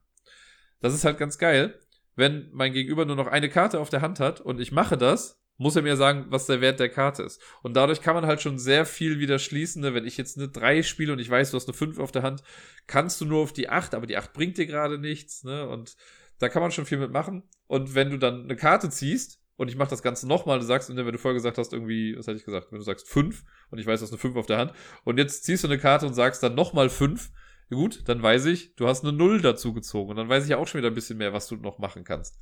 [0.79, 1.79] Das ist halt ganz geil.
[2.15, 5.41] Wenn mein Gegenüber nur noch eine Karte auf der Hand hat und ich mache das,
[5.57, 7.41] muss er mir sagen, was der Wert der Karte ist.
[7.63, 9.81] Und dadurch kann man halt schon sehr viel wieder schließen.
[9.81, 9.93] Ne?
[9.93, 12.23] Wenn ich jetzt eine 3 spiele und ich weiß, du hast eine 5 auf der
[12.23, 12.43] Hand,
[12.85, 15.43] kannst du nur auf die 8, aber die 8 bringt dir gerade nichts.
[15.43, 15.67] Ne?
[15.67, 15.95] Und
[16.37, 17.43] da kann man schon viel mitmachen.
[17.65, 20.89] Und wenn du dann eine Karte ziehst, und ich mache das Ganze nochmal, du sagst,
[20.89, 23.79] wenn du vorher gesagt hast, irgendwie, was hatte ich gesagt, wenn du sagst fünf und
[23.79, 26.05] ich weiß, du hast eine fünf auf der Hand und jetzt ziehst du eine Karte
[26.05, 27.31] und sagst dann nochmal fünf,
[27.69, 30.67] gut, dann weiß ich, du hast eine Null dazu gezogen und dann weiß ich auch
[30.67, 32.39] schon wieder ein bisschen mehr, was du noch machen kannst.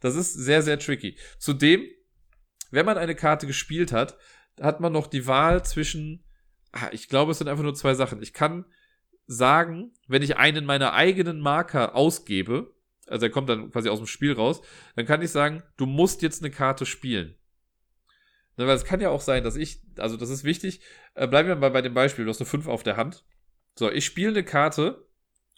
[0.00, 1.16] Das ist sehr, sehr tricky.
[1.38, 1.86] Zudem,
[2.70, 4.18] wenn man eine Karte gespielt hat,
[4.60, 6.24] hat man noch die Wahl zwischen,
[6.72, 8.22] ah, ich glaube, es sind einfach nur zwei Sachen.
[8.22, 8.64] Ich kann
[9.26, 12.74] sagen, wenn ich einen meiner eigenen Marker ausgebe,
[13.06, 14.60] also er kommt dann quasi aus dem Spiel raus,
[14.94, 17.34] dann kann ich sagen, du musst jetzt eine Karte spielen.
[18.56, 20.80] Ne, weil es kann ja auch sein, dass ich, also das ist wichtig,
[21.14, 23.24] äh, bleiben wir mal bei dem Beispiel, du hast eine 5 auf der Hand.
[23.78, 25.06] So, ich spiele eine Karte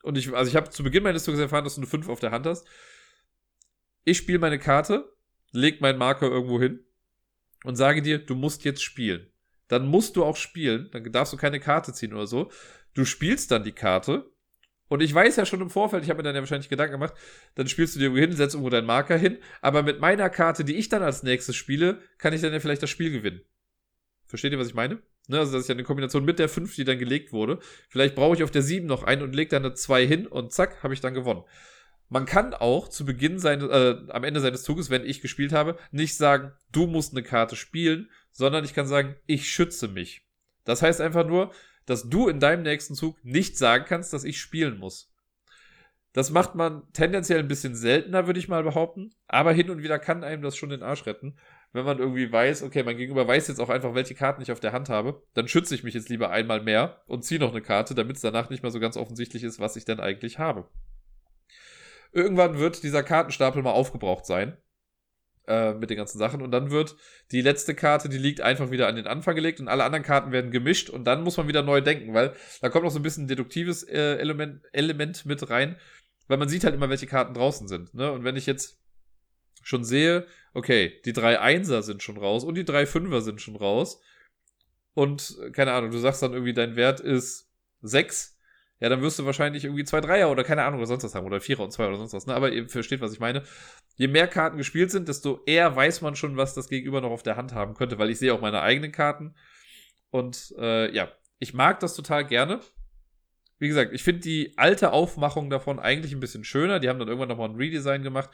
[0.03, 2.21] und ich, also ich habe zu Beginn meines Zuges erfahren, dass du eine 5 auf
[2.21, 2.67] der Hand hast.
[4.05, 5.13] Ich spiele meine Karte,
[5.53, 6.85] leg meinen Marker irgendwo hin
[7.65, 9.31] und sage dir, du musst jetzt spielen.
[9.69, 12.51] Dann musst du auch spielen, dann darfst du keine Karte ziehen oder so.
[12.95, 14.31] Du spielst dann die Karte
[14.89, 17.15] Und ich weiß ja schon im Vorfeld, ich habe mir dann ja wahrscheinlich Gedanken gemacht,
[17.55, 20.65] dann spielst du dir irgendwo hin, setzt irgendwo deinen Marker hin, aber mit meiner Karte,
[20.65, 23.43] die ich dann als nächstes spiele, kann ich dann ja vielleicht das Spiel gewinnen.
[24.27, 25.01] Versteht ihr, was ich meine?
[25.29, 27.59] Ne, also das ist ja eine Kombination mit der 5, die dann gelegt wurde.
[27.91, 30.53] Vielleicht brauche ich auf der 7 noch einen und lege dann eine 2 hin und
[30.53, 31.45] zack, habe ich dann gewonnen.
[32.09, 35.79] Man kann auch zu Beginn seines, äh, am Ende seines Zuges, wenn ich gespielt habe,
[35.91, 40.27] nicht sagen, du musst eine Karte spielen, sondern ich kann sagen, ich schütze mich.
[40.65, 41.53] Das heißt einfach nur,
[41.89, 45.11] dass du in deinem nächsten Zug nicht sagen kannst, dass ich spielen muss.
[46.13, 49.11] Das macht man tendenziell ein bisschen seltener, würde ich mal behaupten.
[49.27, 51.39] Aber hin und wieder kann einem das schon den Arsch retten.
[51.73, 54.61] Wenn man irgendwie weiß, okay, mein Gegenüber weiß jetzt auch einfach, welche Karten ich auf
[54.61, 57.63] der Hand habe, dann schütze ich mich jetzt lieber einmal mehr und ziehe noch eine
[57.63, 60.69] Karte, damit es danach nicht mehr so ganz offensichtlich ist, was ich denn eigentlich habe.
[62.13, 64.57] Irgendwann wird dieser Kartenstapel mal aufgebraucht sein.
[65.49, 66.43] Äh, mit den ganzen Sachen.
[66.43, 66.95] Und dann wird
[67.33, 70.31] die letzte Karte, die liegt einfach wieder an den Anfang gelegt und alle anderen Karten
[70.31, 73.03] werden gemischt und dann muss man wieder neu denken, weil da kommt noch so ein
[73.03, 75.79] bisschen ein deduktives äh, Element, Element mit rein,
[76.27, 77.95] weil man sieht halt immer, welche Karten draußen sind.
[77.95, 78.13] Ne?
[78.13, 78.79] Und wenn ich jetzt
[79.63, 83.57] schon sehe, okay, die drei Einser sind schon raus und die drei Fünfer sind schon
[83.57, 84.03] raus.
[84.93, 88.38] Und keine Ahnung, du sagst dann irgendwie, dein Wert ist sechs
[88.81, 91.27] ja, dann wirst du wahrscheinlich irgendwie zwei Dreier oder keine Ahnung oder sonst was haben
[91.27, 92.27] oder Vierer und zwei oder sonst was.
[92.27, 92.35] Ne?
[92.35, 93.43] Aber ihr versteht, was ich meine.
[93.97, 97.25] Je mehr Karten gespielt sind, desto eher weiß man schon, was das Gegenüber noch auf
[97.25, 99.35] der Hand haben könnte, weil ich sehe auch meine eigenen Karten.
[100.11, 101.09] Und äh, ja,
[101.41, 102.61] ich mag das total gerne.
[103.59, 106.79] Wie gesagt, ich finde die alte Aufmachung davon eigentlich ein bisschen schöner.
[106.79, 108.31] Die haben dann irgendwann nochmal ein Redesign gemacht.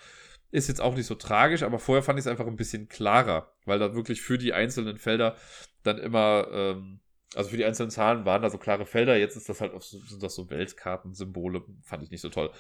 [0.51, 3.55] Ist jetzt auch nicht so tragisch, aber vorher fand ich es einfach ein bisschen klarer,
[3.65, 5.37] weil da wirklich für die einzelnen Felder
[5.83, 7.01] dann immer ähm,
[7.37, 9.17] also für die einzelnen Zahlen waren da so klare Felder.
[9.17, 11.63] Jetzt ist das halt so, sind das so Weltkartensymbole.
[11.83, 12.51] Fand ich nicht so toll.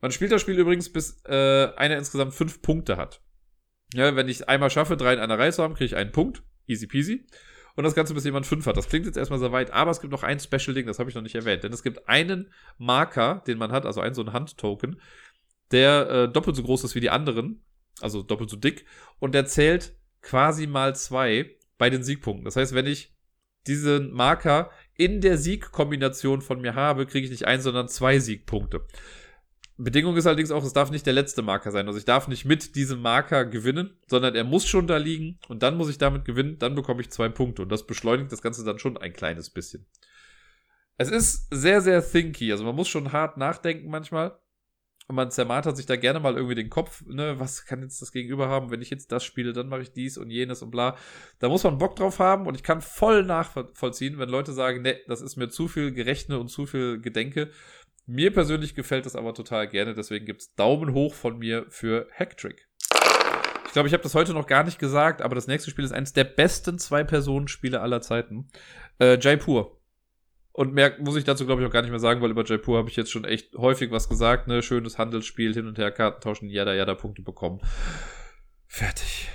[0.00, 3.20] Man spielt das Spiel übrigens, bis äh, einer insgesamt fünf Punkte hat.
[3.94, 6.42] Ja, wenn ich einmal schaffe, drei in einer Reihe zu haben, kriege ich einen Punkt.
[6.66, 7.26] Easy peasy.
[7.74, 8.76] Und das Ganze, bis jemand fünf hat.
[8.76, 11.14] Das klingt jetzt erstmal sehr weit, aber es gibt noch ein Special-Ding, das habe ich
[11.14, 11.64] noch nicht erwähnt.
[11.64, 15.00] Denn es gibt einen Marker, den man hat, also einen so einen Handtoken,
[15.70, 17.64] der äh, doppelt so groß ist wie die anderen.
[18.00, 18.84] Also doppelt so dick.
[19.20, 22.44] Und der zählt quasi mal zwei bei den Siegpunkten.
[22.44, 23.14] Das heißt, wenn ich
[23.66, 28.84] diesen Marker in der Siegkombination von mir habe, kriege ich nicht ein, sondern zwei Siegpunkte.
[29.78, 31.86] Bedingung ist allerdings auch, es darf nicht der letzte Marker sein.
[31.86, 35.62] Also ich darf nicht mit diesem Marker gewinnen, sondern er muss schon da liegen und
[35.62, 38.64] dann muss ich damit gewinnen, dann bekomme ich zwei Punkte und das beschleunigt das Ganze
[38.64, 39.86] dann schon ein kleines bisschen.
[40.98, 44.38] Es ist sehr, sehr thinky, also man muss schon hart nachdenken manchmal.
[45.12, 48.12] Und man zermartert sich da gerne mal irgendwie den Kopf, ne, was kann jetzt das
[48.12, 50.96] Gegenüber haben, wenn ich jetzt das spiele, dann mache ich dies und jenes und bla.
[51.38, 54.98] Da muss man Bock drauf haben und ich kann voll nachvollziehen, wenn Leute sagen, ne,
[55.08, 57.50] das ist mir zu viel Gerechne und zu viel Gedenke.
[58.06, 62.66] Mir persönlich gefällt das aber total gerne, deswegen gibt's Daumen hoch von mir für Hacktrick.
[63.66, 65.92] Ich glaube, ich habe das heute noch gar nicht gesagt, aber das nächste Spiel ist
[65.92, 68.48] eines der besten Zwei-Personen-Spiele aller Zeiten.
[68.98, 69.81] Äh, Jaipur.
[70.52, 72.78] Und mehr muss ich dazu, glaube ich, auch gar nicht mehr sagen, weil über Jaipur
[72.78, 74.48] habe ich jetzt schon echt häufig was gesagt.
[74.48, 74.62] Ne?
[74.62, 77.60] Schönes Handelsspiel, hin und her, Karten tauschen, jada, jada, Punkte bekommen.
[78.66, 79.28] Fertig.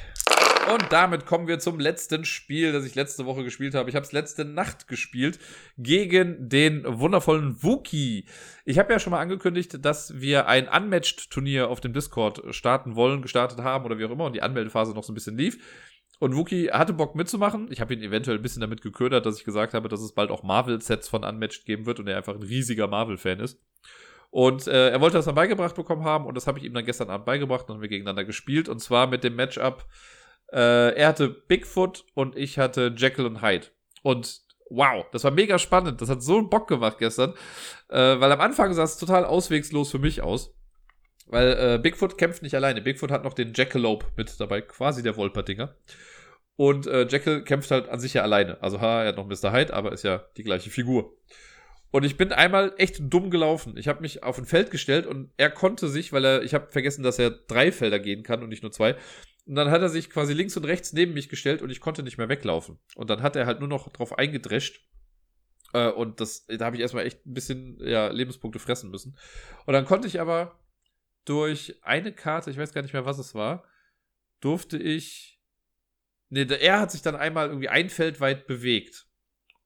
[0.74, 3.90] Und damit kommen wir zum letzten Spiel, das ich letzte Woche gespielt habe.
[3.90, 5.40] Ich habe es letzte Nacht gespielt
[5.78, 8.28] gegen den wundervollen Wookie.
[8.66, 13.22] Ich habe ja schon mal angekündigt, dass wir ein Unmatched-Turnier auf dem Discord starten wollen,
[13.22, 15.58] gestartet haben oder wie auch immer und die Anmeldephase noch so ein bisschen lief.
[16.20, 17.68] Und Wookie hatte Bock mitzumachen.
[17.72, 20.32] Ich habe ihn eventuell ein bisschen damit geködert, dass ich gesagt habe, dass es bald
[20.32, 23.60] auch Marvel-Sets von Unmatched geben wird und er einfach ein riesiger Marvel-Fan ist.
[24.30, 26.86] Und äh, er wollte das dann beigebracht bekommen haben und das habe ich ihm dann
[26.86, 28.68] gestern Abend beigebracht und haben wir gegeneinander gespielt.
[28.68, 29.86] Und zwar mit dem Matchup,
[30.52, 33.68] äh, er hatte Bigfoot und ich hatte Jekyll und Hyde.
[34.04, 36.02] Und wow, das war mega spannend.
[36.02, 37.34] Das hat so einen Bock gemacht gestern,
[37.90, 40.57] äh, weil am Anfang sah es total auswegslos für mich aus.
[41.28, 42.82] Weil äh, Bigfoot kämpft nicht alleine.
[42.82, 45.76] Bigfoot hat noch den Jackalope mit dabei, quasi der Wolperdinger.
[46.56, 48.62] Und äh, Jackal kämpft halt an sich ja alleine.
[48.62, 49.54] Also ha, er hat noch Mr.
[49.54, 51.16] Hyde, aber ist ja die gleiche Figur.
[51.92, 53.78] Und ich bin einmal echt dumm gelaufen.
[53.78, 56.72] Ich habe mich auf ein Feld gestellt und er konnte sich, weil er, ich habe
[56.72, 58.96] vergessen, dass er drei Felder gehen kann und nicht nur zwei.
[59.46, 62.04] Und dann hat er sich quasi links und rechts neben mich gestellt und ich konnte
[62.04, 62.80] nicht mehr weglaufen.
[62.96, 64.86] Und dann hat er halt nur noch drauf eingedrescht.
[65.74, 69.18] Äh, und das, da habe ich erstmal echt ein bisschen ja, Lebenspunkte fressen müssen.
[69.66, 70.60] Und dann konnte ich aber
[71.28, 73.64] durch eine Karte, ich weiß gar nicht mehr, was es war,
[74.40, 75.40] durfte ich.
[76.30, 79.08] Ne, er hat sich dann einmal irgendwie ein Feld weit bewegt.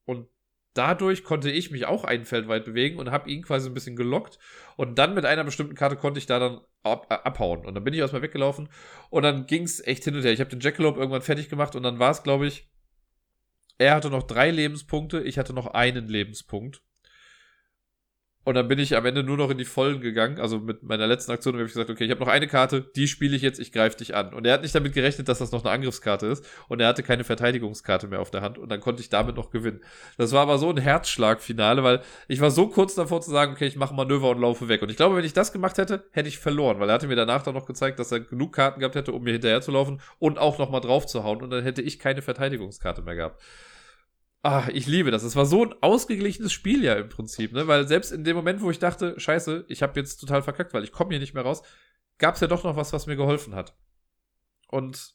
[0.06, 0.28] Und
[0.74, 3.96] dadurch konnte ich mich auch ein Feld weit bewegen und habe ihn quasi ein bisschen
[3.96, 4.40] gelockt.
[4.78, 7.66] Und dann mit einer bestimmten Karte konnte ich da dann ab, äh, abhauen.
[7.66, 8.70] Und dann bin ich erstmal weggelaufen.
[9.10, 10.34] Und dann ging es echt hin und her.
[10.34, 12.70] Ich habe den Jackalope irgendwann fertig gemacht und dann war es, glaube ich,
[13.78, 16.84] er hatte noch drei Lebenspunkte, ich hatte noch einen Lebenspunkt.
[18.44, 20.40] Und dann bin ich am Ende nur noch in die Vollen gegangen.
[20.40, 23.08] Also mit meiner letzten Aktion habe ich gesagt, okay, ich habe noch eine Karte, die
[23.08, 24.34] spiele ich jetzt, ich greife dich an.
[24.34, 26.44] Und er hat nicht damit gerechnet, dass das noch eine Angriffskarte ist.
[26.68, 28.58] Und er hatte keine Verteidigungskarte mehr auf der Hand.
[28.58, 29.82] Und dann konnte ich damit noch gewinnen.
[30.18, 33.68] Das war aber so ein Herzschlagfinale, weil ich war so kurz davor zu sagen, okay,
[33.68, 34.82] ich mache Manöver und laufe weg.
[34.82, 36.80] Und ich glaube, wenn ich das gemacht hätte, hätte ich verloren.
[36.80, 39.22] Weil er hatte mir danach dann noch gezeigt, dass er genug Karten gehabt hätte, um
[39.22, 41.44] mir hinterher zu laufen und auch nochmal drauf zu hauen.
[41.44, 43.40] Und dann hätte ich keine Verteidigungskarte mehr gehabt.
[44.44, 45.22] Ah, ich liebe das.
[45.24, 47.68] Es war so ein ausgeglichenes Spiel ja im Prinzip, ne?
[47.68, 50.84] Weil selbst in dem Moment, wo ich dachte, scheiße, ich habe jetzt total verkackt, weil
[50.84, 51.62] ich komme hier nicht mehr raus,
[52.18, 53.76] gab es ja doch noch was, was mir geholfen hat.
[54.68, 55.14] Und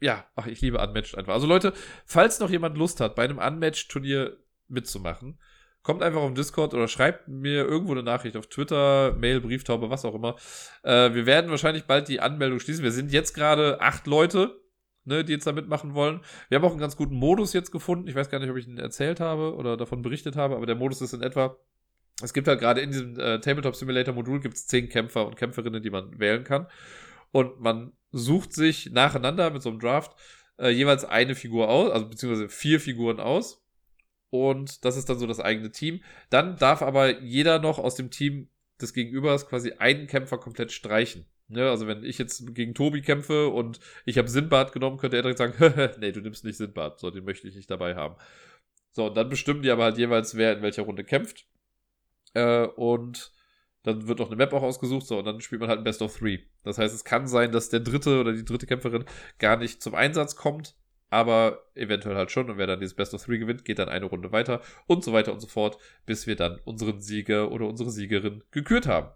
[0.00, 1.34] ja, ach, ich liebe Unmatched einfach.
[1.34, 1.72] Also Leute,
[2.06, 4.36] falls noch jemand Lust hat, bei einem Unmatched-Turnier
[4.68, 5.40] mitzumachen,
[5.82, 10.04] kommt einfach auf Discord oder schreibt mir irgendwo eine Nachricht auf Twitter, Mail, Brieftaube, was
[10.04, 10.36] auch immer.
[10.82, 12.84] Äh, wir werden wahrscheinlich bald die Anmeldung schließen.
[12.84, 14.59] Wir sind jetzt gerade acht Leute
[15.10, 16.20] ne, die jetzt da mitmachen wollen.
[16.48, 18.08] Wir haben auch einen ganz guten Modus jetzt gefunden.
[18.08, 20.76] Ich weiß gar nicht, ob ich ihn erzählt habe oder davon berichtet habe, aber der
[20.76, 21.58] Modus ist in etwa,
[22.22, 25.36] es gibt halt gerade in diesem äh, Tabletop Simulator Modul gibt es zehn Kämpfer und
[25.36, 26.66] Kämpferinnen, die man wählen kann.
[27.32, 30.16] Und man sucht sich nacheinander mit so einem Draft
[30.58, 33.62] äh, jeweils eine Figur aus, also beziehungsweise vier Figuren aus.
[34.30, 36.02] Und das ist dann so das eigene Team.
[36.30, 38.48] Dann darf aber jeder noch aus dem Team
[38.80, 41.26] des Gegenübers quasi einen Kämpfer komplett streichen.
[41.50, 45.22] Ne, also wenn ich jetzt gegen Tobi kämpfe und ich habe Sindbad genommen, könnte er
[45.22, 45.54] direkt sagen,
[46.00, 48.14] nee, du nimmst nicht Sindbad, so, den möchte ich nicht dabei haben.
[48.92, 51.46] So, und dann bestimmen die aber halt jeweils, wer in welcher Runde kämpft.
[52.34, 53.32] Äh, und
[53.82, 56.02] dann wird noch eine Map auch ausgesucht, so, und dann spielt man halt ein Best
[56.02, 56.38] of Three.
[56.62, 59.04] Das heißt, es kann sein, dass der dritte oder die dritte Kämpferin
[59.40, 60.76] gar nicht zum Einsatz kommt,
[61.08, 62.48] aber eventuell halt schon.
[62.48, 65.12] Und wer dann dieses Best of Three gewinnt, geht dann eine Runde weiter und so
[65.12, 69.08] weiter und so fort, bis wir dann unseren Sieger oder unsere Siegerin gekürt haben.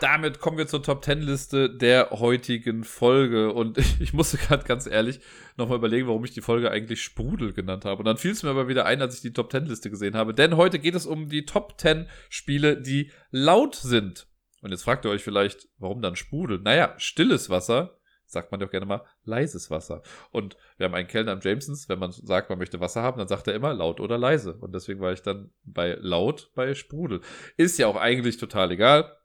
[0.00, 3.52] Damit kommen wir zur Top 10 Liste der heutigen Folge.
[3.52, 5.20] Und ich musste gerade ganz ehrlich
[5.56, 7.98] nochmal überlegen, warum ich die Folge eigentlich Sprudel genannt habe.
[7.98, 10.14] Und dann fiel es mir aber wieder ein, als ich die Top 10 Liste gesehen
[10.14, 10.32] habe.
[10.32, 14.26] Denn heute geht es um die Top 10 Spiele, die laut sind.
[14.62, 16.60] Und jetzt fragt ihr euch vielleicht, warum dann Sprudel?
[16.60, 17.98] Naja, stilles Wasser
[18.34, 20.02] sagt man doch gerne mal leises Wasser.
[20.30, 23.28] Und wir haben einen Kellner am Jamesons, wenn man sagt, man möchte Wasser haben, dann
[23.28, 24.54] sagt er immer laut oder leise.
[24.54, 27.22] Und deswegen war ich dann bei laut bei Sprudel.
[27.56, 29.16] Ist ja auch eigentlich total egal.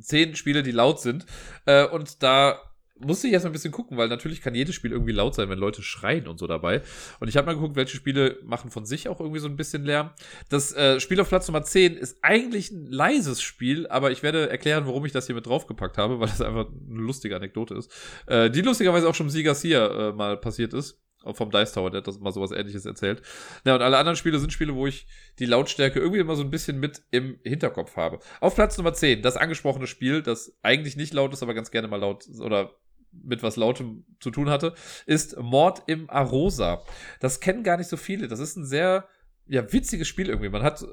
[0.00, 1.26] Zehn Spiele, die laut sind.
[1.66, 2.60] Äh, und da
[2.98, 5.58] musste ich erstmal ein bisschen gucken, weil natürlich kann jedes Spiel irgendwie laut sein, wenn
[5.58, 6.82] Leute schreien und so dabei.
[7.18, 9.84] Und ich habe mal geguckt, welche Spiele machen von sich auch irgendwie so ein bisschen
[9.84, 10.10] Lärm.
[10.48, 14.48] Das äh, Spiel auf Platz Nummer 10 ist eigentlich ein leises Spiel, aber ich werde
[14.48, 17.90] erklären, warum ich das hier mit draufgepackt habe, weil das einfach eine lustige Anekdote ist.
[18.26, 21.00] Äh, die lustigerweise auch schon Sieger Sia äh, mal passiert ist.
[21.32, 23.22] Vom Dice Tower, der hat das mal sowas ähnliches erzählt.
[23.64, 25.06] Ja, und alle anderen Spiele sind Spiele, wo ich
[25.38, 28.18] die Lautstärke irgendwie immer so ein bisschen mit im Hinterkopf habe.
[28.40, 31.88] Auf Platz Nummer 10, das angesprochene Spiel, das eigentlich nicht laut ist, aber ganz gerne
[31.88, 32.74] mal laut oder
[33.22, 34.74] mit was Lautem zu tun hatte,
[35.06, 36.82] ist Mord im Arosa.
[37.20, 38.28] Das kennen gar nicht so viele.
[38.28, 39.08] Das ist ein sehr
[39.46, 40.48] ja, witziges Spiel irgendwie.
[40.48, 40.86] Man hat, äh,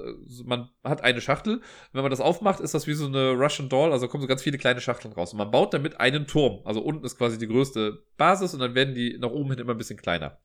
[0.44, 1.60] man hat eine Schachtel.
[1.92, 3.92] Wenn man das aufmacht, ist das wie so eine Russian Doll.
[3.92, 5.32] Also kommen so ganz viele kleine Schachteln raus.
[5.32, 6.60] Und man baut damit einen Turm.
[6.64, 9.72] Also unten ist quasi die größte Basis und dann werden die nach oben hin immer
[9.72, 10.38] ein bisschen kleiner.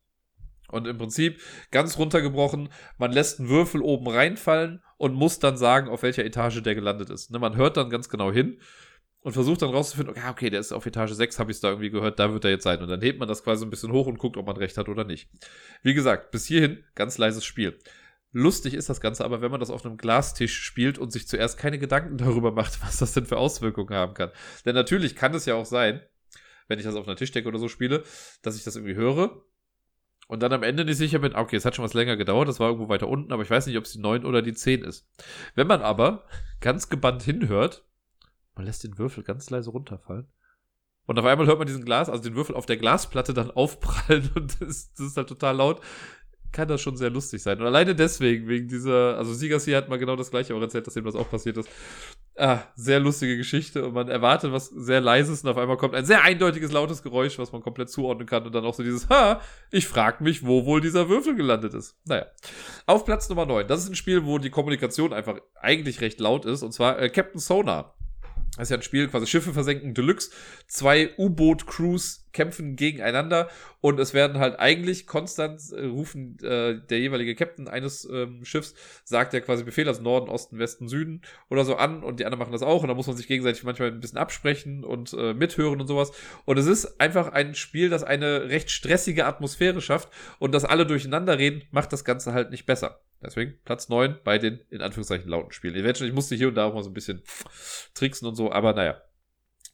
[0.69, 1.39] Und im Prinzip
[1.71, 6.61] ganz runtergebrochen, man lässt einen Würfel oben reinfallen und muss dann sagen, auf welcher Etage
[6.61, 7.31] der gelandet ist.
[7.31, 8.59] Ne, man hört dann ganz genau hin
[9.27, 11.67] und versucht dann rauszufinden, okay, okay, der ist auf Etage 6, habe ich es da
[11.67, 12.81] irgendwie gehört, da wird er jetzt sein.
[12.81, 14.87] Und dann hebt man das quasi ein bisschen hoch und guckt, ob man recht hat
[14.87, 15.27] oder nicht.
[15.83, 17.77] Wie gesagt, bis hierhin ganz leises Spiel.
[18.31, 21.59] Lustig ist das Ganze aber, wenn man das auf einem Glastisch spielt und sich zuerst
[21.59, 24.31] keine Gedanken darüber macht, was das denn für Auswirkungen haben kann.
[24.65, 25.99] Denn natürlich kann es ja auch sein,
[26.69, 28.05] wenn ich das auf einer Tischdecke oder so spiele,
[28.43, 29.43] dass ich das irgendwie höre
[30.29, 32.61] und dann am Ende nicht sicher bin, okay, es hat schon was länger gedauert, das
[32.61, 34.85] war irgendwo weiter unten, aber ich weiß nicht, ob es die 9 oder die 10
[34.85, 35.05] ist.
[35.53, 36.23] Wenn man aber
[36.61, 37.83] ganz gebannt hinhört,
[38.57, 40.27] man lässt den Würfel ganz leise runterfallen.
[41.07, 44.29] Und auf einmal hört man diesen Glas, also den Würfel auf der Glasplatte dann aufprallen
[44.35, 45.81] und das, das ist halt total laut.
[46.51, 47.59] Kann das schon sehr lustig sein.
[47.59, 50.87] Und alleine deswegen, wegen dieser, also Siegers hier hat mal genau das gleiche auch erzählt,
[50.87, 51.69] dass ihm das auch passiert ist.
[52.37, 56.05] Ah, sehr lustige Geschichte und man erwartet was sehr leises und auf einmal kommt ein
[56.05, 59.41] sehr eindeutiges lautes Geräusch, was man komplett zuordnen kann und dann auch so dieses, ha,
[59.71, 61.97] ich frag mich, wo wohl dieser Würfel gelandet ist.
[62.05, 62.27] Naja.
[62.85, 63.67] Auf Platz Nummer 9.
[63.67, 67.09] Das ist ein Spiel, wo die Kommunikation einfach eigentlich recht laut ist und zwar äh,
[67.09, 67.96] Captain Sonar.
[68.57, 70.31] Das ist ja ein Spiel, quasi Schiffe versenken Deluxe.
[70.67, 73.49] Zwei U-Boot-Crews kämpfen gegeneinander
[73.81, 78.75] und es werden halt eigentlich konstant äh, rufen äh, der jeweilige Captain eines ähm, Schiffs
[79.03, 82.39] sagt ja quasi Befehl, also Norden, Osten, Westen, Süden oder so an und die anderen
[82.39, 85.33] machen das auch und da muss man sich gegenseitig manchmal ein bisschen absprechen und äh,
[85.33, 86.11] mithören und sowas.
[86.45, 90.85] Und es ist einfach ein Spiel, das eine recht stressige Atmosphäre schafft und dass alle
[90.85, 92.99] durcheinander reden, macht das Ganze halt nicht besser.
[93.21, 95.95] Deswegen Platz 9 bei den in Anführungszeichen lauten Spielen.
[95.95, 97.23] Schon, ich musste hier und da auch mal so ein bisschen
[97.93, 99.01] tricksen und so, aber naja.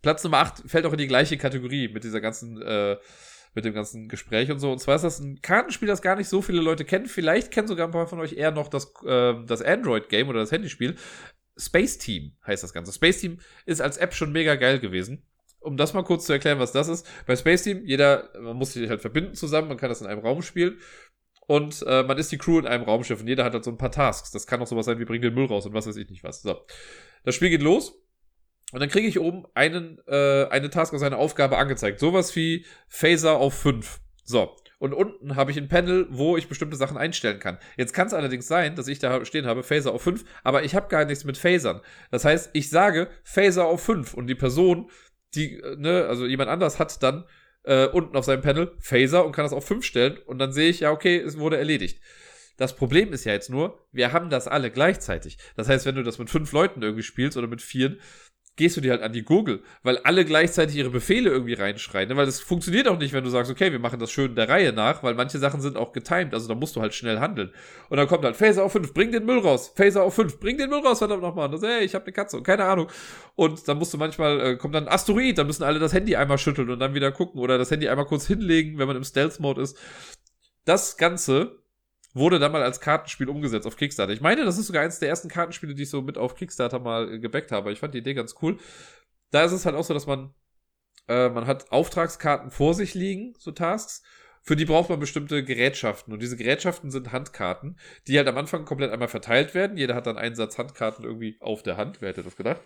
[0.01, 2.97] Platz Nummer 8 fällt auch in die gleiche Kategorie mit dieser ganzen äh,
[3.55, 4.71] mit dem ganzen Gespräch und so.
[4.71, 7.05] Und zwar ist das ein Kartenspiel, das gar nicht so viele Leute kennen.
[7.05, 10.51] Vielleicht kennen sogar ein paar von euch eher noch das, äh, das Android-Game oder das
[10.51, 10.95] Handyspiel.
[11.55, 12.91] Space Team heißt das Ganze.
[12.91, 15.27] Space Team ist als App schon mega geil gewesen.
[15.59, 17.07] Um das mal kurz zu erklären, was das ist.
[17.25, 20.19] Bei Space Team, jeder, man muss sich halt verbinden zusammen, man kann das in einem
[20.19, 20.79] Raum spielen.
[21.47, 23.77] Und äh, man ist die Crew in einem Raumschiff und jeder hat halt so ein
[23.77, 24.31] paar Tasks.
[24.31, 26.23] Das kann auch sowas sein wie bring den Müll raus und was weiß ich nicht
[26.23, 26.41] was.
[26.41, 26.61] So.
[27.23, 28.01] Das Spiel geht los
[28.71, 31.99] und dann kriege ich oben einen, äh, eine Task aus einer Aufgabe angezeigt.
[31.99, 33.99] Sowas wie Phaser auf 5.
[34.23, 34.55] So.
[34.79, 37.57] Und unten habe ich ein Panel, wo ich bestimmte Sachen einstellen kann.
[37.77, 40.75] Jetzt kann es allerdings sein, dass ich da stehen habe, Phaser auf 5, aber ich
[40.75, 41.81] habe gar nichts mit Phasern.
[42.11, 44.89] Das heißt, ich sage Phaser auf 5 und die Person,
[45.35, 47.25] die, äh, ne, also jemand anders hat dann
[47.63, 50.69] äh, unten auf seinem Panel Phaser und kann das auf 5 stellen und dann sehe
[50.69, 52.01] ich, ja, okay, es wurde erledigt.
[52.57, 55.37] Das Problem ist ja jetzt nur, wir haben das alle gleichzeitig.
[55.55, 57.99] Das heißt, wenn du das mit fünf Leuten irgendwie spielst oder mit vieren,
[58.55, 62.09] gehst du dir halt an die Gurgel, weil alle gleichzeitig ihre Befehle irgendwie reinschreien.
[62.09, 62.15] Ne?
[62.15, 64.73] Weil das funktioniert auch nicht, wenn du sagst, okay, wir machen das schön der Reihe
[64.73, 67.51] nach, weil manche Sachen sind auch getimed, also da musst du halt schnell handeln.
[67.89, 69.73] Und dann kommt halt Phaser auf 5, bring den Müll raus.
[69.75, 71.49] Phaser auf 5, bring den Müll raus, verdammt nochmal.
[71.49, 72.87] Dann, hey, ich habe eine Katze keine Ahnung.
[73.35, 76.15] Und dann musst du manchmal, äh, kommt dann ein Asteroid, dann müssen alle das Handy
[76.15, 79.03] einmal schütteln und dann wieder gucken oder das Handy einmal kurz hinlegen, wenn man im
[79.03, 79.77] Stealth-Mode ist.
[80.65, 81.62] Das Ganze
[82.13, 84.13] wurde dann mal als Kartenspiel umgesetzt auf Kickstarter.
[84.13, 86.79] Ich meine, das ist sogar eines der ersten Kartenspiele, die ich so mit auf Kickstarter
[86.79, 87.71] mal gebackt habe.
[87.71, 88.57] Ich fand die Idee ganz cool.
[89.31, 90.33] Da ist es halt auch so, dass man,
[91.07, 94.03] äh, man hat Auftragskarten vor sich liegen, so Tasks.
[94.45, 96.13] Für die braucht man bestimmte Gerätschaften.
[96.13, 97.77] Und diese Gerätschaften sind Handkarten,
[98.07, 99.77] die halt am Anfang komplett einmal verteilt werden.
[99.77, 102.01] Jeder hat dann einen Satz Handkarten irgendwie auf der Hand.
[102.01, 102.61] Wer hätte das gedacht?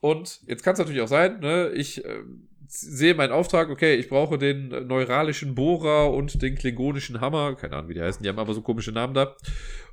[0.00, 2.22] Und jetzt kann es natürlich auch sein, ne, ich äh,
[2.68, 7.90] sehe meinen Auftrag, okay, ich brauche den neuralischen Bohrer und den klingonischen Hammer, keine Ahnung,
[7.90, 9.36] wie die heißen, die haben aber so komische Namen da.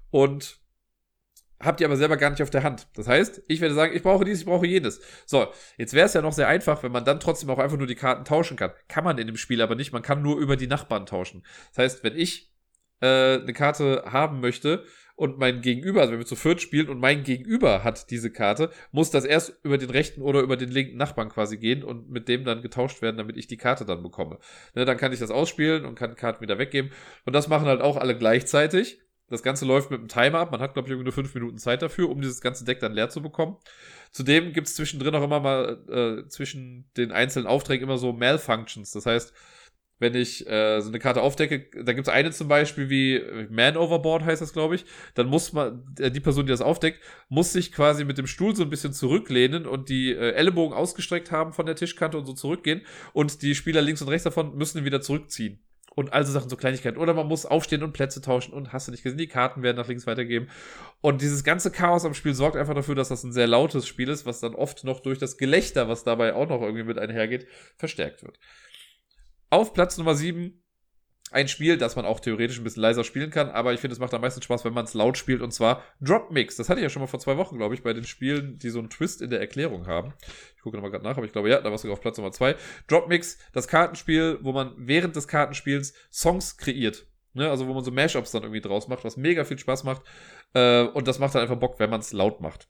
[0.09, 0.59] Und
[1.59, 2.87] habt ihr aber selber gar nicht auf der Hand.
[2.95, 5.01] Das heißt, ich werde sagen, ich brauche dies, ich brauche jenes.
[5.25, 5.47] So,
[5.77, 7.95] jetzt wäre es ja noch sehr einfach, wenn man dann trotzdem auch einfach nur die
[7.95, 8.71] Karten tauschen kann.
[8.87, 11.43] Kann man in dem Spiel aber nicht, man kann nur über die Nachbarn tauschen.
[11.73, 12.53] Das heißt, wenn ich
[13.01, 16.99] äh, eine Karte haben möchte, und mein Gegenüber, also wenn wir zu viert spielen und
[16.99, 20.97] mein Gegenüber hat diese Karte, muss das erst über den rechten oder über den linken
[20.97, 24.39] Nachbarn quasi gehen und mit dem dann getauscht werden, damit ich die Karte dann bekomme.
[24.73, 26.91] Ne, dann kann ich das ausspielen und kann die Karten wieder weggeben.
[27.25, 29.01] Und das machen halt auch alle gleichzeitig.
[29.29, 30.51] Das Ganze läuft mit einem Timer ab.
[30.51, 33.09] Man hat, glaube ich, nur fünf Minuten Zeit dafür, um dieses ganze Deck dann leer
[33.09, 33.57] zu bekommen.
[34.11, 38.91] Zudem gibt es zwischendrin auch immer mal äh, zwischen den einzelnen Aufträgen immer so Malfunctions.
[38.91, 39.33] Das heißt,
[40.03, 43.75] wenn ich äh, so eine Karte aufdecke, da gibt es eine zum Beispiel wie Man
[43.75, 44.85] Overboard heißt das, glaube ich,
[45.15, 46.99] dann muss man, äh, die Person, die das aufdeckt,
[47.29, 51.31] muss sich quasi mit dem Stuhl so ein bisschen zurücklehnen und die äh, Ellenbogen ausgestreckt
[51.31, 52.81] haben von der Tischkante und so zurückgehen
[53.13, 55.59] und die Spieler links und rechts davon müssen wieder zurückziehen.
[55.95, 56.97] Und also Sachen, so Kleinigkeiten.
[56.97, 59.77] Oder man muss aufstehen und Plätze tauschen und hast du nicht gesehen, die Karten werden
[59.77, 60.49] nach links weitergeben.
[61.01, 64.09] Und dieses ganze Chaos am Spiel sorgt einfach dafür, dass das ein sehr lautes Spiel
[64.09, 67.47] ist, was dann oft noch durch das Gelächter, was dabei auch noch irgendwie mit einhergeht,
[67.77, 68.39] verstärkt wird.
[69.53, 70.63] Auf Platz Nummer 7
[71.29, 73.99] ein Spiel, das man auch theoretisch ein bisschen leiser spielen kann, aber ich finde, es
[73.99, 76.55] macht am meisten Spaß, wenn man es laut spielt, und zwar Drop Mix.
[76.55, 78.71] Das hatte ich ja schon mal vor zwei Wochen, glaube ich, bei den Spielen, die
[78.71, 80.15] so einen Twist in der Erklärung haben.
[80.55, 82.17] Ich gucke nochmal gerade nach, aber ich glaube, ja, da war es sogar auf Platz
[82.17, 82.55] Nummer 2.
[82.87, 87.05] Drop Mix, das Kartenspiel, wo man während des Kartenspiels Songs kreiert.
[87.33, 87.47] Ne?
[87.47, 90.01] Also, wo man so Mashups dann irgendwie draus macht, was mega viel Spaß macht.
[90.55, 92.69] Äh, und das macht dann einfach Bock, wenn man es laut macht.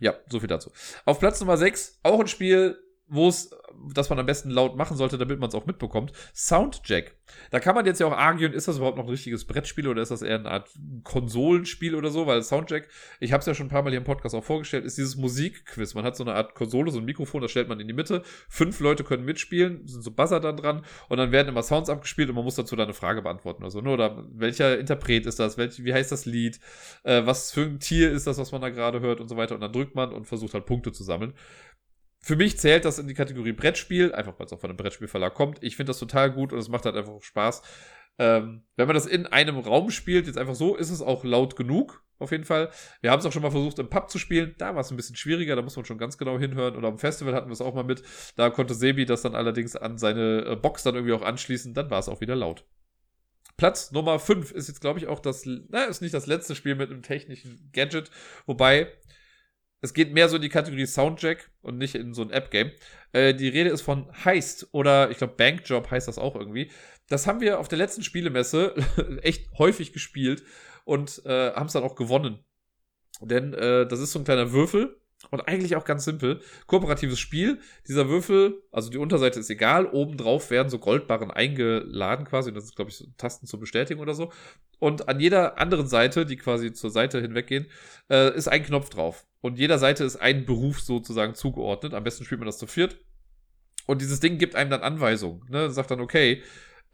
[0.00, 0.72] Ja, so viel dazu.
[1.04, 2.76] Auf Platz Nummer 6, auch ein Spiel,
[3.12, 3.50] wo es,
[3.94, 6.12] dass man am besten laut machen sollte, damit man es auch mitbekommt.
[6.34, 7.14] Soundjack.
[7.50, 10.00] Da kann man jetzt ja auch argieren, ist das überhaupt noch ein richtiges Brettspiel oder
[10.00, 10.70] ist das eher eine Art
[11.04, 12.26] Konsolenspiel oder so?
[12.26, 12.88] Weil Soundjack,
[13.20, 15.16] ich habe es ja schon ein paar Mal hier im Podcast auch vorgestellt, ist dieses
[15.16, 15.94] Musikquiz.
[15.94, 18.22] Man hat so eine Art Konsole, so ein Mikrofon, das stellt man in die Mitte.
[18.48, 22.30] Fünf Leute können mitspielen, sind so Buzzer dann dran und dann werden immer Sounds abgespielt
[22.30, 23.82] und man muss dazu dann eine Frage beantworten oder so.
[23.82, 23.90] Ne?
[23.90, 25.58] Oder welcher Interpret ist das?
[25.58, 26.60] Welch, wie heißt das Lied?
[27.02, 29.54] Äh, was für ein Tier ist das, was man da gerade hört und so weiter?
[29.54, 31.34] Und dann drückt man und versucht halt Punkte zu sammeln
[32.22, 35.34] für mich zählt das in die Kategorie Brettspiel, einfach weil es auch von einem Brettspielverlag
[35.34, 35.62] kommt.
[35.62, 37.62] Ich finde das total gut und es macht halt einfach Spaß.
[38.18, 41.56] Ähm, wenn man das in einem Raum spielt, jetzt einfach so, ist es auch laut
[41.56, 42.70] genug, auf jeden Fall.
[43.00, 44.54] Wir haben es auch schon mal versucht, im Pub zu spielen.
[44.58, 46.76] Da war es ein bisschen schwieriger, da muss man schon ganz genau hinhören.
[46.76, 48.02] Oder am Festival hatten wir es auch mal mit.
[48.36, 51.74] Da konnte Sebi das dann allerdings an seine äh, Box dann irgendwie auch anschließen.
[51.74, 52.64] Dann war es auch wieder laut.
[53.56, 56.74] Platz Nummer 5 ist jetzt, glaube ich, auch das, na, ist nicht das letzte Spiel
[56.74, 58.10] mit einem technischen Gadget.
[58.46, 58.88] Wobei,
[59.82, 62.70] es geht mehr so in die Kategorie Soundjack und nicht in so ein App-Game.
[63.12, 66.70] Äh, die Rede ist von Heist oder ich glaube Bankjob heißt das auch irgendwie.
[67.08, 68.74] Das haben wir auf der letzten Spielemesse
[69.22, 70.44] echt häufig gespielt
[70.84, 72.38] und äh, haben es dann auch gewonnen.
[73.20, 76.40] Denn äh, das ist so ein kleiner Würfel und eigentlich auch ganz simpel.
[76.66, 77.60] Kooperatives Spiel.
[77.88, 79.86] Dieser Würfel, also die Unterseite ist egal.
[79.86, 82.52] Obendrauf werden so Goldbarren eingeladen quasi.
[82.52, 84.32] Das ist, glaube ich, so Tasten zur Bestätigung oder so.
[84.78, 87.66] Und an jeder anderen Seite, die quasi zur Seite hinweggehen,
[88.10, 89.26] äh, ist ein Knopf drauf.
[89.40, 91.94] Und jeder Seite ist ein Beruf sozusagen zugeordnet.
[91.94, 92.98] Am besten spielt man das zu viert.
[93.86, 95.42] Und dieses Ding gibt einem dann Anweisungen.
[95.48, 95.70] Ne?
[95.70, 96.42] Sagt dann, okay,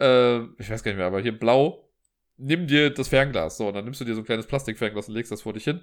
[0.01, 1.91] äh, ich weiß gar nicht mehr, aber hier blau,
[2.37, 3.57] nimm dir das Fernglas.
[3.57, 5.65] So, und dann nimmst du dir so ein kleines Plastikfernglas und legst das vor dich
[5.65, 5.83] hin.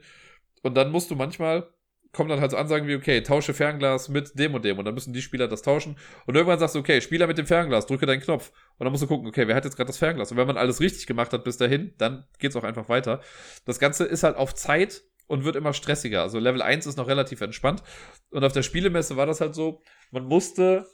[0.63, 1.67] Und dann musst du manchmal,
[2.15, 4.79] kommen dann halt so Ansagen wie, okay, tausche Fernglas mit dem und dem.
[4.79, 5.97] Und dann müssen die Spieler das tauschen.
[6.25, 8.51] Und irgendwann sagst du, okay, Spieler mit dem Fernglas, drücke deinen Knopf.
[8.77, 10.31] Und dann musst du gucken, okay, wer hat jetzt gerade das Fernglas?
[10.31, 13.21] Und wenn man alles richtig gemacht hat bis dahin, dann geht's auch einfach weiter.
[13.65, 16.21] Das Ganze ist halt auf Zeit und wird immer stressiger.
[16.21, 17.83] Also Level 1 ist noch relativ entspannt.
[18.29, 19.81] Und auf der Spielemesse war das halt so,
[20.11, 20.87] man musste,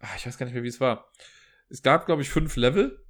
[0.00, 1.10] ach, ich weiß gar nicht mehr, wie es war.
[1.68, 3.05] Es gab, glaube ich, fünf Level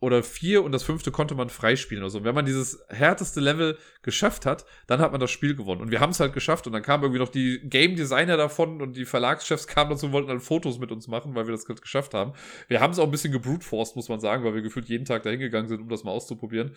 [0.00, 2.18] oder vier und das fünfte konnte man freispielen oder so.
[2.18, 5.82] Und wenn man dieses härteste Level geschafft hat, dann hat man das Spiel gewonnen.
[5.82, 8.80] Und wir haben es halt geschafft und dann kamen irgendwie noch die Game Designer davon
[8.80, 11.68] und die Verlagschefs kamen dazu und wollten dann Fotos mit uns machen, weil wir das
[11.68, 12.32] halt geschafft haben.
[12.68, 15.22] Wir haben es auch ein bisschen gebrutforced, muss man sagen, weil wir gefühlt jeden Tag
[15.22, 16.74] dahin gegangen sind, um das mal auszuprobieren.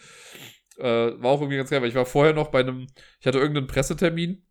[0.77, 2.87] Äh, war auch irgendwie ganz geil, weil ich war vorher noch bei einem,
[3.21, 4.45] ich hatte irgendeinen Pressetermin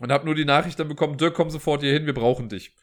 [0.00, 2.74] und habe nur die Nachricht dann bekommen, Dirk, komm sofort hier hin, wir brauchen dich.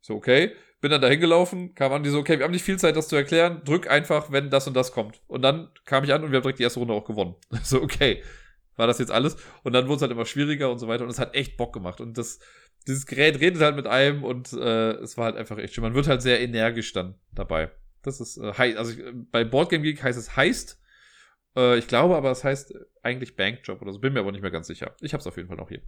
[0.00, 0.52] So, okay.
[0.80, 3.08] Bin dann dahin gelaufen, kam an, die so, okay, wir haben nicht viel Zeit, das
[3.08, 5.20] zu erklären, drück einfach, wenn das und das kommt.
[5.26, 7.34] Und dann kam ich an und wir haben direkt die erste Runde auch gewonnen.
[7.62, 8.22] So, okay.
[8.76, 9.36] War das jetzt alles?
[9.62, 11.74] Und dann wurde es halt immer schwieriger und so weiter und es hat echt Bock
[11.74, 12.00] gemacht.
[12.00, 12.38] Und das,
[12.86, 15.82] dieses Gerät redet halt mit einem und äh, es war halt einfach echt schön.
[15.82, 17.70] Man wird halt sehr energisch dann dabei.
[18.02, 18.76] Das ist äh, heiß.
[18.76, 20.80] Also ich, bei Boardgame Geek heißt es heißt.
[21.56, 23.98] Äh, ich glaube aber, es heißt eigentlich Bankjob oder so.
[23.98, 24.94] Bin mir aber nicht mehr ganz sicher.
[25.00, 25.82] Ich habe es auf jeden Fall noch hier.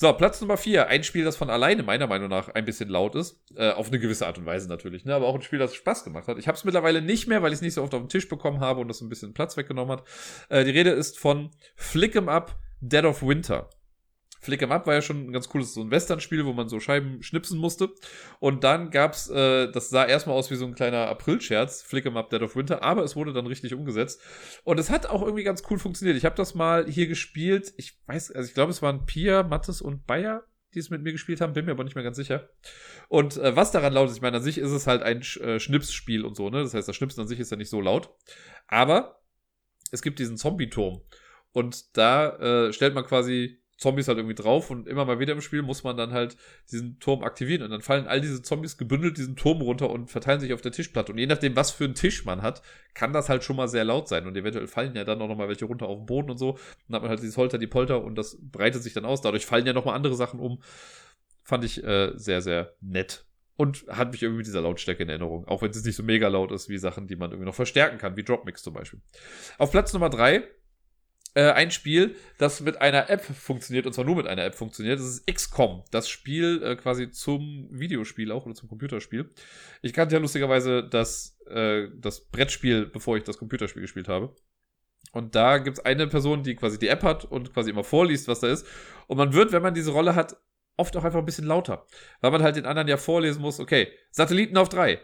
[0.00, 0.86] So, Platz Nummer 4.
[0.86, 3.42] Ein Spiel, das von alleine meiner Meinung nach ein bisschen laut ist.
[3.56, 5.04] Äh, auf eine gewisse Art und Weise natürlich.
[5.04, 5.12] Ne?
[5.12, 6.38] Aber auch ein Spiel, das Spaß gemacht hat.
[6.38, 8.28] Ich habe es mittlerweile nicht mehr, weil ich es nicht so oft auf den Tisch
[8.28, 10.04] bekommen habe und das ein bisschen Platz weggenommen hat.
[10.50, 13.70] Äh, die Rede ist von Flick 'em Up Dead of Winter.
[14.40, 16.80] Flick 'em Up war ja schon ein ganz cooles so ein Western-Spiel, wo man so
[16.80, 17.90] Scheiben schnipsen musste.
[18.40, 22.16] Und dann gab's, äh, das sah erstmal aus wie so ein kleiner April-Scherz, Flick 'em
[22.16, 24.20] Up Dead of Winter, aber es wurde dann richtig umgesetzt.
[24.64, 26.16] Und es hat auch irgendwie ganz cool funktioniert.
[26.16, 27.72] Ich habe das mal hier gespielt.
[27.76, 30.44] Ich weiß, also ich glaube, es waren Pia, Mattes und Bayer,
[30.74, 32.50] die es mit mir gespielt haben, bin mir aber nicht mehr ganz sicher.
[33.08, 35.58] Und äh, was daran laut ist, ich meine, an sich ist es halt ein äh,
[35.58, 36.62] Schnipsspiel und so, ne?
[36.62, 38.10] Das heißt, das Schnipsen an sich ist ja nicht so laut.
[38.66, 39.20] Aber
[39.90, 41.02] es gibt diesen Zombie-Turm.
[41.52, 45.40] Und da äh, stellt man quasi Zombies halt irgendwie drauf und immer mal wieder im
[45.40, 46.36] Spiel muss man dann halt
[46.70, 50.40] diesen Turm aktivieren und dann fallen all diese Zombies gebündelt diesen Turm runter und verteilen
[50.40, 51.12] sich auf der Tischplatte.
[51.12, 52.60] Und je nachdem, was für einen Tisch man hat,
[52.94, 55.48] kann das halt schon mal sehr laut sein und eventuell fallen ja dann auch nochmal
[55.48, 56.58] welche runter auf den Boden und so.
[56.88, 59.20] Dann hat man halt dieses Holter, die Polter und das breitet sich dann aus.
[59.20, 60.60] Dadurch fallen ja nochmal andere Sachen um.
[61.44, 63.26] Fand ich äh, sehr, sehr nett.
[63.56, 65.46] Und hat mich irgendwie mit dieser Lautstärke in Erinnerung.
[65.46, 67.98] Auch wenn es nicht so mega laut ist wie Sachen, die man irgendwie noch verstärken
[67.98, 69.00] kann, wie Dropmix zum Beispiel.
[69.56, 70.44] Auf Platz Nummer drei
[71.38, 74.98] äh, ein Spiel, das mit einer App funktioniert, und zwar nur mit einer App funktioniert.
[74.98, 79.30] Das ist XCOM, das Spiel äh, quasi zum Videospiel auch oder zum Computerspiel.
[79.80, 84.34] Ich kannte ja lustigerweise das, äh, das Brettspiel, bevor ich das Computerspiel gespielt habe.
[85.12, 88.26] Und da gibt es eine Person, die quasi die App hat und quasi immer vorliest,
[88.26, 88.66] was da ist.
[89.06, 90.36] Und man wird, wenn man diese Rolle hat,
[90.76, 91.86] oft auch einfach ein bisschen lauter.
[92.20, 94.98] Weil man halt den anderen ja vorlesen muss, okay, Satelliten auf drei,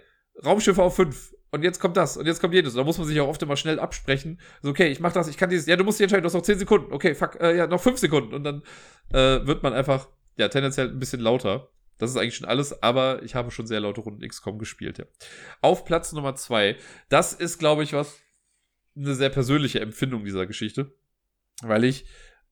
[0.45, 2.75] Raumschiffe auf fünf, und jetzt kommt das und jetzt kommt jedes.
[2.75, 4.41] Und da muss man sich auch oft immer schnell absprechen.
[4.61, 6.35] So, okay, ich mach das, ich kann dieses, ja, du musst dich entscheiden, du hast
[6.35, 6.93] noch 10 Sekunden.
[6.93, 8.35] Okay, fuck, äh, ja, noch 5 Sekunden.
[8.35, 8.63] Und dann
[9.11, 11.71] äh, wird man einfach, ja, tendenziell ein bisschen lauter.
[11.99, 15.05] Das ist eigentlich schon alles, aber ich habe schon sehr laute Runden XCOM gespielt, ja.
[15.61, 16.77] Auf Platz Nummer 2,
[17.09, 18.19] das ist, glaube ich, was,
[18.97, 20.93] eine sehr persönliche Empfindung dieser Geschichte.
[21.63, 22.05] Weil ich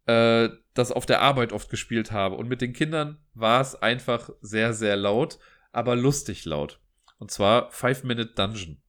[0.06, 2.36] äh, das auf der Arbeit oft gespielt habe.
[2.36, 5.38] Und mit den Kindern war es einfach sehr, sehr laut,
[5.72, 6.80] aber lustig laut.
[7.18, 8.81] Und zwar Five Minute Dungeon.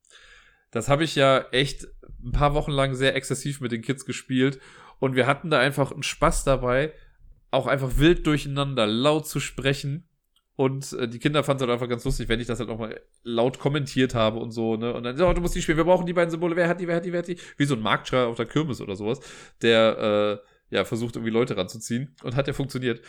[0.74, 1.88] Das habe ich ja echt
[2.24, 4.60] ein paar Wochen lang sehr exzessiv mit den Kids gespielt
[5.00, 6.94] und wir hatten da einfach einen Spaß dabei,
[7.52, 10.10] auch einfach wild durcheinander laut zu sprechen.
[10.56, 12.78] Und äh, die Kinder fanden es halt einfach ganz lustig, wenn ich das halt auch
[12.78, 14.94] mal laut kommentiert habe und so, ne?
[14.94, 16.88] Und dann, oh, du musst die spielen, wir brauchen die beiden Symbole, wer hat die,
[16.88, 17.38] wer hat die, wer hat die?
[17.58, 19.20] Wie so ein Marktschreier auf der Kirmes oder sowas,
[19.62, 23.02] der äh, ja, versucht irgendwie Leute ranzuziehen und hat ja funktioniert.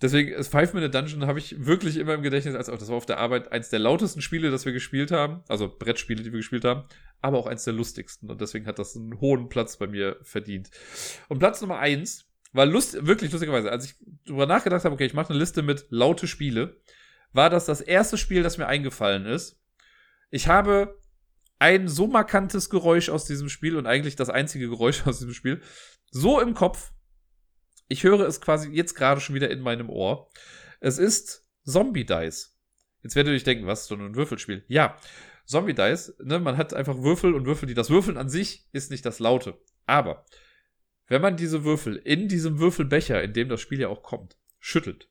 [0.00, 2.96] Deswegen ist Five Minute Dungeon habe ich wirklich immer im Gedächtnis, als auch das war
[2.96, 6.38] auf der Arbeit eins der lautesten Spiele, das wir gespielt haben, also Brettspiele, die wir
[6.38, 6.84] gespielt haben,
[7.20, 10.70] aber auch eins der lustigsten und deswegen hat das einen hohen Platz bei mir verdient.
[11.28, 15.14] Und Platz Nummer eins war lust, wirklich lustigerweise, als ich darüber nachgedacht habe, okay, ich
[15.14, 16.80] mache eine Liste mit laute Spiele,
[17.32, 19.60] war das das erste Spiel, das mir eingefallen ist.
[20.30, 20.98] Ich habe
[21.58, 25.60] ein so markantes Geräusch aus diesem Spiel und eigentlich das einzige Geräusch aus diesem Spiel
[26.10, 26.92] so im Kopf,
[27.90, 30.30] ich höre es quasi jetzt gerade schon wieder in meinem Ohr.
[30.78, 32.56] Es ist Zombie Dice.
[33.02, 34.64] Jetzt werdet ihr euch denken, was ist denn ein Würfelspiel?
[34.68, 34.96] Ja,
[35.44, 38.92] Zombie Dice, ne, man hat einfach Würfel und Würfel, die das Würfeln an sich ist
[38.92, 39.58] nicht das Laute.
[39.86, 40.24] Aber
[41.08, 45.08] wenn man diese Würfel in diesem Würfelbecher, in dem das Spiel ja auch kommt, schüttelt,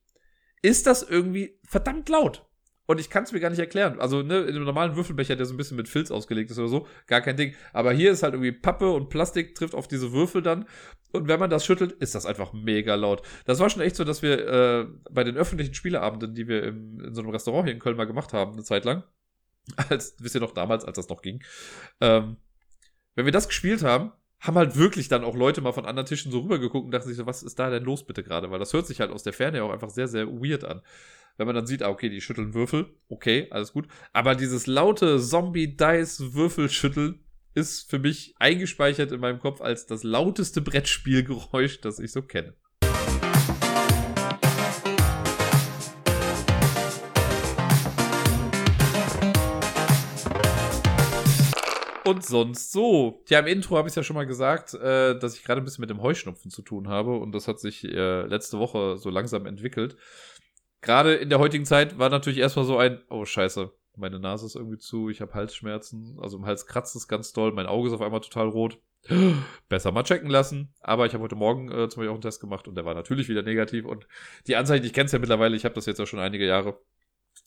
[0.61, 2.48] ist das irgendwie verdammt laut.
[2.89, 3.99] Und ich kann es mir gar nicht erklären.
[3.99, 6.69] Also, ne, in einem normalen Würfelbecher, der so ein bisschen mit Filz ausgelegt ist oder
[6.69, 7.53] so, gar kein Ding.
[7.71, 10.65] Aber hier ist halt irgendwie Pappe und Plastik trifft auf diese Würfel dann.
[11.11, 13.21] Und wenn man das schüttelt, ist das einfach mega laut.
[13.45, 16.99] Das war schon echt so, dass wir äh, bei den öffentlichen Spieleabenden, die wir im,
[16.99, 19.03] in so einem Restaurant hier in Köln mal gemacht haben, eine Zeit lang,
[19.89, 21.43] als, wisst ihr noch damals, als das noch ging,
[22.01, 22.37] ähm,
[23.13, 26.31] wenn wir das gespielt haben, haben halt wirklich dann auch Leute mal von anderen Tischen
[26.31, 28.51] so rübergeguckt und dachten sich so, was ist da denn los bitte gerade?
[28.51, 30.81] Weil das hört sich halt aus der Ferne auch einfach sehr, sehr weird an
[31.39, 33.87] wenn man dann sieht, ah, okay, die schütteln Würfel, okay, alles gut.
[34.11, 37.23] Aber dieses laute Zombie-Dice-Würfelschütteln
[37.55, 42.55] ist für mich eingespeichert in meinem Kopf als das lauteste Brettspielgeräusch, das ich so kenne.
[52.09, 53.23] Und sonst so.
[53.27, 55.81] Ja, im Intro habe ich ja schon mal gesagt, äh, dass ich gerade ein bisschen
[55.81, 59.45] mit dem Heuschnupfen zu tun habe und das hat sich äh, letzte Woche so langsam
[59.45, 59.97] entwickelt
[60.81, 64.55] gerade in der heutigen Zeit war natürlich erstmal so ein, oh scheiße, meine Nase ist
[64.55, 67.93] irgendwie zu, ich habe Halsschmerzen, also im Hals kratzt es ganz doll, mein Auge ist
[67.93, 68.79] auf einmal total rot.
[69.69, 70.73] Besser mal checken lassen.
[70.81, 72.95] Aber ich habe heute Morgen äh, zum Beispiel auch einen Test gemacht und der war
[72.95, 73.85] natürlich wieder negativ.
[73.85, 74.07] Und
[74.45, 76.77] die Anzeichen, ich kenne es ja mittlerweile, ich habe das jetzt ja schon einige Jahre.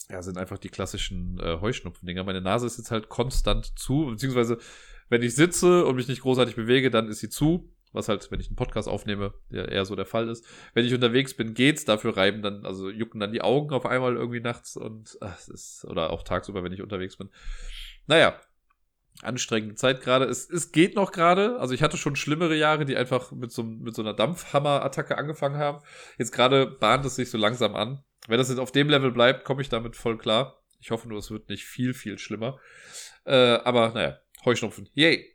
[0.08, 2.24] Ja, sind einfach die klassischen äh, Heuschnupfendinger.
[2.24, 4.58] Meine Nase ist jetzt halt konstant zu, beziehungsweise
[5.08, 8.40] wenn ich sitze und mich nicht großartig bewege, dann ist sie zu was halt, wenn
[8.40, 10.46] ich einen Podcast aufnehme, ja eher so der Fall ist.
[10.74, 14.16] Wenn ich unterwegs bin, geht's, dafür reiben dann, also jucken dann die Augen auf einmal
[14.16, 17.30] irgendwie nachts und ach, es ist, oder auch tagsüber, wenn ich unterwegs bin.
[18.06, 18.40] Naja,
[19.20, 20.24] anstrengende Zeit gerade.
[20.24, 21.58] Es, es geht noch gerade.
[21.60, 25.58] Also ich hatte schon schlimmere Jahre, die einfach mit so, mit so einer Dampfhammer-Attacke angefangen
[25.58, 25.82] haben.
[26.18, 28.02] Jetzt gerade bahnt es sich so langsam an.
[28.28, 30.62] Wenn das jetzt auf dem Level bleibt, komme ich damit voll klar.
[30.80, 32.58] Ich hoffe nur, es wird nicht viel, viel schlimmer.
[33.24, 34.88] Äh, aber naja, Heuschnupfen.
[34.94, 35.28] Yay.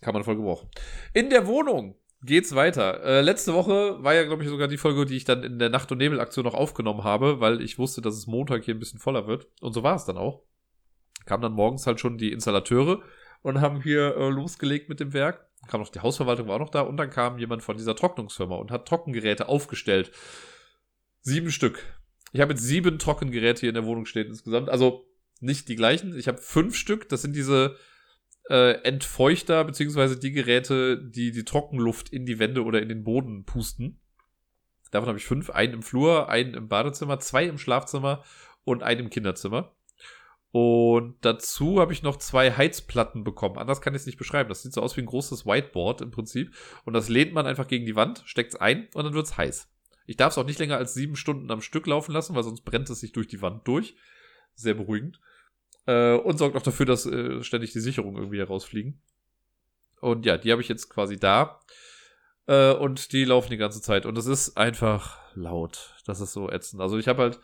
[0.00, 0.68] Kann man voll gebrauchen.
[1.14, 3.02] In der Wohnung geht's weiter.
[3.02, 5.70] Äh, letzte Woche war ja, glaube ich, sogar die Folge, die ich dann in der
[5.70, 9.00] Nacht- und Nebel-Aktion noch aufgenommen habe, weil ich wusste, dass es Montag hier ein bisschen
[9.00, 9.48] voller wird.
[9.60, 10.42] Und so war es dann auch.
[11.26, 13.02] Kamen dann morgens halt schon die Installateure
[13.42, 15.46] und haben hier äh, losgelegt mit dem Werk.
[15.68, 18.56] Kam noch die Hausverwaltung war auch noch da und dann kam jemand von dieser Trocknungsfirma
[18.56, 20.10] und hat Trockengeräte aufgestellt.
[21.22, 21.84] Sieben Stück.
[22.32, 24.68] Ich habe jetzt sieben Trockengeräte hier in der Wohnung stehen insgesamt.
[24.68, 25.06] Also
[25.40, 26.18] nicht die gleichen.
[26.18, 27.08] Ich habe fünf Stück.
[27.08, 27.76] Das sind diese
[28.50, 33.44] äh, Entfeuchter, beziehungsweise die Geräte, die die Trockenluft in die Wände oder in den Boden
[33.44, 34.00] pusten.
[34.90, 35.50] Davon habe ich fünf.
[35.50, 38.24] Einen im Flur, einen im Badezimmer, zwei im Schlafzimmer
[38.64, 39.76] und einen im Kinderzimmer.
[40.50, 43.58] Und dazu habe ich noch zwei Heizplatten bekommen.
[43.58, 44.48] Anders kann ich es nicht beschreiben.
[44.48, 46.52] Das sieht so aus wie ein großes Whiteboard im Prinzip.
[46.84, 49.36] Und das lehnt man einfach gegen die Wand, steckt es ein und dann wird es
[49.36, 49.71] heiß.
[50.06, 52.62] Ich darf es auch nicht länger als sieben Stunden am Stück laufen lassen, weil sonst
[52.62, 53.96] brennt es sich durch die Wand durch.
[54.54, 55.20] Sehr beruhigend.
[55.86, 59.00] Äh, und sorgt auch dafür, dass äh, ständig die Sicherungen irgendwie herausfliegen.
[60.00, 61.60] Und ja, die habe ich jetzt quasi da.
[62.46, 64.06] Äh, und die laufen die ganze Zeit.
[64.06, 65.94] Und es ist einfach laut.
[66.06, 66.82] Das ist so ätzend.
[66.82, 67.40] Also ich habe halt.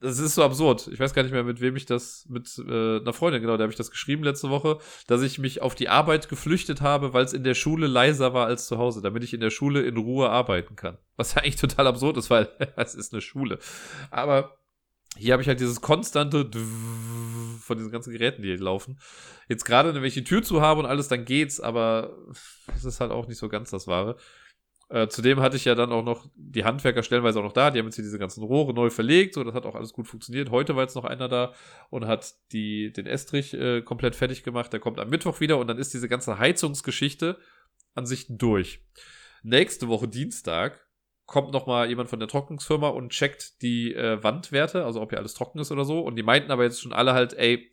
[0.00, 0.88] Das ist so absurd.
[0.90, 3.64] Ich weiß gar nicht mehr, mit wem ich das, mit äh, einer Freundin, genau, der
[3.64, 7.24] habe ich das geschrieben letzte Woche, dass ich mich auf die Arbeit geflüchtet habe, weil
[7.24, 9.98] es in der Schule leiser war als zu Hause, damit ich in der Schule in
[9.98, 10.96] Ruhe arbeiten kann.
[11.16, 13.58] Was ja eigentlich total absurd ist, weil es ist eine Schule.
[14.10, 14.56] Aber
[15.16, 16.48] hier habe ich halt dieses konstante
[17.60, 18.98] von diesen ganzen Geräten, die hier laufen.
[19.48, 22.16] Jetzt gerade, wenn ich die Tür zu habe und alles, dann geht's, aber
[22.74, 24.16] es ist halt auch nicht so ganz das Wahre.
[24.90, 27.70] Äh, zudem hatte ich ja dann auch noch die Handwerker stellenweise auch noch da.
[27.70, 29.34] Die haben jetzt hier diese ganzen Rohre neu verlegt.
[29.34, 30.50] So, das hat auch alles gut funktioniert.
[30.50, 31.54] Heute war jetzt noch einer da
[31.90, 34.72] und hat die, den Estrich äh, komplett fertig gemacht.
[34.72, 37.38] Der kommt am Mittwoch wieder und dann ist diese ganze Heizungsgeschichte
[37.94, 38.80] an sich durch.
[39.44, 40.84] Nächste Woche Dienstag
[41.24, 45.20] kommt noch mal jemand von der Trocknungsfirma und checkt die äh, Wandwerte, also ob hier
[45.20, 46.00] alles trocken ist oder so.
[46.00, 47.70] Und die meinten aber jetzt schon alle halt, ey,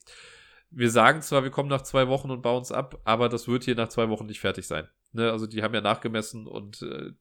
[0.70, 3.64] wir sagen zwar, wir kommen nach zwei Wochen und bauen es ab, aber das wird
[3.64, 4.88] hier nach zwei Wochen nicht fertig sein.
[5.14, 5.32] Ne?
[5.32, 7.12] Also die haben ja nachgemessen und äh,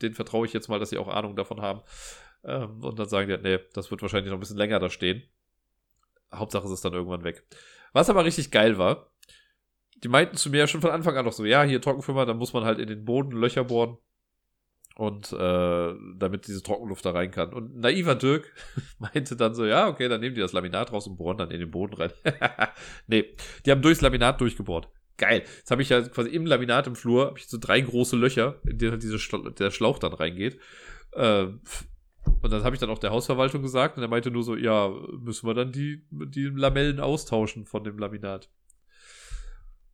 [0.00, 1.82] denen vertraue ich jetzt mal, dass sie auch Ahnung davon haben.
[2.44, 5.22] Ähm, und dann sagen die, nee, das wird wahrscheinlich noch ein bisschen länger da stehen.
[6.32, 7.44] Hauptsache es ist dann irgendwann weg.
[7.92, 9.10] Was aber richtig geil war,
[10.04, 12.34] die meinten zu mir ja schon von Anfang an noch so, ja, hier Trockenfirma, da
[12.34, 13.98] muss man halt in den Boden Löcher bohren
[14.98, 17.52] und äh, damit diese Trockenluft da rein kann.
[17.52, 18.52] Und naiver Dirk
[18.98, 21.60] meinte dann so, ja, okay, dann nehmen die das Laminat raus und bohren dann in
[21.60, 22.10] den Boden rein.
[23.06, 23.24] nee,
[23.64, 24.88] die haben durchs Laminat durchgebohrt.
[25.16, 25.44] Geil.
[25.58, 28.78] Jetzt habe ich ja quasi im Laminat im Flur ich so drei große Löcher, in
[28.78, 29.18] denen halt diese
[29.52, 30.58] der Schlauch dann reingeht.
[31.12, 34.56] Äh, und dann habe ich dann auch der Hausverwaltung gesagt und er meinte nur so,
[34.56, 38.50] ja, müssen wir dann die, die Lamellen austauschen von dem Laminat.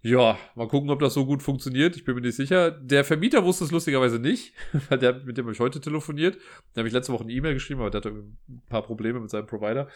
[0.05, 1.97] Ja, mal gucken, ob das so gut funktioniert.
[1.97, 2.71] Ich bin mir nicht sicher.
[2.71, 4.53] Der Vermieter wusste es lustigerweise nicht,
[4.91, 6.37] weil der, mit dem habe ich heute telefoniert.
[6.75, 9.31] Da habe ich letzte Woche eine E-Mail geschrieben, aber der hatte ein paar Probleme mit
[9.31, 9.89] seinem Provider.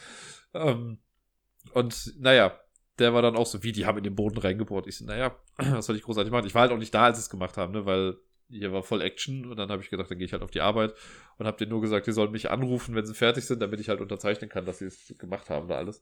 [0.55, 0.97] Ähm,
[1.75, 2.59] und naja,
[2.99, 4.87] der war dann auch so, wie, die haben in den Boden reingebohrt.
[4.87, 6.47] Ich so, naja, was soll ich großartig machen?
[6.47, 8.17] Ich war halt auch nicht da, als sie es gemacht haben, ne, weil
[8.49, 10.63] hier war voll Action und dann habe ich gedacht, dann gehe ich halt auf die
[10.63, 10.95] Arbeit
[11.37, 13.91] und habe denen nur gesagt, die sollen mich anrufen, wenn sie fertig sind, damit ich
[13.91, 16.01] halt unterzeichnen kann, dass sie es gemacht haben da alles.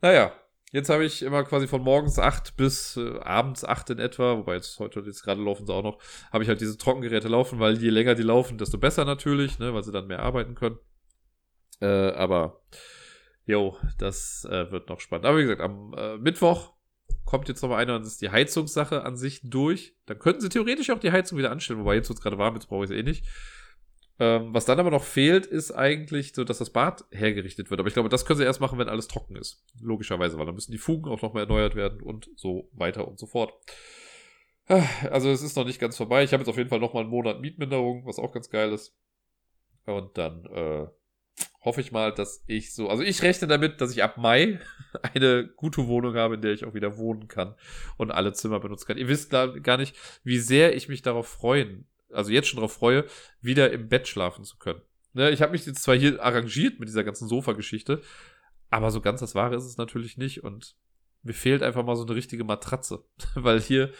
[0.00, 0.32] Naja,
[0.72, 4.54] jetzt habe ich immer quasi von morgens acht bis äh, abends acht in etwa, wobei
[4.54, 5.98] jetzt heute jetzt gerade laufen sie auch noch,
[6.32, 9.74] habe ich halt diese Trockengeräte laufen, weil je länger die laufen, desto besser natürlich, ne,
[9.74, 10.78] weil sie dann mehr arbeiten können.
[11.80, 12.62] Äh, aber
[13.44, 15.26] jo, das äh, wird noch spannend.
[15.26, 16.74] Aber wie gesagt, am äh, Mittwoch
[17.24, 19.96] kommt jetzt noch mal einer und ist die Heizungssache an sich durch.
[20.06, 22.68] Dann könnten sie theoretisch auch die Heizung wieder anstellen, wobei jetzt wird gerade warm, jetzt
[22.68, 23.26] brauche ich es eh nicht.
[24.18, 27.80] Ähm, was dann aber noch fehlt, ist eigentlich so, dass das Bad hergerichtet wird.
[27.80, 29.62] Aber ich glaube, das können sie erst machen, wenn alles trocken ist.
[29.80, 33.26] Logischerweise, weil dann müssen die Fugen auch nochmal erneuert werden und so weiter und so
[33.26, 33.52] fort.
[34.68, 36.24] Also es ist noch nicht ganz vorbei.
[36.24, 38.96] Ich habe jetzt auf jeden Fall nochmal einen Monat Mietminderung, was auch ganz geil ist.
[39.84, 40.86] Und dann äh,
[41.60, 44.58] hoffe ich mal, dass ich so, also ich rechne damit, dass ich ab Mai
[45.14, 47.54] eine gute Wohnung habe, in der ich auch wieder wohnen kann
[47.96, 48.98] und alle Zimmer benutzen kann.
[48.98, 49.94] Ihr wisst gar nicht,
[50.24, 53.04] wie sehr ich mich darauf freuen also jetzt schon darauf freue,
[53.40, 54.82] wieder im Bett schlafen zu können.
[55.12, 58.02] Ne, ich habe mich jetzt zwar hier arrangiert mit dieser ganzen Sofa-Geschichte,
[58.70, 60.76] aber so ganz das Wahre ist es natürlich nicht und
[61.22, 63.04] mir fehlt einfach mal so eine richtige Matratze,
[63.34, 63.92] weil hier,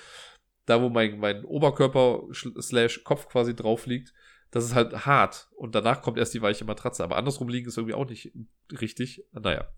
[0.66, 2.24] da wo mein, mein Oberkörper
[2.60, 4.12] slash Kopf quasi drauf liegt,
[4.50, 7.76] das ist halt hart und danach kommt erst die weiche Matratze, aber andersrum liegen ist
[7.76, 8.32] irgendwie auch nicht
[8.80, 9.24] richtig.
[9.32, 9.68] Naja,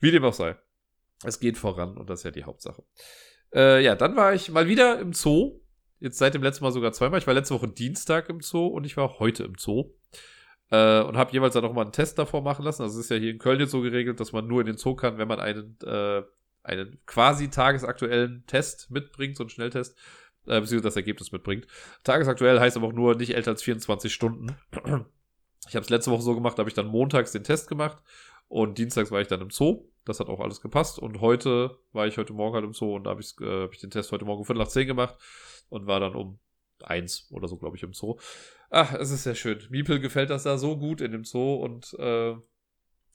[0.00, 0.56] wie dem auch sei.
[1.24, 2.82] Es geht voran und das ist ja die Hauptsache.
[3.54, 5.60] Äh, ja, dann war ich mal wieder im Zoo
[6.02, 7.20] Jetzt seit dem letzten Mal sogar zweimal.
[7.20, 9.92] Ich war letzte Woche Dienstag im Zoo und ich war heute im Zoo.
[10.68, 12.82] Äh, und habe jeweils dann nochmal einen Test davor machen lassen.
[12.82, 14.76] Also es ist ja hier in Köln jetzt so geregelt, dass man nur in den
[14.76, 16.22] Zoo kann, wenn man einen, äh,
[16.64, 19.96] einen quasi tagesaktuellen Test mitbringt, so einen Schnelltest,
[20.46, 21.68] äh, beziehungsweise das Ergebnis mitbringt.
[22.02, 24.56] Tagesaktuell heißt aber auch nur nicht älter als 24 Stunden.
[25.68, 28.02] Ich habe es letzte Woche so gemacht, da habe ich dann montags den Test gemacht
[28.48, 29.84] und dienstags war ich dann im Zoo.
[30.04, 30.98] Das hat auch alles gepasst.
[30.98, 33.72] Und heute war ich heute Morgen halt im Zoo und da habe ich, äh, hab
[33.72, 35.16] ich den Test heute Morgen um Viertel nach zehn gemacht
[35.68, 36.38] und war dann um
[36.82, 38.18] eins oder so, glaube ich, im Zoo.
[38.70, 39.60] Ach, es ist sehr schön.
[39.70, 42.32] Miepel gefällt das da so gut in dem Zoo und äh,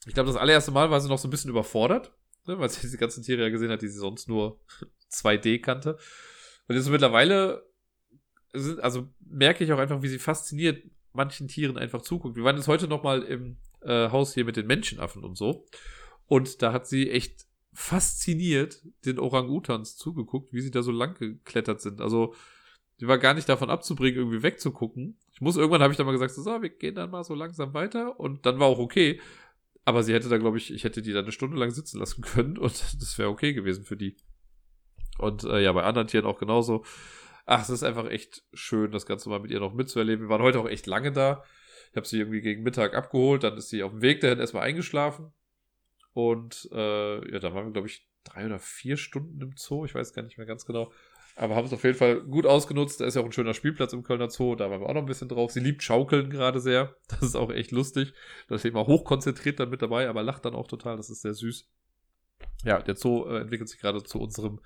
[0.06, 2.12] ich glaube, das allererste Mal war sie noch so ein bisschen überfordert,
[2.46, 4.60] ne, weil sie diese ganzen Tiere ja gesehen hat, die sie sonst nur
[5.12, 5.98] 2D kannte.
[6.68, 7.66] Und jetzt mittlerweile,
[8.52, 10.82] sind, also merke ich auch einfach, wie sie fasziniert
[11.12, 12.36] manchen Tieren einfach zuguckt.
[12.36, 15.66] Wir waren jetzt heute noch mal im äh, Haus hier mit den Menschenaffen und so.
[16.28, 21.80] Und da hat sie echt fasziniert den Orang-Utans zugeguckt, wie sie da so lang geklettert
[21.80, 22.00] sind.
[22.00, 22.34] Also,
[23.00, 25.18] die war gar nicht davon abzubringen, irgendwie wegzugucken.
[25.32, 27.74] Ich muss, irgendwann habe ich dann mal gesagt, so, wir gehen dann mal so langsam
[27.74, 28.18] weiter.
[28.18, 29.20] Und dann war auch okay.
[29.84, 32.20] Aber sie hätte da, glaube ich, ich hätte die da eine Stunde lang sitzen lassen
[32.20, 34.16] können und das wäre okay gewesen für die.
[35.18, 36.84] Und äh, ja, bei anderen Tieren auch genauso.
[37.46, 40.26] Ach, es ist einfach echt schön, das Ganze mal mit ihr noch mitzuerleben.
[40.26, 41.42] Wir waren heute auch echt lange da.
[41.90, 44.64] Ich habe sie irgendwie gegen Mittag abgeholt, dann ist sie auf dem Weg dahin erstmal
[44.64, 45.32] eingeschlafen.
[46.18, 49.84] Und äh, ja, da waren wir, glaube ich, drei oder vier Stunden im Zoo.
[49.84, 50.92] Ich weiß gar nicht mehr ganz genau.
[51.36, 53.00] Aber haben es auf jeden Fall gut ausgenutzt.
[53.00, 54.56] Da ist ja auch ein schöner Spielplatz im Kölner Zoo.
[54.56, 55.52] Da waren wir auch noch ein bisschen drauf.
[55.52, 56.96] Sie liebt Schaukeln gerade sehr.
[57.08, 58.14] Das ist auch echt lustig.
[58.48, 60.96] Da ist sie immer hochkonzentriert dann mit dabei, aber lacht dann auch total.
[60.96, 61.70] Das ist sehr süß.
[62.64, 64.58] Ja, der Zoo äh, entwickelt sich gerade zu unserem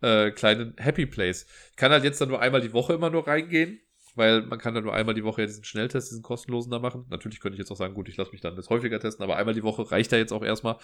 [0.00, 1.46] äh, kleinen Happy Place.
[1.70, 3.80] Ich kann halt jetzt dann nur einmal die Woche immer nur reingehen
[4.18, 7.06] weil man kann dann nur einmal die Woche diesen Schnelltest, diesen kostenlosen da machen.
[7.08, 9.36] Natürlich könnte ich jetzt auch sagen, gut, ich lasse mich dann das häufiger testen, aber
[9.36, 10.76] einmal die Woche reicht da jetzt auch erstmal.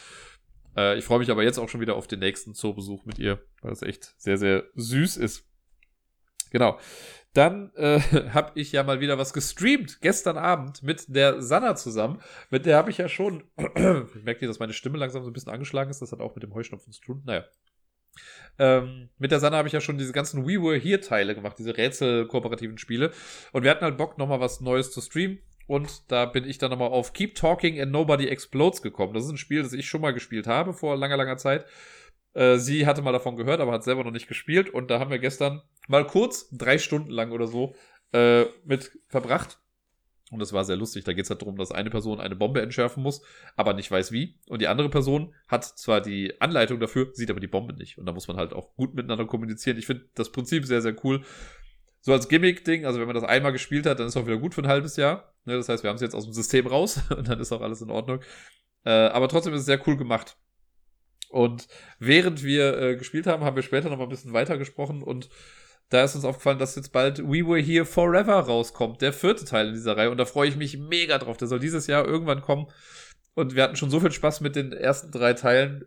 [0.77, 3.45] Äh, ich freue mich aber jetzt auch schon wieder auf den nächsten Zoobesuch mit ihr,
[3.61, 5.45] weil es echt sehr, sehr süß ist.
[6.51, 6.79] Genau.
[7.33, 7.99] Dann äh,
[8.33, 12.21] habe ich ja mal wieder was gestreamt gestern Abend mit der Sanna zusammen.
[12.51, 13.43] Mit der habe ich ja schon.
[13.59, 16.01] ich merke, dass meine Stimme langsam so ein bisschen angeschlagen ist.
[16.01, 17.23] Das hat auch mit dem Heuschnupfen zu tun.
[17.27, 17.45] Naja,
[18.59, 21.59] ähm, mit der Sanna habe ich ja schon diese ganzen We Were Here Teile gemacht,
[21.59, 23.11] diese Rätsel-kooperativen Spiele.
[23.53, 25.39] Und wir hatten halt Bock, nochmal was Neues zu streamen.
[25.67, 29.15] Und da bin ich dann nochmal auf Keep Talking and Nobody Explodes gekommen.
[29.15, 31.65] Das ist ein Spiel, das ich schon mal gespielt habe vor langer, langer Zeit.
[32.35, 34.69] Äh, sie hatte mal davon gehört, aber hat selber noch nicht gespielt.
[34.69, 37.75] Und da haben wir gestern mal kurz, drei Stunden lang oder so,
[38.13, 39.59] äh, mit verbracht.
[40.35, 41.05] Und das war sehr lustig.
[41.05, 43.23] Da geht es halt darum, dass eine Person eine Bombe entschärfen muss,
[43.57, 44.39] aber nicht weiß wie.
[44.49, 47.99] Und die andere Person hat zwar die Anleitung dafür, sieht aber die Bombe nicht.
[47.99, 49.79] Und da muss man halt auch gut miteinander kommunizieren.
[49.79, 51.23] Ich finde das Prinzip sehr, sehr cool.
[52.01, 54.55] So als Gimmick-Ding, also wenn man das einmal gespielt hat, dann ist auch wieder gut
[54.55, 55.33] für ein halbes Jahr.
[55.45, 57.63] Ne, das heißt, wir haben es jetzt aus dem System raus und dann ist auch
[57.63, 58.21] alles in Ordnung.
[58.85, 60.37] Äh, aber trotzdem ist es sehr cool gemacht.
[61.31, 61.67] Und
[61.99, 65.29] während wir äh, gespielt haben, haben wir später noch mal ein bisschen weiter gesprochen und
[65.91, 69.69] da ist uns aufgefallen, dass jetzt bald We Were Here Forever rauskommt, der vierte Teil
[69.69, 70.11] in dieser Reihe.
[70.11, 71.37] Und da freue ich mich mega drauf.
[71.37, 72.67] Der soll dieses Jahr irgendwann kommen.
[73.35, 75.87] Und wir hatten schon so viel Spaß mit den ersten drei Teilen.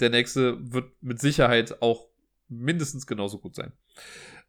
[0.00, 2.08] Der nächste wird mit Sicherheit auch
[2.48, 3.72] mindestens genauso gut sein.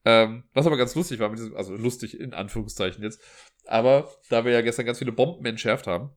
[0.04, 3.22] Ähm, was aber ganz lustig war, diesem, also lustig in Anführungszeichen jetzt.
[3.66, 6.12] Aber da wir ja gestern ganz viele Bomben entschärft haben,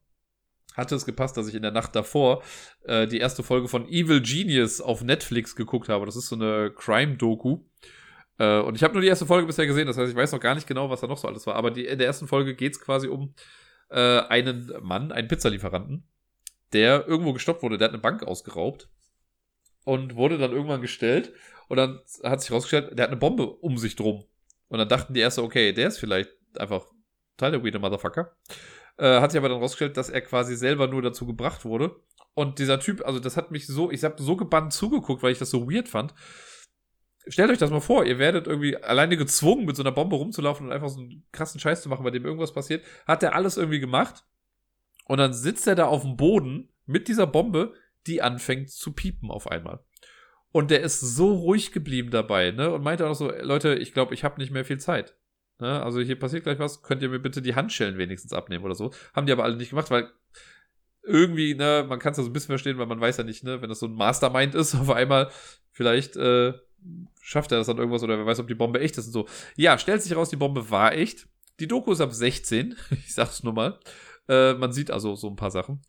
[0.74, 2.42] hatte es gepasst, dass ich in der Nacht davor
[2.84, 6.06] äh, die erste Folge von Evil Genius auf Netflix geguckt habe.
[6.06, 7.64] Das ist so eine Crime-Doku
[8.38, 10.40] Äh, und ich habe nur die erste Folge bisher gesehen, das heißt, ich weiß noch
[10.40, 11.56] gar nicht genau, was da noch so alles war.
[11.56, 13.34] Aber die, in der ersten Folge geht es quasi um
[13.90, 16.04] äh, einen Mann, einen Pizzalieferanten,
[16.72, 17.78] der irgendwo gestoppt wurde.
[17.78, 18.88] Der hat eine Bank ausgeraubt
[19.84, 21.32] und wurde dann irgendwann gestellt.
[21.68, 24.24] Und dann hat sich herausgestellt, der hat eine Bombe um sich drum.
[24.68, 26.86] Und dann dachten die erste, okay, der ist vielleicht einfach
[27.36, 28.36] Teil der weirde Motherfucker.
[28.98, 31.96] Äh, hat sich aber dann rausgestellt, dass er quasi selber nur dazu gebracht wurde.
[32.34, 35.38] Und dieser Typ, also das hat mich so, ich habe so gebannt zugeguckt, weil ich
[35.38, 36.14] das so weird fand.
[37.28, 40.66] Stellt euch das mal vor, ihr werdet irgendwie alleine gezwungen, mit so einer Bombe rumzulaufen
[40.66, 42.84] und einfach so einen krassen Scheiß zu machen, bei dem irgendwas passiert.
[43.06, 44.24] Hat er alles irgendwie gemacht.
[45.04, 47.74] Und dann sitzt er da auf dem Boden mit dieser Bombe,
[48.06, 49.80] die anfängt zu piepen auf einmal.
[50.52, 52.72] Und der ist so ruhig geblieben dabei, ne?
[52.72, 55.14] Und meinte auch so, Leute, ich glaube, ich habe nicht mehr viel Zeit.
[55.60, 55.82] Ne?
[55.82, 58.92] Also hier passiert gleich was, könnt ihr mir bitte die Handschellen wenigstens abnehmen oder so.
[59.14, 60.10] Haben die aber alle nicht gemacht, weil
[61.02, 63.42] irgendwie, ne, man kann es ja so ein bisschen verstehen, weil man weiß ja nicht,
[63.42, 65.30] ne, wenn das so ein Mastermind ist, auf einmal,
[65.72, 66.54] vielleicht äh,
[67.28, 69.28] schafft er das dann irgendwas oder wer weiß, ob die Bombe echt ist und so.
[69.54, 71.28] Ja, stellt sich raus, die Bombe war echt.
[71.60, 73.78] Die Doku ist ab 16, ich sag's nur mal.
[74.28, 75.82] Äh, man sieht also so ein paar Sachen.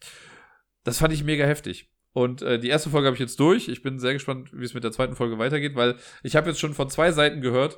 [0.84, 1.90] Das fand ich mega heftig.
[2.12, 3.70] Und äh, die erste Folge habe ich jetzt durch.
[3.70, 6.60] Ich bin sehr gespannt, wie es mit der zweiten Folge weitergeht, weil ich habe jetzt
[6.60, 7.78] schon von zwei Seiten gehört,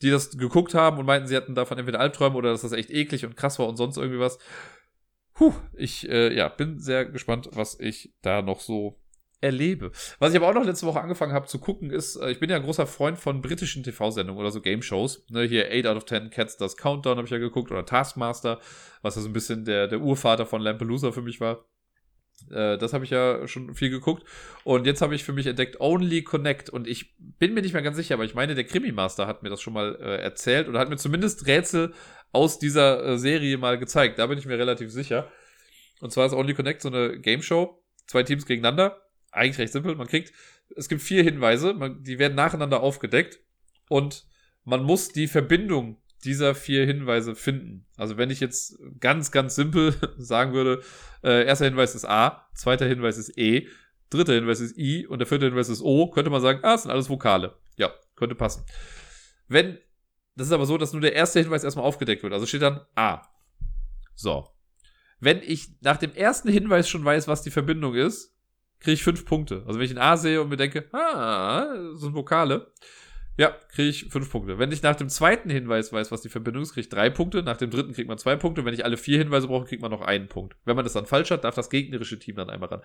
[0.00, 2.90] die das geguckt haben und meinten, sie hatten davon entweder Albträume oder dass das echt
[2.90, 4.38] eklig und krass war und sonst irgendwie was.
[5.34, 9.01] Puh, ich äh, ja, bin sehr gespannt, was ich da noch so
[9.42, 9.92] erlebe.
[10.18, 12.48] Was ich aber auch noch letzte Woche angefangen habe zu gucken, ist, äh, ich bin
[12.48, 15.26] ja ein großer Freund von britischen TV-Sendungen oder so Game-Shows.
[15.30, 18.60] Ne, hier 8 out of 10 Cats das Countdown habe ich ja geguckt oder Taskmaster,
[19.02, 21.64] was ja so ein bisschen der, der Urvater von Lampelusa für mich war.
[22.50, 24.24] Äh, das habe ich ja schon viel geguckt.
[24.64, 26.70] Und jetzt habe ich für mich entdeckt Only Connect.
[26.70, 29.50] Und ich bin mir nicht mehr ganz sicher, aber ich meine, der Krimi-Master hat mir
[29.50, 31.92] das schon mal äh, erzählt oder hat mir zumindest Rätsel
[32.32, 34.18] aus dieser äh, Serie mal gezeigt.
[34.18, 35.30] Da bin ich mir relativ sicher.
[36.00, 37.82] Und zwar ist Only Connect so eine Game Show.
[38.06, 39.00] Zwei Teams gegeneinander.
[39.32, 39.96] Eigentlich recht simpel.
[39.96, 40.32] Man kriegt,
[40.76, 43.40] es gibt vier Hinweise, man, die werden nacheinander aufgedeckt.
[43.88, 44.26] Und
[44.64, 47.86] man muss die Verbindung dieser vier Hinweise finden.
[47.96, 50.82] Also wenn ich jetzt ganz, ganz simpel sagen würde,
[51.24, 53.66] äh, erster Hinweis ist A, zweiter Hinweis ist E,
[54.10, 56.82] dritter Hinweis ist I und der vierte Hinweis ist O, könnte man sagen, ah, das
[56.82, 57.56] sind alles Vokale.
[57.76, 58.64] Ja, könnte passen.
[59.48, 59.78] Wenn,
[60.36, 62.32] das ist aber so, dass nur der erste Hinweis erstmal aufgedeckt wird.
[62.32, 63.22] Also steht dann A.
[64.14, 64.48] So.
[65.18, 68.31] Wenn ich nach dem ersten Hinweis schon weiß, was die Verbindung ist,
[68.82, 69.62] kriege ich fünf Punkte.
[69.66, 72.72] Also wenn ich ein A sehe und mir denke, ah, sind Vokale,
[73.38, 74.58] ja, kriege ich fünf Punkte.
[74.58, 77.42] Wenn ich nach dem zweiten Hinweis weiß, was die Verbindung ist, kriege ich drei Punkte.
[77.42, 78.66] Nach dem dritten kriegt man zwei Punkte.
[78.66, 80.54] Wenn ich alle vier Hinweise brauche, kriegt man noch einen Punkt.
[80.66, 82.82] Wenn man das dann falsch hat, darf das gegnerische Team dann einmal ran.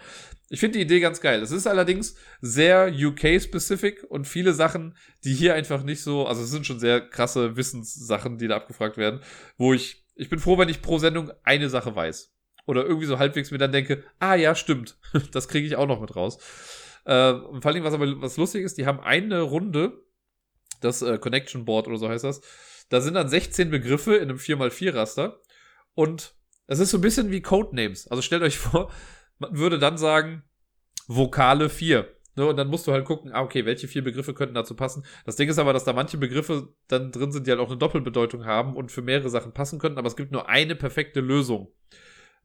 [0.49, 1.41] Ich finde die Idee ganz geil.
[1.41, 4.95] Es ist allerdings sehr UK-specific und viele Sachen,
[5.25, 8.95] die hier einfach nicht so, also es sind schon sehr krasse Wissenssachen, die da abgefragt
[8.95, 9.19] werden,
[9.57, 12.36] wo ich, ich bin froh, wenn ich pro Sendung eine Sache weiß.
[12.67, 14.99] Oder irgendwie so halbwegs mir dann denke, ah ja, stimmt.
[15.31, 16.37] das kriege ich auch noch mit raus.
[17.05, 20.03] Äh, und vor allem, was aber was lustig ist, die haben eine Runde,
[20.81, 22.41] das äh, Connection Board oder so heißt das.
[22.89, 25.39] Da sind dann 16 Begriffe in einem 4x4-Raster.
[25.95, 26.35] Und
[26.67, 28.07] es ist so ein bisschen wie Codenames.
[28.07, 28.91] Also stellt euch vor,
[29.39, 30.43] man würde dann sagen,
[31.07, 32.13] Vokale 4.
[32.35, 35.03] Ne, und dann musst du halt gucken, ah, okay, welche vier Begriffe könnten dazu passen.
[35.25, 37.77] Das Ding ist aber, dass da manche Begriffe dann drin sind, die halt auch eine
[37.77, 41.73] Doppelbedeutung haben und für mehrere Sachen passen könnten, aber es gibt nur eine perfekte Lösung.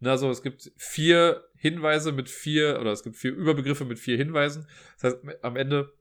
[0.02, 4.16] Ne, also es gibt vier Hinweise mit vier, oder es gibt vier Überbegriffe mit vier
[4.16, 4.66] Hinweisen.
[5.00, 5.92] Das heißt, am Ende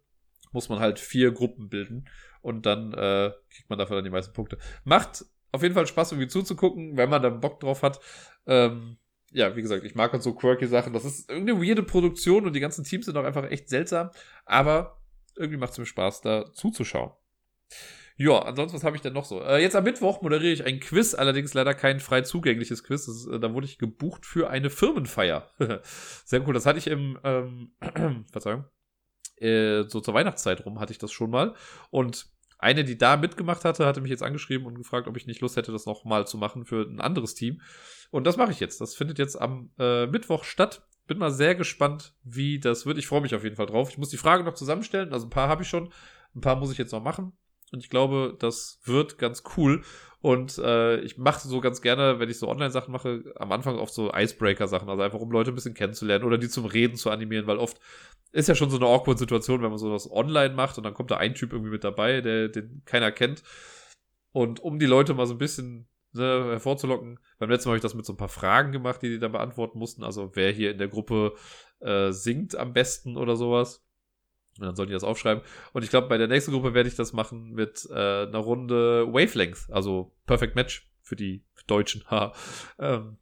[0.51, 2.09] muss man halt vier Gruppen bilden
[2.41, 4.57] und dann äh, kriegt man dafür dann die meisten Punkte.
[4.85, 7.99] Macht auf jeden Fall Spaß, irgendwie zuzugucken, wenn man da Bock drauf hat.
[8.47, 8.97] Ähm,
[9.33, 10.93] ja, wie gesagt, ich mag halt so quirky Sachen.
[10.93, 14.09] Das ist irgendeine weirde Produktion und die ganzen Teams sind auch einfach echt seltsam,
[14.45, 14.99] aber
[15.35, 17.11] irgendwie macht es mir Spaß, da zuzuschauen.
[18.21, 19.41] Ja, ansonsten, was habe ich denn noch so?
[19.41, 23.07] Äh, jetzt am Mittwoch moderiere ich ein Quiz, allerdings leider kein frei zugängliches Quiz.
[23.07, 25.49] Ist, äh, da wurde ich gebucht für eine Firmenfeier.
[26.25, 26.53] Sehr cool.
[26.53, 27.71] Das hatte ich im, ähm,
[28.31, 28.65] Verzeihung,
[29.37, 31.55] äh, so zur Weihnachtszeit rum hatte ich das schon mal.
[31.89, 32.27] Und
[32.59, 35.57] eine, die da mitgemacht hatte, hatte mich jetzt angeschrieben und gefragt, ob ich nicht Lust
[35.57, 37.59] hätte, das nochmal zu machen für ein anderes Team.
[38.11, 38.81] Und das mache ich jetzt.
[38.81, 40.87] Das findet jetzt am äh, Mittwoch statt.
[41.07, 42.99] Bin mal sehr gespannt, wie das wird.
[42.99, 43.89] Ich freue mich auf jeden Fall drauf.
[43.89, 45.11] Ich muss die Frage noch zusammenstellen.
[45.11, 45.91] Also ein paar habe ich schon.
[46.35, 47.33] Ein paar muss ich jetzt noch machen.
[47.71, 49.83] Und ich glaube, das wird ganz cool.
[50.21, 53.93] Und äh, ich mache so ganz gerne, wenn ich so Online-Sachen mache, am Anfang oft
[53.93, 57.47] so Icebreaker-Sachen, also einfach um Leute ein bisschen kennenzulernen oder die zum Reden zu animieren,
[57.47, 57.79] weil oft
[58.31, 61.11] ist ja schon so eine awkward Situation, wenn man sowas online macht und dann kommt
[61.11, 63.43] da ein Typ irgendwie mit dabei, der den keiner kennt.
[64.31, 67.83] Und um die Leute mal so ein bisschen ne, hervorzulocken, beim letzten Mal habe ich
[67.83, 70.03] das mit so ein paar Fragen gemacht, die die dann beantworten mussten.
[70.03, 71.33] Also wer hier in der Gruppe
[71.79, 73.83] äh, singt am besten oder sowas.
[74.59, 75.43] Und dann sollen die das aufschreiben.
[75.73, 79.07] Und ich glaube, bei der nächsten Gruppe werde ich das machen mit äh, einer Runde
[79.07, 82.03] Wavelength, also Perfect Match für die Deutschen.
[82.79, 83.17] ähm,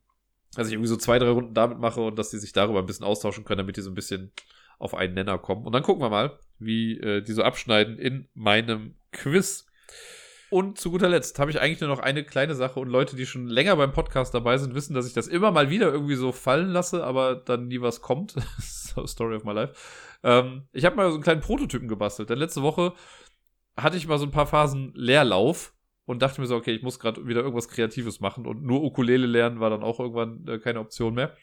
[0.56, 2.86] dass ich irgendwie so zwei, drei Runden damit mache und dass die sich darüber ein
[2.86, 4.32] bisschen austauschen können, damit die so ein bisschen
[4.80, 5.66] auf einen Nenner kommen.
[5.66, 9.68] Und dann gucken wir mal, wie äh, die so abschneiden in meinem Quiz.
[10.50, 13.28] Und zu guter Letzt habe ich eigentlich nur noch eine kleine Sache und Leute, die
[13.28, 16.32] schon länger beim Podcast dabei sind, wissen, dass ich das immer mal wieder irgendwie so
[16.32, 18.34] fallen lasse, aber dann nie was kommt.
[19.06, 19.74] Story of my life.
[20.24, 22.94] Ähm, ich habe mal so einen kleinen Prototypen gebastelt, denn letzte Woche
[23.78, 25.74] hatte ich mal so ein paar Phasen Leerlauf
[26.06, 29.28] und dachte mir so, okay, ich muss gerade wieder irgendwas Kreatives machen und nur Ukulele
[29.28, 31.36] lernen war dann auch irgendwann äh, keine Option mehr.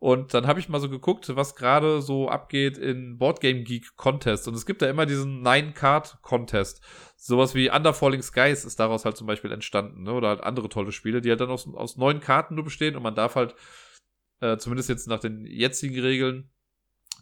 [0.00, 4.46] Und dann habe ich mal so geguckt, was gerade so abgeht in Boardgame Geek Contest.
[4.46, 6.80] Und es gibt da immer diesen Nine-Card-Contest.
[7.16, 10.04] Sowas wie Underfalling Skies ist daraus halt zum Beispiel entstanden.
[10.04, 10.12] Ne?
[10.12, 12.94] Oder halt andere tolle Spiele, die halt dann aus, aus neun Karten nur bestehen.
[12.94, 13.56] Und man darf halt,
[14.40, 16.48] äh, zumindest jetzt nach den jetzigen Regeln,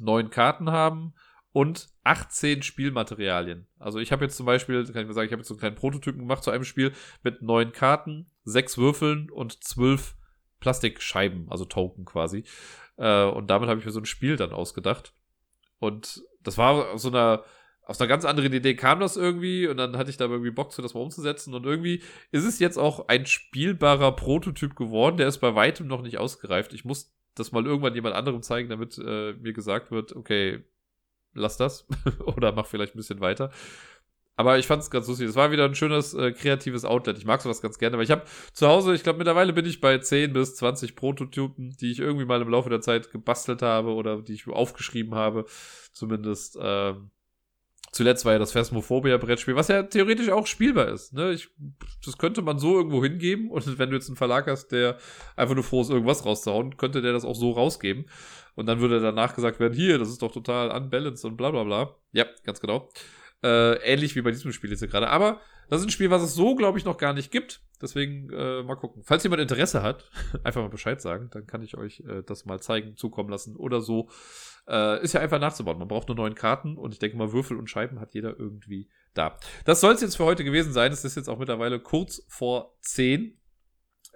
[0.01, 1.14] neun Karten haben
[1.52, 3.66] und 18 Spielmaterialien.
[3.78, 5.60] Also ich habe jetzt zum Beispiel, kann ich mal sagen, ich habe jetzt so einen
[5.60, 6.93] kleinen Prototypen gemacht zu einem Spiel
[7.23, 10.16] mit neun Karten, sechs Würfeln und zwölf
[10.60, 12.44] Plastikscheiben, also Token quasi.
[12.97, 15.14] Äh, und damit habe ich mir so ein Spiel dann ausgedacht.
[15.78, 17.44] Und das war aus so einer,
[17.82, 20.74] aus einer ganz anderen Idee kam das irgendwie und dann hatte ich da irgendwie Bock
[20.77, 21.55] das mal umzusetzen.
[21.55, 22.02] Und irgendwie
[22.32, 26.73] ist es jetzt auch ein spielbarer Prototyp geworden, der ist bei weitem noch nicht ausgereift.
[26.73, 30.64] Ich muss das mal irgendwann jemand anderem zeigen, damit äh, mir gesagt wird, okay,
[31.34, 31.86] lass das
[32.24, 33.50] oder mach vielleicht ein bisschen weiter.
[34.38, 35.28] Aber ich fand es ganz lustig.
[35.28, 37.16] Es war wieder ein schönes äh, kreatives Outlet.
[37.16, 39.80] Ich mag sowas ganz gerne, weil ich habe zu Hause, ich glaube mittlerweile bin ich
[39.80, 43.94] bei 10 bis 20 Prototypen, die ich irgendwie mal im Laufe der Zeit gebastelt habe
[43.94, 45.46] oder die ich aufgeschrieben habe.
[45.92, 47.10] Zumindest ähm,
[47.92, 51.12] zuletzt war ja das Phasmophobia-Brettspiel, was ja theoretisch auch spielbar ist.
[51.12, 51.32] Ne?
[51.32, 51.48] Ich,
[52.04, 54.98] das könnte man so irgendwo hingeben und wenn du jetzt einen Verlag hast, der
[55.36, 58.06] einfach nur froh ist, irgendwas rauszuhauen, könnte der das auch so rausgeben.
[58.54, 61.64] Und dann würde danach gesagt werden, hier, das ist doch total unbalanced und bla bla
[61.64, 61.94] bla.
[62.12, 62.88] Ja, ganz genau.
[63.42, 65.08] Äh, ähnlich wie bei diesem Spiel jetzt gerade.
[65.08, 67.60] Aber das ist ein Spiel, was es so, glaube ich, noch gar nicht gibt.
[67.82, 69.02] Deswegen äh, mal gucken.
[69.04, 70.10] Falls jemand Interesse hat,
[70.44, 71.28] einfach mal Bescheid sagen.
[71.32, 74.08] Dann kann ich euch äh, das mal zeigen, zukommen lassen oder so.
[74.68, 75.78] Äh, ist ja einfach nachzubauen.
[75.78, 78.88] Man braucht nur neun Karten und ich denke mal, Würfel und Scheiben hat jeder irgendwie
[79.14, 79.38] da.
[79.64, 80.93] Das soll es jetzt für heute gewesen sein.
[80.93, 83.38] Es ist jetzt auch mittlerweile kurz vor zehn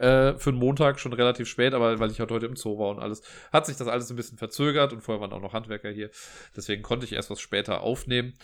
[0.01, 2.91] äh, für einen Montag schon relativ spät, aber weil ich halt heute im Zoo war
[2.91, 3.23] und alles,
[3.53, 6.11] hat sich das alles ein bisschen verzögert und vorher waren auch noch Handwerker hier.
[6.57, 8.35] Deswegen konnte ich erst was später aufnehmen.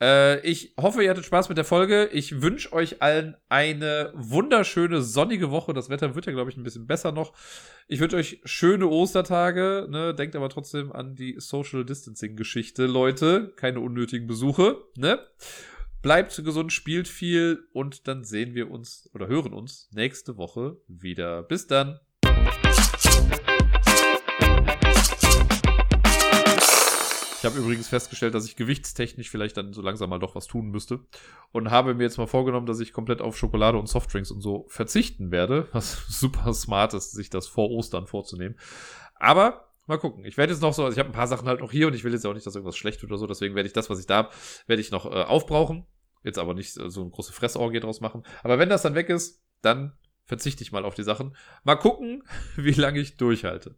[0.00, 2.06] Äh, ich hoffe, ihr hattet Spaß mit der Folge.
[2.12, 5.72] Ich wünsche euch allen eine wunderschöne sonnige Woche.
[5.72, 7.32] Das Wetter wird ja, glaube ich, ein bisschen besser noch.
[7.86, 9.86] Ich wünsche euch schöne Ostertage.
[9.90, 10.14] Ne?
[10.14, 13.52] Denkt aber trotzdem an die Social Distancing-Geschichte, Leute.
[13.56, 14.78] Keine unnötigen Besuche.
[14.96, 15.20] Ne?
[16.02, 21.42] Bleibt gesund, spielt viel und dann sehen wir uns oder hören uns nächste Woche wieder.
[21.42, 21.98] Bis dann.
[27.44, 30.70] Ich habe übrigens festgestellt, dass ich gewichtstechnisch vielleicht dann so langsam mal doch was tun
[30.70, 31.00] müsste.
[31.52, 34.64] Und habe mir jetzt mal vorgenommen, dass ich komplett auf Schokolade und Softdrinks und so
[34.68, 35.68] verzichten werde.
[35.72, 38.56] Was super smart ist, sich das vor Ostern vorzunehmen.
[39.16, 40.24] Aber mal gucken.
[40.24, 41.92] Ich werde jetzt noch so, also ich habe ein paar Sachen halt noch hier und
[41.92, 43.26] ich will jetzt auch nicht, dass irgendwas schlecht wird oder so.
[43.26, 44.30] Deswegen werde ich das, was ich da habe,
[44.66, 45.84] werde ich noch äh, aufbrauchen.
[46.22, 48.22] Jetzt aber nicht so eine große Fressorgie draus machen.
[48.42, 49.92] Aber wenn das dann weg ist, dann
[50.24, 51.36] verzichte ich mal auf die Sachen.
[51.62, 52.22] Mal gucken,
[52.56, 53.76] wie lange ich durchhalte.